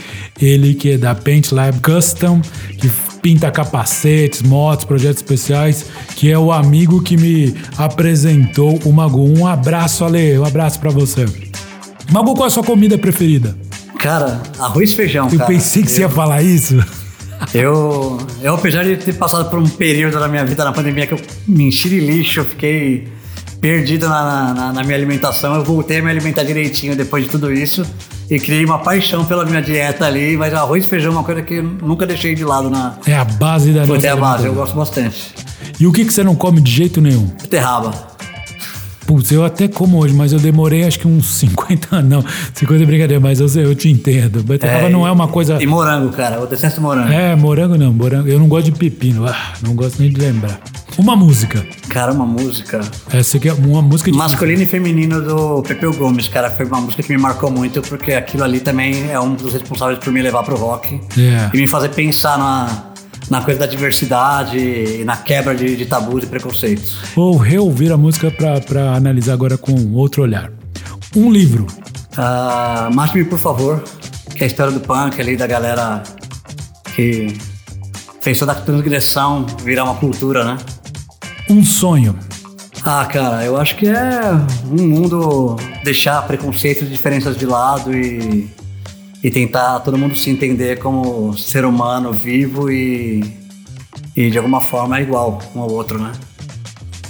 ele 0.42 0.74
que 0.74 0.92
é 0.92 0.98
da 0.98 1.14
Paint 1.16 1.52
Lab 1.52 1.80
Custom, 1.82 2.42
que 2.78 2.90
pinta 3.22 3.52
capacetes, 3.52 4.42
motos, 4.42 4.86
projetos 4.86 5.18
especiais, 5.18 5.86
que 6.16 6.32
é 6.32 6.38
o 6.40 6.52
amigo 6.54 7.02
que 7.02 7.18
me 7.18 7.54
apresentou 7.78 8.80
o 8.86 8.94
Magu. 8.94 9.38
Um 9.38 9.46
abraço, 9.46 10.06
Ale, 10.06 10.38
um 10.40 10.46
abraço 10.46 10.80
para 10.80 10.90
você. 10.90 11.26
Magu, 12.12 12.34
qual 12.34 12.46
é 12.46 12.48
a 12.48 12.50
sua 12.50 12.64
comida 12.64 12.98
preferida? 12.98 13.56
Cara, 14.00 14.42
arroz 14.58 14.92
e 14.92 14.96
feijão, 14.96 15.28
Eu 15.30 15.38
cara. 15.38 15.52
pensei 15.52 15.84
que 15.84 15.92
você 15.92 16.02
ia 16.02 16.10
falar 16.10 16.42
isso. 16.42 16.82
Eu, 17.54 18.18
eu, 18.42 18.56
apesar 18.56 18.84
de 18.84 18.98
ter 18.98 19.14
passado 19.14 19.50
por 19.50 19.60
um 19.60 19.68
período 19.68 20.20
da 20.20 20.28
minha 20.28 20.46
vida 20.46 20.64
na 20.64 20.72
pandemia 20.72 21.08
que 21.08 21.14
eu 21.14 21.22
me 21.48 21.66
enchi 21.66 21.90
de 21.90 22.00
lixo, 22.00 22.42
eu 22.42 22.46
fiquei 22.46 23.08
perdido 23.62 24.08
na, 24.08 24.54
na, 24.54 24.74
na 24.74 24.84
minha 24.84 24.96
alimentação, 24.96 25.56
eu 25.56 25.64
voltei 25.64 26.00
a 26.00 26.02
me 26.02 26.10
alimentar 26.10 26.44
direitinho 26.44 26.96
depois 26.96 27.26
de 27.26 27.30
tudo 27.30 27.52
isso 27.52 27.86
e 28.30 28.40
criei 28.40 28.64
uma 28.64 28.80
paixão 28.80 29.26
pela 29.26 29.44
minha 29.44 29.62
dieta 29.62 30.06
ali, 30.06 30.38
mas 30.38 30.54
arroz 30.54 30.84
e 30.84 30.88
feijão 30.88 31.12
é 31.12 31.16
uma 31.16 31.24
coisa 31.24 31.42
que 31.42 31.56
eu 31.56 31.64
nunca 31.64 32.06
deixei 32.06 32.36
de 32.36 32.46
lado 32.46 32.70
na 32.70 32.98
É 33.06 33.16
a 33.16 33.26
base 33.26 33.72
da 33.72 33.86
nossa 33.86 34.08
é 34.08 34.10
a 34.10 34.16
base, 34.16 34.46
eu 34.46 34.54
gosto 34.54 34.76
bastante. 34.76 35.34
E 35.80 35.88
o 35.88 35.92
que, 35.92 36.06
que 36.06 36.14
você 36.14 36.24
não 36.24 36.36
come 36.36 36.62
de 36.62 36.72
jeito 36.72 37.02
nenhum? 37.02 37.26
Beterraba. 37.42 38.09
Putz, 39.10 39.32
eu 39.32 39.44
até 39.44 39.68
como 39.68 39.98
hoje, 39.98 40.14
mas 40.14 40.34
eu 40.34 40.38
demorei 40.38 40.84
acho 40.84 41.00
que 41.00 41.08
uns 41.08 41.26
50 41.40 41.96
anos. 41.96 42.10
Não, 42.12 42.24
50 42.54 42.84
é 42.84 42.86
brincadeira, 42.86 43.20
mas 43.20 43.40
eu, 43.40 43.48
eu 43.64 43.74
te 43.74 43.90
entendo. 43.90 44.44
Beterraba 44.44 44.88
não 44.88 45.08
é 45.08 45.12
uma 45.12 45.28
coisa. 45.28 45.58
E 45.60 45.66
morango, 45.66 46.12
cara, 46.12 46.36
eu 46.36 46.46
detesto 46.46 46.80
morango. 46.80 47.12
É, 47.12 47.36
morango 47.36 47.76
não, 47.76 47.92
morango. 47.92 48.28
Eu 48.28 48.38
não 48.38 48.48
gosto 48.48 48.66
de 48.66 48.78
pepino, 48.78 49.26
ah, 49.26 49.54
não 49.64 49.74
gosto 49.74 50.00
nem 50.00 50.12
de 50.12 50.22
lembrar. 50.22 50.62
Uma 50.96 51.16
música. 51.16 51.66
Cara, 51.88 52.12
uma 52.12 52.26
música. 52.26 52.82
Essa 53.12 53.38
aqui 53.38 53.50
é 53.50 53.54
uma 53.54 53.82
música 53.82 54.12
de. 54.12 54.18
Masculino 54.18 54.62
e 54.62 54.66
feminino 54.68 55.22
do 55.22 55.64
Pepeu 55.64 55.92
Gomes, 55.92 56.28
cara, 56.28 56.52
foi 56.52 56.68
uma 56.68 56.80
música 56.82 57.02
que 57.02 57.10
me 57.10 57.18
marcou 57.18 57.50
muito, 57.50 57.82
porque 57.82 58.12
aquilo 58.14 58.44
ali 58.44 58.60
também 58.60 59.10
é 59.10 59.20
um 59.20 59.34
dos 59.34 59.54
responsáveis 59.54 59.98
por 59.98 60.14
me 60.14 60.22
levar 60.22 60.44
pro 60.44 60.56
rock. 60.56 61.02
É. 61.18 61.50
E 61.52 61.58
me 61.58 61.66
fazer 61.66 61.90
pensar 61.90 62.38
na, 62.38 62.89
na 63.30 63.42
coisa 63.42 63.60
da 63.60 63.66
diversidade 63.66 64.58
e 64.58 65.04
na 65.06 65.18
quebra 65.18 65.56
de, 65.56 65.76
de 65.76 65.86
tabus 65.86 66.24
e 66.24 66.28
preconceitos. 66.28 66.98
Vou 67.16 67.38
reouvir 67.38 67.92
a 67.92 67.98
música 67.98 68.32
pra 68.32 68.96
analisar 68.96 69.34
agora 69.34 69.58
com 69.58 69.94
outro 69.94 70.24
olhar. 70.24 70.52
Um 71.16 71.32
livro. 71.32 71.68
Uh, 72.14 72.94
Mate-me, 72.94 73.26
por 73.26 73.40
favor, 73.40 73.84
que 74.36 74.42
é 74.42 74.44
a 74.46 74.48
história 74.48 74.72
do 74.72 74.80
punk 74.80 75.20
ali, 75.20 75.38
da 75.38 75.48
galera 75.48 76.04
que 76.96 77.38
fez 78.22 78.38
toda 78.38 78.52
a 78.52 78.56
transgressão 78.56 79.46
virar 79.64 79.86
uma 79.86 79.96
cultura, 79.96 80.44
né? 80.44 80.58
Um 81.50 81.64
sonho. 81.64 82.18
Ah, 82.84 83.06
cara, 83.06 83.44
eu 83.44 83.58
acho 83.58 83.76
que 83.76 83.88
é 83.88 84.32
um 84.72 84.88
mundo 84.88 85.56
deixar 85.84 86.22
preconceitos 86.24 86.88
e 86.88 86.92
diferenças 86.92 87.38
de 87.38 87.46
lado 87.46 87.94
e, 87.94 88.50
e 89.24 89.30
tentar 89.30 89.80
todo 89.82 89.98
mundo 89.98 90.16
se 90.16 90.30
entender 90.30 90.80
como 90.80 91.36
ser 91.38 91.66
humano 91.66 92.12
vivo 92.14 92.72
e, 92.72 93.24
e 94.16 94.30
de 94.30 94.38
alguma 94.38 94.62
forma 94.62 94.98
é 95.00 95.02
igual 95.02 95.40
um 95.56 95.60
ao 95.62 95.72
outro, 95.72 96.00
né? 96.02 96.12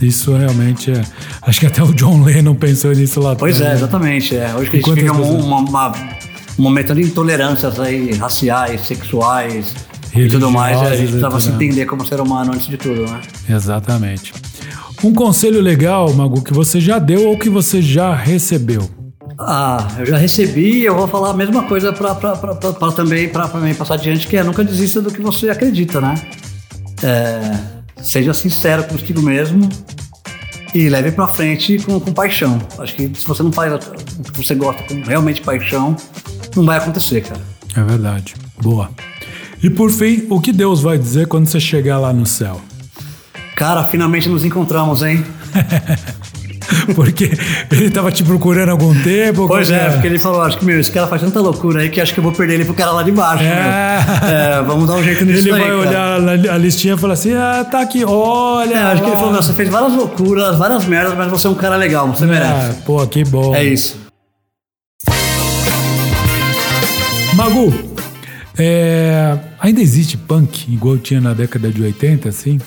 Isso 0.01 0.33
realmente 0.35 0.91
é. 0.91 1.01
Acho 1.41 1.59
que 1.59 1.65
até 1.65 1.83
o 1.83 1.93
John 1.93 2.23
Lennon 2.23 2.55
pensou 2.55 2.93
nisso 2.93 3.19
lá 3.19 3.35
Pois 3.35 3.55
é, 3.59 3.63
atrás, 3.63 3.79
né? 3.81 3.85
exatamente. 3.85 4.35
É. 4.35 4.53
Hoje 4.55 4.69
que 4.71 4.77
a 4.77 4.79
gente 4.81 4.93
vive 4.95 5.09
um, 5.11 5.39
uma, 5.45 5.57
uma- 5.59 5.91
um 6.57 6.61
momento 6.63 6.93
de 6.95 7.01
intolerâncias 7.01 7.79
aí, 7.79 8.13
raciais, 8.13 8.85
sexuais 8.87 9.73
e 10.15 10.27
tudo 10.27 10.49
mais, 10.51 10.77
a 10.81 10.89
gente 10.95 11.03
precisava 11.07 11.39
se 11.39 11.49
entender 11.49 11.85
como 11.85 12.05
ser 12.05 12.19
humano 12.19 12.51
antes 12.53 12.67
de 12.67 12.75
tudo, 12.77 13.01
né? 13.09 13.21
Exatamente. 13.49 14.33
Um 15.03 15.13
conselho 15.13 15.61
legal, 15.61 16.13
Magu, 16.13 16.41
que 16.41 16.53
você 16.53 16.79
já 16.81 16.97
deu 16.99 17.27
ou 17.29 17.37
que 17.37 17.49
você 17.49 17.81
já 17.81 18.13
recebeu. 18.15 18.89
Ah, 19.41 19.87
eu 19.97 20.05
já 20.05 20.17
recebi 20.17 20.81
e 20.81 20.85
eu 20.85 20.93
vou 20.93 21.07
falar 21.07 21.29
a 21.29 21.33
mesma 21.33 21.63
coisa 21.63 21.93
para 21.93 22.91
também 22.91 23.29
para 23.29 23.47
mim 23.59 23.73
passar 23.73 23.93
adiante, 23.93 24.27
que 24.27 24.35
é 24.35 24.43
nunca 24.43 24.65
desista 24.65 25.01
do 25.01 25.09
que 25.09 25.21
você 25.21 25.49
acredita, 25.49 26.01
né? 26.01 26.15
É, 27.01 27.57
seja 28.03 28.33
sincero 28.33 28.83
contigo 28.83 29.21
mesmo 29.21 29.69
e 30.75 30.89
leve 30.89 31.13
pra 31.13 31.25
frente 31.25 31.79
com, 31.79 31.97
com 32.01 32.11
paixão. 32.11 32.59
Acho 32.77 32.93
que 32.93 33.11
se 33.15 33.25
você 33.25 33.41
não 33.41 33.51
faz 33.51 33.73
o 33.73 34.23
que 34.23 34.43
você 34.43 34.53
gosta 34.55 34.83
com 34.83 35.01
realmente 35.03 35.41
paixão, 35.41 35.95
não 36.53 36.65
vai 36.65 36.77
acontecer, 36.77 37.21
cara. 37.21 37.41
É 37.77 37.81
verdade. 37.81 38.35
Boa. 38.61 38.89
E 39.63 39.69
por 39.69 39.89
fim, 39.89 40.27
o 40.29 40.41
que 40.41 40.51
Deus 40.51 40.81
vai 40.81 40.97
dizer 40.97 41.27
quando 41.27 41.47
você 41.47 41.61
chegar 41.61 41.97
lá 41.97 42.11
no 42.11 42.25
céu? 42.25 42.59
Cara, 43.55 43.85
finalmente 43.85 44.27
nos 44.27 44.43
encontramos, 44.43 45.01
hein? 45.01 45.23
Porque 46.95 47.31
ele 47.71 47.89
tava 47.89 48.11
te 48.11 48.23
procurando 48.23 48.69
há 48.69 48.71
algum 48.71 48.93
tempo? 49.01 49.47
Pois 49.47 49.69
como 49.69 49.79
é, 49.79 49.89
porque 49.89 50.07
ele 50.07 50.19
falou, 50.19 50.41
acho 50.41 50.57
que 50.57 50.65
meu, 50.65 50.79
esse 50.79 50.91
cara 50.91 51.07
faz 51.07 51.21
tanta 51.21 51.39
loucura 51.39 51.81
aí 51.81 51.89
que 51.89 51.99
acho 51.99 52.13
que 52.13 52.19
eu 52.19 52.23
vou 52.23 52.31
perder 52.31 52.55
ele 52.55 52.65
pro 52.65 52.73
cara 52.73 52.91
lá 52.91 53.03
de 53.03 53.11
baixo. 53.11 53.43
É. 53.43 54.59
É, 54.59 54.61
vamos 54.63 54.87
dar 54.87 54.95
um 54.95 55.03
jeito 55.03 55.25
nisso 55.25 55.47
Ele 55.47 55.51
vai 55.51 55.71
olhar 55.71 56.19
a 56.29 56.57
listinha 56.57 56.95
e 56.95 56.97
falar 56.97 57.13
assim: 57.13 57.33
ah, 57.33 57.65
tá 57.69 57.81
aqui, 57.81 58.03
olha. 58.05 58.73
É, 58.73 58.77
acho 58.79 59.03
que 59.03 59.09
ele 59.09 59.15
falou, 59.17 59.31
"Meu, 59.31 59.41
você 59.41 59.53
fez 59.53 59.69
várias 59.69 59.93
loucuras, 59.93 60.57
várias 60.57 60.85
merdas, 60.85 61.15
mas 61.15 61.29
você 61.29 61.47
é 61.47 61.49
um 61.49 61.55
cara 61.55 61.75
legal, 61.75 62.07
você 62.07 62.25
merece. 62.25 62.45
Ah, 62.45 62.75
pô, 62.85 63.05
que 63.07 63.23
bom. 63.23 63.55
É 63.55 63.63
isso. 63.63 63.97
Magu, 67.35 67.73
é, 68.57 69.37
ainda 69.59 69.79
existe 69.79 70.17
punk 70.17 70.71
igual 70.71 70.97
tinha 70.97 71.21
na 71.21 71.33
década 71.33 71.71
de 71.71 71.81
80, 71.81 72.27
assim? 72.27 72.59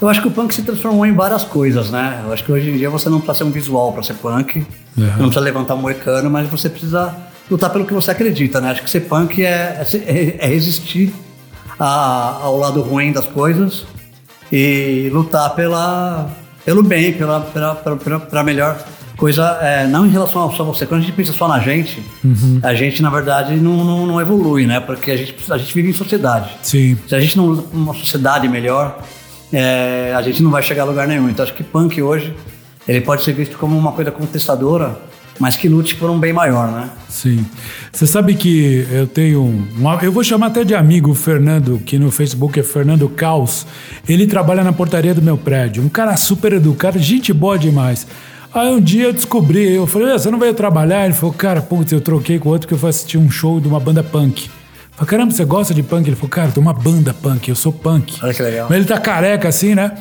Eu 0.00 0.08
acho 0.08 0.22
que 0.22 0.28
o 0.28 0.30
punk 0.30 0.54
se 0.54 0.62
transformou 0.62 1.04
em 1.04 1.12
várias 1.12 1.42
coisas, 1.44 1.90
né? 1.90 2.22
Eu 2.24 2.32
acho 2.32 2.44
que 2.44 2.52
hoje 2.52 2.70
em 2.70 2.76
dia 2.76 2.88
você 2.88 3.08
não 3.08 3.18
precisa 3.18 3.38
ser 3.38 3.44
um 3.44 3.50
visual 3.50 3.92
para 3.92 4.02
ser 4.02 4.14
punk, 4.14 4.58
Uhum. 4.96 5.04
não 5.06 5.16
precisa 5.16 5.40
levantar 5.40 5.74
um 5.74 5.78
moicano, 5.78 6.30
mas 6.30 6.48
você 6.48 6.68
precisa 6.70 7.14
lutar 7.50 7.70
pelo 7.70 7.84
que 7.84 7.92
você 7.92 8.10
acredita, 8.12 8.60
né? 8.60 8.70
Acho 8.70 8.82
que 8.82 8.90
ser 8.90 9.00
punk 9.00 9.44
é, 9.44 9.84
é, 10.06 10.36
é 10.38 10.46
resistir 10.46 11.12
a- 11.80 12.38
ao 12.42 12.56
lado 12.56 12.80
ruim 12.80 13.10
das 13.12 13.26
coisas 13.26 13.84
e 14.52 15.10
lutar 15.12 15.50
pela, 15.54 16.30
pelo 16.64 16.82
bem, 16.82 17.12
pela, 17.14 17.40
pela, 17.40 17.74
pela, 17.74 18.20
pela- 18.20 18.44
melhor 18.44 18.78
coisa, 19.16 19.58
é, 19.60 19.84
não 19.86 20.06
em 20.06 20.10
relação 20.10 20.48
a 20.48 20.52
só 20.52 20.62
você. 20.62 20.86
Quando 20.86 21.00
a 21.00 21.04
gente 21.04 21.14
pensa 21.14 21.32
só 21.32 21.48
na 21.48 21.58
gente, 21.58 22.00
a 22.62 22.72
gente, 22.72 23.02
na 23.02 23.10
verdade, 23.10 23.56
não, 23.56 23.84
não, 23.84 24.06
não 24.06 24.20
evolui, 24.20 24.64
né? 24.64 24.78
Porque 24.78 25.10
a 25.10 25.16
gente, 25.16 25.34
a 25.50 25.58
gente 25.58 25.74
vive 25.74 25.90
em 25.90 25.92
sociedade. 25.92 26.50
Sim. 26.62 26.96
Se 27.08 27.16
a 27.16 27.20
gente 27.20 27.36
não 27.36 27.46
luta 27.46 27.62
por 27.62 27.76
uma 27.76 27.94
sociedade 27.94 28.48
melhor, 28.48 29.00
é, 29.52 30.12
a 30.16 30.22
gente 30.22 30.42
não 30.42 30.50
vai 30.50 30.62
chegar 30.62 30.82
a 30.82 30.86
lugar 30.86 31.06
nenhum. 31.06 31.28
Então 31.28 31.42
acho 31.44 31.54
que 31.54 31.62
punk 31.62 32.00
hoje 32.02 32.34
ele 32.86 33.00
pode 33.02 33.22
ser 33.22 33.32
visto 33.32 33.58
como 33.58 33.76
uma 33.76 33.92
coisa 33.92 34.10
contestadora, 34.10 34.98
mas 35.38 35.56
que 35.56 35.68
lute 35.68 35.94
por 35.94 36.10
um 36.10 36.18
bem 36.18 36.32
maior, 36.32 36.72
né? 36.72 36.88
Sim. 37.08 37.44
Você 37.92 38.06
sabe 38.06 38.34
que 38.34 38.86
eu 38.90 39.06
tenho 39.06 39.42
um. 39.42 39.68
Eu 40.02 40.10
vou 40.10 40.24
chamar 40.24 40.46
até 40.46 40.64
de 40.64 40.74
amigo 40.74 41.10
o 41.10 41.14
Fernando, 41.14 41.80
que 41.84 41.98
no 41.98 42.10
Facebook 42.10 42.58
é 42.58 42.62
Fernando 42.62 43.08
Caos. 43.08 43.66
Ele 44.08 44.26
trabalha 44.26 44.64
na 44.64 44.72
portaria 44.72 45.14
do 45.14 45.22
meu 45.22 45.36
prédio. 45.36 45.82
Um 45.82 45.88
cara 45.88 46.16
super 46.16 46.54
educado, 46.54 46.98
gente 46.98 47.32
boa 47.32 47.58
demais. 47.58 48.06
Aí 48.52 48.68
um 48.68 48.80
dia 48.80 49.04
eu 49.04 49.12
descobri, 49.12 49.74
eu 49.74 49.86
falei, 49.86 50.12
"Ah, 50.12 50.18
você 50.18 50.30
não 50.30 50.38
veio 50.38 50.54
trabalhar? 50.54 51.04
Ele 51.04 51.12
falou, 51.12 51.34
cara, 51.34 51.60
putz, 51.60 51.92
eu 51.92 52.00
troquei 52.00 52.38
com 52.38 52.48
outro 52.48 52.66
que 52.66 52.72
eu 52.72 52.78
fui 52.78 52.88
assistir 52.88 53.18
um 53.18 53.30
show 53.30 53.60
de 53.60 53.68
uma 53.68 53.78
banda 53.78 54.02
punk. 54.02 54.50
Falei, 54.98 55.08
caramba, 55.10 55.32
você 55.32 55.44
gosta 55.44 55.72
de 55.72 55.82
punk? 55.82 56.08
Ele 56.08 56.16
falou, 56.16 56.28
cara, 56.30 56.50
tem 56.50 56.60
uma 56.62 56.72
banda 56.72 57.14
punk, 57.14 57.48
eu 57.48 57.54
sou 57.54 57.72
punk. 57.72 58.18
Olha 58.22 58.34
que 58.34 58.42
legal. 58.42 58.66
Mas 58.68 58.78
ele 58.78 58.86
tá 58.86 58.98
careca 58.98 59.48
assim, 59.48 59.74
né? 59.74 59.92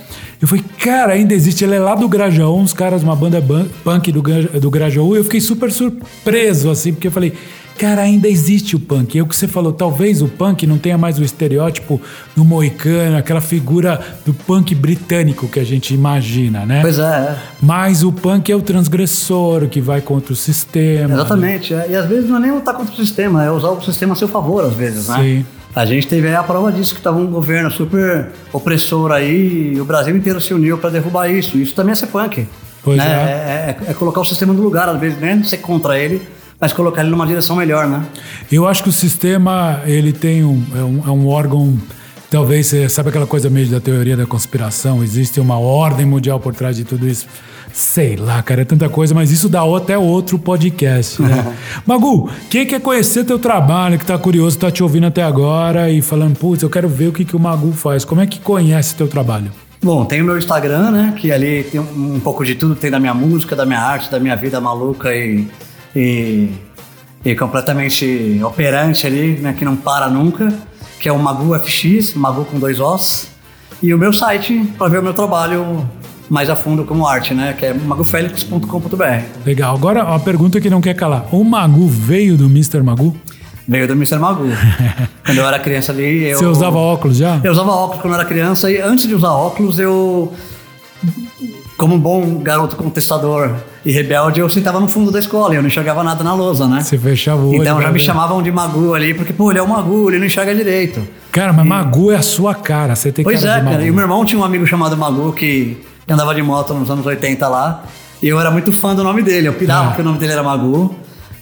Eu 0.42 0.48
falei, 0.48 0.64
cara, 0.80 1.14
ainda 1.14 1.34
existe. 1.36 1.64
Ele 1.64 1.76
é 1.76 1.80
lá 1.80 1.94
do 1.96 2.08
Grajaú, 2.10 2.58
uns 2.58 2.74
caras, 2.74 3.04
uma 3.04 3.16
banda 3.16 3.40
ban- 3.40 3.68
punk 3.84 4.12
do, 4.12 4.22
do 4.60 4.72
Grajaú. 4.72 5.16
E 5.16 5.20
eu 5.20 5.24
fiquei 5.24 5.40
super 5.40 5.72
surpreso, 5.72 6.70
assim, 6.72 6.94
porque 6.94 7.08
eu 7.08 7.12
falei, 7.12 7.34
cara, 7.78 8.02
ainda 8.02 8.28
existe 8.28 8.76
o 8.76 8.80
punk. 8.80 9.18
É 9.18 9.22
o 9.22 9.26
que 9.28 9.36
você 9.36 9.48
falou, 9.48 9.72
talvez 9.72 10.22
o 10.22 10.28
punk 10.28 10.66
não 10.66 10.78
tenha 10.78 10.98
mais 10.98 11.20
o 11.20 11.24
estereótipo 11.24 12.02
do 12.36 12.44
moicano, 12.44 13.18
aquela 13.18 13.42
figura 13.42 14.00
do 14.26 14.34
punk 14.34 14.74
britânico 14.76 15.48
que 15.48 15.60
a 15.60 15.64
gente 15.64 15.94
imagina, 15.94 16.66
né? 16.66 16.82
Pois 16.82 17.00
é, 17.00 17.04
é. 17.04 17.36
Mas 17.62 18.04
o 18.04 18.12
punk 18.12 18.52
é 18.52 18.56
o 18.56 18.62
transgressor, 18.62 19.64
o 19.64 19.70
que 19.70 19.80
vai 19.80 20.02
contra 20.02 20.34
o 20.34 20.36
sistema. 20.36 21.14
exatamente. 21.14 21.74
é. 21.74 21.88
E 21.92 21.96
às 21.96 22.06
vezes 22.08 22.30
não 22.30 22.38
é 22.38 22.40
nem 22.40 22.52
lutar 22.52 22.74
contra 22.76 22.94
o 22.94 22.98
sistema, 22.98 23.44
é 23.44 23.52
usar 23.52 23.70
o 23.70 23.82
sistema 23.82 24.14
a 24.14 24.16
seu 24.16 24.28
favor, 24.28 24.64
às 24.66 24.74
vezes, 24.74 25.08
né? 25.08 25.18
Sim. 25.22 25.46
A 25.76 25.86
gente 25.86 26.08
teve 26.08 26.28
aí 26.28 26.36
a 26.36 26.42
prova 26.42 26.72
disso, 26.72 26.94
que 26.96 27.00
estava 27.00 27.18
um 27.20 27.28
governo 27.28 27.70
super 27.70 28.30
opressor 28.52 29.12
aí, 29.12 29.74
e 29.76 29.80
o 29.80 29.86
Brasil 29.86 30.16
inteiro 30.18 30.42
se 30.42 30.52
uniu 30.54 30.78
para 30.80 30.90
derrubar 30.90 31.28
isso. 31.30 31.58
Isso 31.58 31.76
também 31.76 31.92
é 31.92 31.96
ser 31.96 32.08
punk. 32.08 32.48
Pois 32.84 32.98
né? 32.98 33.06
é. 33.06 33.86
É, 33.86 33.88
é- 33.88 33.92
é 33.92 33.94
colocar 33.94 34.22
o 34.22 34.26
sistema 34.26 34.54
no 34.54 34.62
lugar, 34.64 34.90
às 34.90 35.00
vezes, 35.00 35.20
nem 35.20 35.44
ser 35.44 35.58
contra 35.58 36.00
ele, 36.00 36.22
mas 36.60 36.74
colocar 36.74 37.02
ele 37.02 37.12
numa 37.12 37.26
direção 37.26 37.56
melhor, 37.56 37.88
né? 37.88 38.06
Eu 38.52 38.68
acho 38.68 38.84
que 38.84 38.90
o 38.90 38.94
sistema 38.94 39.82
ele 39.86 40.12
tem 40.12 40.44
um, 40.44 40.64
é, 40.76 40.84
um, 40.84 41.04
é 41.08 41.12
um 41.12 41.28
órgão. 41.28 41.78
Talvez 42.30 42.68
você 42.68 42.90
sabe 42.90 43.10
aquela 43.10 43.28
coisa 43.28 43.50
meio 43.50 43.68
da 43.68 43.80
teoria 43.80 44.18
da 44.18 44.26
conspiração, 44.26 45.04
existe 45.04 45.40
uma 45.40 45.58
ordem 45.58 46.06
mundial 46.06 46.40
por 46.40 46.54
trás 46.54 46.76
de 46.76 46.84
tudo 46.84 47.08
isso. 47.08 47.28
Sei 47.72 48.16
lá, 48.16 48.42
cara, 48.42 48.64
é 48.64 48.66
tanta 48.66 48.90
coisa, 48.90 49.14
mas 49.14 49.32
isso 49.32 49.48
dá 49.48 49.62
até 49.64 49.98
outro 49.98 50.40
podcast, 50.40 51.22
né? 51.22 51.56
Magu, 51.86 52.30
quem 52.50 52.66
quer 52.66 52.82
conhecer 52.82 53.24
teu 53.24 53.38
trabalho, 53.38 54.00
que 54.00 54.06
tá 54.06 54.18
curioso, 54.18 54.58
tá 54.58 54.72
te 54.72 54.82
ouvindo 54.82 55.06
até 55.06 55.22
agora 55.22 55.90
e 55.90 56.02
falando, 56.02 56.36
putz, 56.38 56.64
eu 56.64 56.70
quero 56.70 56.90
ver 56.90 57.10
o 57.10 57.14
que, 57.14 57.24
que 57.24 57.36
o 57.36 57.40
Magu 57.40 57.72
faz, 57.72 58.04
como 58.04 58.20
é 58.20 58.26
que 58.26 58.40
conhece 58.40 58.96
teu 58.96 59.08
trabalho? 59.08 59.52
Bom, 59.82 60.06
tem 60.06 60.22
o 60.22 60.26
meu 60.26 60.38
Instagram, 60.38 60.90
né? 60.90 61.14
Que 61.16 61.32
ali 61.32 61.64
tem 61.64 61.80
um, 61.80 62.16
um 62.16 62.20
pouco 62.20 62.44
de 62.44 62.56
tudo, 62.56 62.74
tem 62.76 62.90
da 62.90 63.00
minha 63.00 63.14
música, 63.14 63.56
da 63.56 63.66
minha 63.66 63.80
arte, 63.80 64.10
da 64.10 64.20
minha 64.20 64.36
vida 64.36 64.60
maluca 64.60 65.14
e, 65.14 65.46
e, 65.98 66.52
e 67.26 67.36
completamente 67.36 68.40
operante 68.44 69.08
ali, 69.08 69.40
né? 69.40 69.56
Que 69.58 69.66
não 69.66 69.76
para 69.76 70.08
nunca, 70.08 70.54
que 71.00 71.10
é 71.10 71.12
o 71.12 71.18
Magu 71.18 71.58
FX, 71.60 72.14
Magu 72.14 72.46
com 72.46 72.60
dois 72.60 72.80
Os. 72.80 73.30
E 73.82 73.94
o 73.94 73.98
meu 73.98 74.14
site 74.14 74.72
para 74.78 74.88
ver 74.88 75.00
o 75.00 75.04
meu 75.04 75.14
trabalho 75.14 75.88
mais 76.30 76.50
a 76.50 76.56
fundo 76.56 76.84
como 76.86 77.08
arte, 77.08 77.34
né? 77.34 77.54
Que 77.58 77.68
é 77.68 77.74
magufelix.com.br. 77.74 79.04
Legal, 79.46 79.76
agora 79.76 80.04
uma 80.04 80.20
pergunta 80.20 80.62
que 80.62 80.70
não 80.70 80.82
quer 80.82 80.94
calar. 80.94 81.26
O 81.32 81.44
Magu 81.44 81.88
veio 81.88 82.38
do 82.38 82.46
Mr. 82.46 82.84
Magu? 82.84 83.16
Veio 83.68 83.88
do 83.88 83.94
Mr. 83.94 84.18
Magu. 84.18 84.46
Quando 85.26 85.38
eu 85.40 85.48
era 85.48 85.60
criança 85.60 85.92
ali, 85.92 86.30
eu... 86.30 86.38
Você 86.38 86.46
usava 86.46 86.78
óculos 86.78 87.18
já? 87.18 87.42
Eu 87.44 87.52
usava 87.52 87.72
óculos 87.72 88.02
quando 88.02 88.14
eu 88.14 88.20
era 88.20 88.28
criança 88.28 88.72
e 88.72 88.80
antes 88.80 89.06
de 89.08 89.14
usar 89.14 89.32
óculos 89.32 89.78
eu, 89.78 90.32
como 91.76 91.96
um 91.96 92.00
bom 92.00 92.40
garoto 92.40 92.78
contestador 92.78 93.54
e 93.88 93.92
rebelde, 93.94 94.40
eu 94.42 94.50
sentava 94.50 94.80
no 94.82 94.88
fundo 94.90 95.10
da 95.12 95.18
escola 95.20 95.54
e 95.54 95.58
eu 95.58 95.62
não 95.62 95.68
enxergava 95.70 96.04
nada 96.04 96.24
na 96.24 96.34
lousa, 96.34 96.68
né? 96.68 96.82
Você 96.82 96.98
fechava 96.98 97.42
o 97.42 97.50
olho. 97.52 97.62
Então 97.62 97.78
já 97.78 97.84
pra 97.84 97.92
me 97.92 98.00
chamavam 98.00 98.42
de 98.42 98.52
Magu 98.52 98.94
ali, 98.94 99.14
porque, 99.14 99.32
pô, 99.32 99.50
ele 99.50 99.60
é 99.60 99.62
o 99.62 99.68
Magu, 99.68 100.10
ele 100.10 100.20
não 100.20 100.26
enxerga 100.26 100.54
direito. 100.54 101.08
Cara, 101.32 101.54
mas 101.54 101.66
Magu 101.66 102.12
é 102.12 102.16
a 102.18 102.22
sua 102.22 102.54
cara. 102.54 102.96
Você 102.96 103.12
tem 103.12 103.24
Pois 103.24 103.42
cara 103.44 103.60
é, 103.60 103.64
cara. 103.64 103.84
E 103.86 103.90
o 103.90 103.94
meu 103.94 104.02
irmão 104.04 104.26
tinha 104.26 104.40
um 104.40 104.44
amigo 104.44 104.66
chamado 104.68 104.98
Magu 104.98 105.32
que 105.32 105.78
andava 106.10 106.36
de 106.36 106.42
moto 106.42 106.74
nos 106.74 106.90
anos 106.92 107.06
80 107.06 107.48
lá. 107.48 107.84
E 108.22 108.28
eu 108.28 108.40
era 108.40 108.52
muito 108.52 108.72
fã 108.72 108.94
do 108.96 109.04
nome 109.04 109.22
dele. 109.22 109.48
Eu 109.48 109.54
pirava 109.54 109.92
Ah. 109.92 109.94
que 109.94 110.02
o 110.02 110.04
nome 110.04 110.18
dele 110.18 110.34
era 110.34 110.44
Magu. 110.44 110.94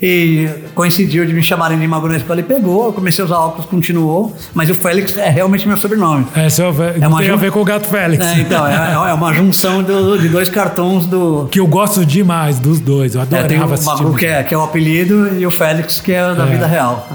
E 0.07 0.47
coincidiu 0.75 1.25
de 1.25 1.33
me 1.33 1.41
chamarem 1.41 1.79
de 1.79 1.87
Magu 1.87 2.07
na 2.07 2.17
escola 2.17 2.39
e 2.39 2.43
pegou. 2.43 2.85
Eu 2.85 2.93
comecei 2.93 3.23
a 3.23 3.25
usar 3.25 3.39
óculos, 3.39 3.65
continuou. 3.65 4.35
Mas 4.53 4.69
o 4.69 4.75
Félix 4.75 5.17
é 5.17 5.29
realmente 5.29 5.67
meu 5.67 5.75
sobrenome. 5.75 6.27
É, 6.35 6.47
seu, 6.47 6.67
é 6.83 6.99
É 7.01 7.07
uma 7.07 7.17
tem 7.17 7.29
a 7.29 7.31
jun- 7.31 7.37
ver 7.39 7.51
com 7.51 7.59
o 7.61 7.65
Gato 7.65 7.87
Félix. 7.87 8.23
É, 8.23 8.39
então, 8.39 8.67
é, 8.67 8.93
é 9.09 9.13
uma 9.13 9.33
junção 9.33 9.81
do- 9.81 10.15
de 10.19 10.29
dois 10.29 10.47
cartões 10.47 11.07
do. 11.07 11.47
Que 11.49 11.59
eu 11.59 11.65
gosto 11.65 12.05
demais 12.05 12.59
dos 12.59 12.79
dois. 12.79 13.15
Eu 13.15 13.21
É, 13.21 13.25
tem 13.25 13.39
adorava 13.57 13.75
o. 13.75 13.83
Magu 13.83 14.15
que 14.15 14.25
é, 14.27 14.43
que 14.43 14.53
é 14.53 14.57
o 14.57 14.61
apelido 14.63 15.35
e 15.39 15.43
o 15.45 15.49
Félix 15.49 15.99
que 15.99 16.11
é 16.11 16.35
da 16.35 16.43
É. 16.45 16.51
vida 16.51 16.67
real. 16.67 17.09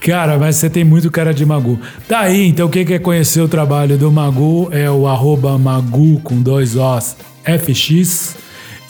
Cara, 0.00 0.38
mas 0.38 0.54
você 0.56 0.70
tem 0.70 0.84
muito 0.84 1.10
cara 1.10 1.34
de 1.34 1.44
Magu. 1.44 1.80
Daí, 2.08 2.46
então, 2.46 2.68
quem 2.68 2.84
quer 2.84 3.00
conhecer 3.00 3.40
o 3.40 3.48
trabalho 3.48 3.96
do 3.98 4.12
Magu 4.12 4.68
é 4.70 4.88
o 4.88 5.08
arroba 5.08 5.58
Magu 5.58 6.20
com 6.22 6.40
dois 6.40 6.76
Os 6.76 7.16
FX 7.44 8.36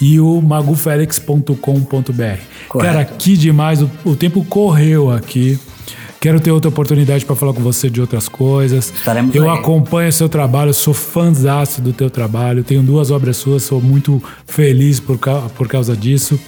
e 0.01 0.20
o 0.20 0.40
magufelix.com.br. 0.40 2.78
Cara, 2.80 3.05
que 3.05 3.36
demais. 3.36 3.82
O, 3.82 3.90
o 4.05 4.16
tempo 4.16 4.44
correu 4.44 5.11
aqui. 5.11 5.59
Quero 6.20 6.40
ter 6.40 6.51
outra 6.51 6.68
oportunidade 6.68 7.24
para 7.24 7.36
falar 7.36 7.53
com 7.53 7.61
você 7.61 7.90
de 7.90 8.01
outras 8.01 8.28
coisas. 8.28 8.92
Estaremos 8.92 9.34
Eu 9.34 9.49
aí. 9.49 9.59
acompanho 9.59 10.12
seu 10.12 10.28
trabalho, 10.28 10.72
sou 10.72 10.94
fãzaço 10.94 11.80
do 11.80 11.92
teu 11.92 12.11
trabalho. 12.11 12.64
Tenho 12.64 12.82
duas 12.82 13.11
obras 13.11 13.36
suas, 13.36 13.62
sou 13.62 13.80
muito 13.80 14.22
feliz 14.47 14.99
por, 14.99 15.18
por 15.57 15.68
causa 15.68 15.97
disso. 15.97 16.38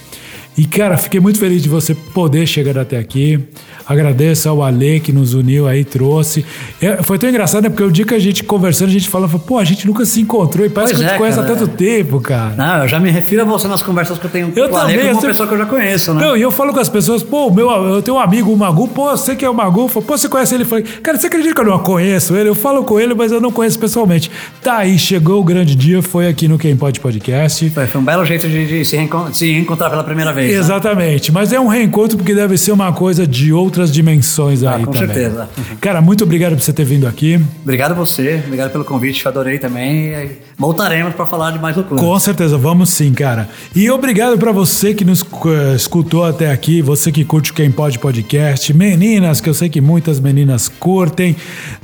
E, 0.57 0.65
cara, 0.65 0.97
fiquei 0.97 1.19
muito 1.21 1.39
feliz 1.39 1.63
de 1.63 1.69
você 1.69 1.95
poder 1.95 2.45
chegar 2.45 2.77
até 2.77 2.97
aqui. 2.97 3.39
Agradeço 3.87 4.47
ao 4.49 4.61
Ale 4.61 4.99
que 4.99 5.11
nos 5.11 5.33
uniu 5.33 5.67
aí, 5.67 5.83
trouxe. 5.85 6.45
É, 6.81 7.01
foi 7.01 7.17
tão 7.17 7.27
engraçado, 7.29 7.63
né? 7.63 7.69
Porque 7.69 7.81
o 7.83 7.89
dia 7.91 8.05
que 8.05 8.13
a 8.13 8.19
gente 8.19 8.43
conversando, 8.43 8.89
a 8.89 8.91
gente 8.91 9.09
falava, 9.09 9.39
pô, 9.39 9.57
a 9.57 9.63
gente 9.63 9.87
nunca 9.87 10.05
se 10.05 10.19
encontrou 10.21 10.63
e 10.65 10.69
parece 10.69 10.93
Pois 10.93 10.99
que 10.99 11.05
a 11.05 11.07
gente 11.07 11.15
é, 11.15 11.17
conhece 11.17 11.39
há 11.39 11.43
cara, 11.43 11.55
tanto 11.55 11.71
é. 11.71 11.75
tempo, 11.75 12.19
cara. 12.19 12.53
Não, 12.55 12.83
eu 12.83 12.87
já 12.87 12.99
me 12.99 13.09
refiro 13.09 13.41
a 13.41 13.45
você 13.45 13.67
nas 13.67 13.81
conversas 13.81 14.19
que 14.19 14.25
eu 14.25 14.29
tenho 14.29 14.51
Eu 14.55 14.69
com 14.69 14.75
o 14.75 14.77
Ale 14.77 14.91
também, 14.93 14.97
como 14.99 15.07
uma 15.07 15.13
sempre- 15.15 15.27
pessoa 15.29 15.47
que 15.47 15.53
eu 15.53 15.57
já 15.57 15.65
conheço, 15.65 16.13
né? 16.13 16.21
Não, 16.21 16.37
e 16.37 16.41
eu 16.41 16.51
falo 16.51 16.73
com 16.73 16.79
as 16.79 16.89
pessoas, 16.89 17.23
pô, 17.23 17.49
meu, 17.49 17.69
eu 17.71 18.01
tenho 18.03 18.17
um 18.17 18.19
amigo, 18.19 18.51
o 18.51 18.57
Magu, 18.57 18.87
pô, 18.89 19.09
você 19.09 19.35
que 19.35 19.45
é 19.45 19.49
o 19.49 19.53
Magu, 19.55 19.87
Falo, 19.87 20.05
pô, 20.05 20.17
você 20.17 20.27
conhece 20.27 20.53
ele? 20.53 20.63
Eu 20.63 20.67
falei, 20.67 20.83
cara, 20.83 21.17
você 21.17 21.27
acredita 21.27 21.55
que 21.55 21.61
eu 21.61 21.65
não 21.65 21.79
conheço 21.79 22.35
ele? 22.35 22.49
Eu 22.49 22.55
falo 22.55 22.83
com 22.83 22.99
ele, 22.99 23.15
mas 23.15 23.31
eu 23.31 23.39
não 23.41 23.51
conheço 23.51 23.79
pessoalmente. 23.79 24.29
Tá 24.61 24.77
aí, 24.79 24.99
chegou 24.99 25.39
o 25.39 25.43
grande 25.43 25.73
dia, 25.73 26.01
foi 26.03 26.27
aqui 26.27 26.47
no 26.47 26.59
Quem 26.59 26.75
Pode 26.75 26.99
Podcast. 26.99 27.69
Foi, 27.71 27.87
foi 27.87 28.01
um 28.01 28.03
belo 28.03 28.23
jeito 28.25 28.47
de, 28.47 28.67
de 28.67 28.85
se 28.85 28.97
reencontrar 28.97 29.89
pela 29.89 30.03
primeira 30.03 30.31
vez. 30.31 30.38
Né? 30.47 30.53
Exatamente, 30.53 31.31
mas 31.31 31.51
é 31.53 31.59
um 31.59 31.67
reencontro 31.67 32.17
porque 32.17 32.33
deve 32.33 32.57
ser 32.57 32.71
uma 32.71 32.91
coisa 32.93 33.25
de 33.27 33.51
outras 33.53 33.91
dimensões 33.91 34.63
aí 34.63 34.81
Ah, 34.81 34.85
com 34.85 34.91
também. 34.91 35.07
certeza. 35.13 35.49
Cara, 35.81 36.01
muito 36.01 36.23
obrigado 36.23 36.55
por 36.55 36.61
você 36.61 36.73
ter 36.73 36.83
vindo 36.85 37.07
aqui. 37.07 37.39
Obrigado 37.63 37.91
a 37.91 37.95
você, 37.95 38.41
obrigado 38.45 38.71
pelo 38.71 38.83
convite, 38.85 39.27
adorei 39.27 39.57
também. 39.59 40.13
Voltaremos 40.57 41.13
para 41.15 41.25
falar 41.25 41.51
de 41.51 41.59
mais 41.59 41.75
loucura. 41.75 41.99
Com 42.01 42.19
certeza, 42.19 42.57
vamos 42.57 42.89
sim, 42.89 43.13
cara. 43.13 43.47
E 43.75 43.89
obrigado 43.89 44.37
pra 44.37 44.51
você 44.51 44.93
que 44.93 45.05
nos 45.05 45.21
eh, 45.21 45.75
escutou 45.75 46.25
até 46.25 46.51
aqui, 46.51 46.81
você 46.81 47.11
que 47.11 47.23
curte 47.23 47.51
o 47.51 47.53
Quem 47.53 47.71
Pode 47.71 47.97
Podcast, 47.99 48.73
meninas, 48.73 49.39
que 49.39 49.49
eu 49.49 49.53
sei 49.53 49.69
que 49.69 49.79
muitas 49.81 50.19
meninas 50.19 50.67
curtem. 50.67 51.35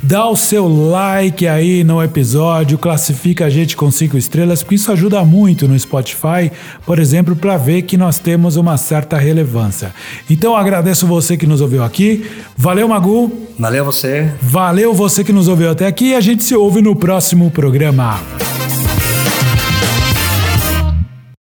Dá 0.03 0.27
o 0.27 0.35
seu 0.35 0.67
like 0.67 1.47
aí 1.47 1.83
no 1.83 2.03
episódio, 2.03 2.77
classifica 2.77 3.45
a 3.45 3.49
gente 3.49 3.75
com 3.77 3.89
cinco 3.89 4.17
estrelas, 4.17 4.61
porque 4.61 4.75
isso 4.75 4.91
ajuda 4.91 5.23
muito 5.23 5.67
no 5.67 5.77
Spotify, 5.79 6.51
por 6.85 6.99
exemplo, 6.99 7.35
pra 7.35 7.57
ver 7.57 7.83
que 7.83 7.97
nós 7.97 8.19
temos 8.19 8.44
uma 8.55 8.77
certa 8.77 9.17
relevância. 9.17 9.91
Então 10.29 10.55
agradeço 10.55 11.07
você 11.07 11.35
que 11.35 11.47
nos 11.47 11.61
ouviu 11.61 11.83
aqui. 11.83 12.29
Valeu, 12.55 12.87
Magu. 12.87 13.31
Valeu 13.57 13.83
você. 13.83 14.31
Valeu 14.39 14.93
você 14.93 15.23
que 15.23 15.33
nos 15.33 15.47
ouviu 15.47 15.71
até 15.71 15.87
aqui 15.87 16.09
e 16.09 16.15
a 16.15 16.21
gente 16.21 16.43
se 16.43 16.55
ouve 16.55 16.81
no 16.83 16.95
próximo 16.95 17.49
programa. 17.49 18.19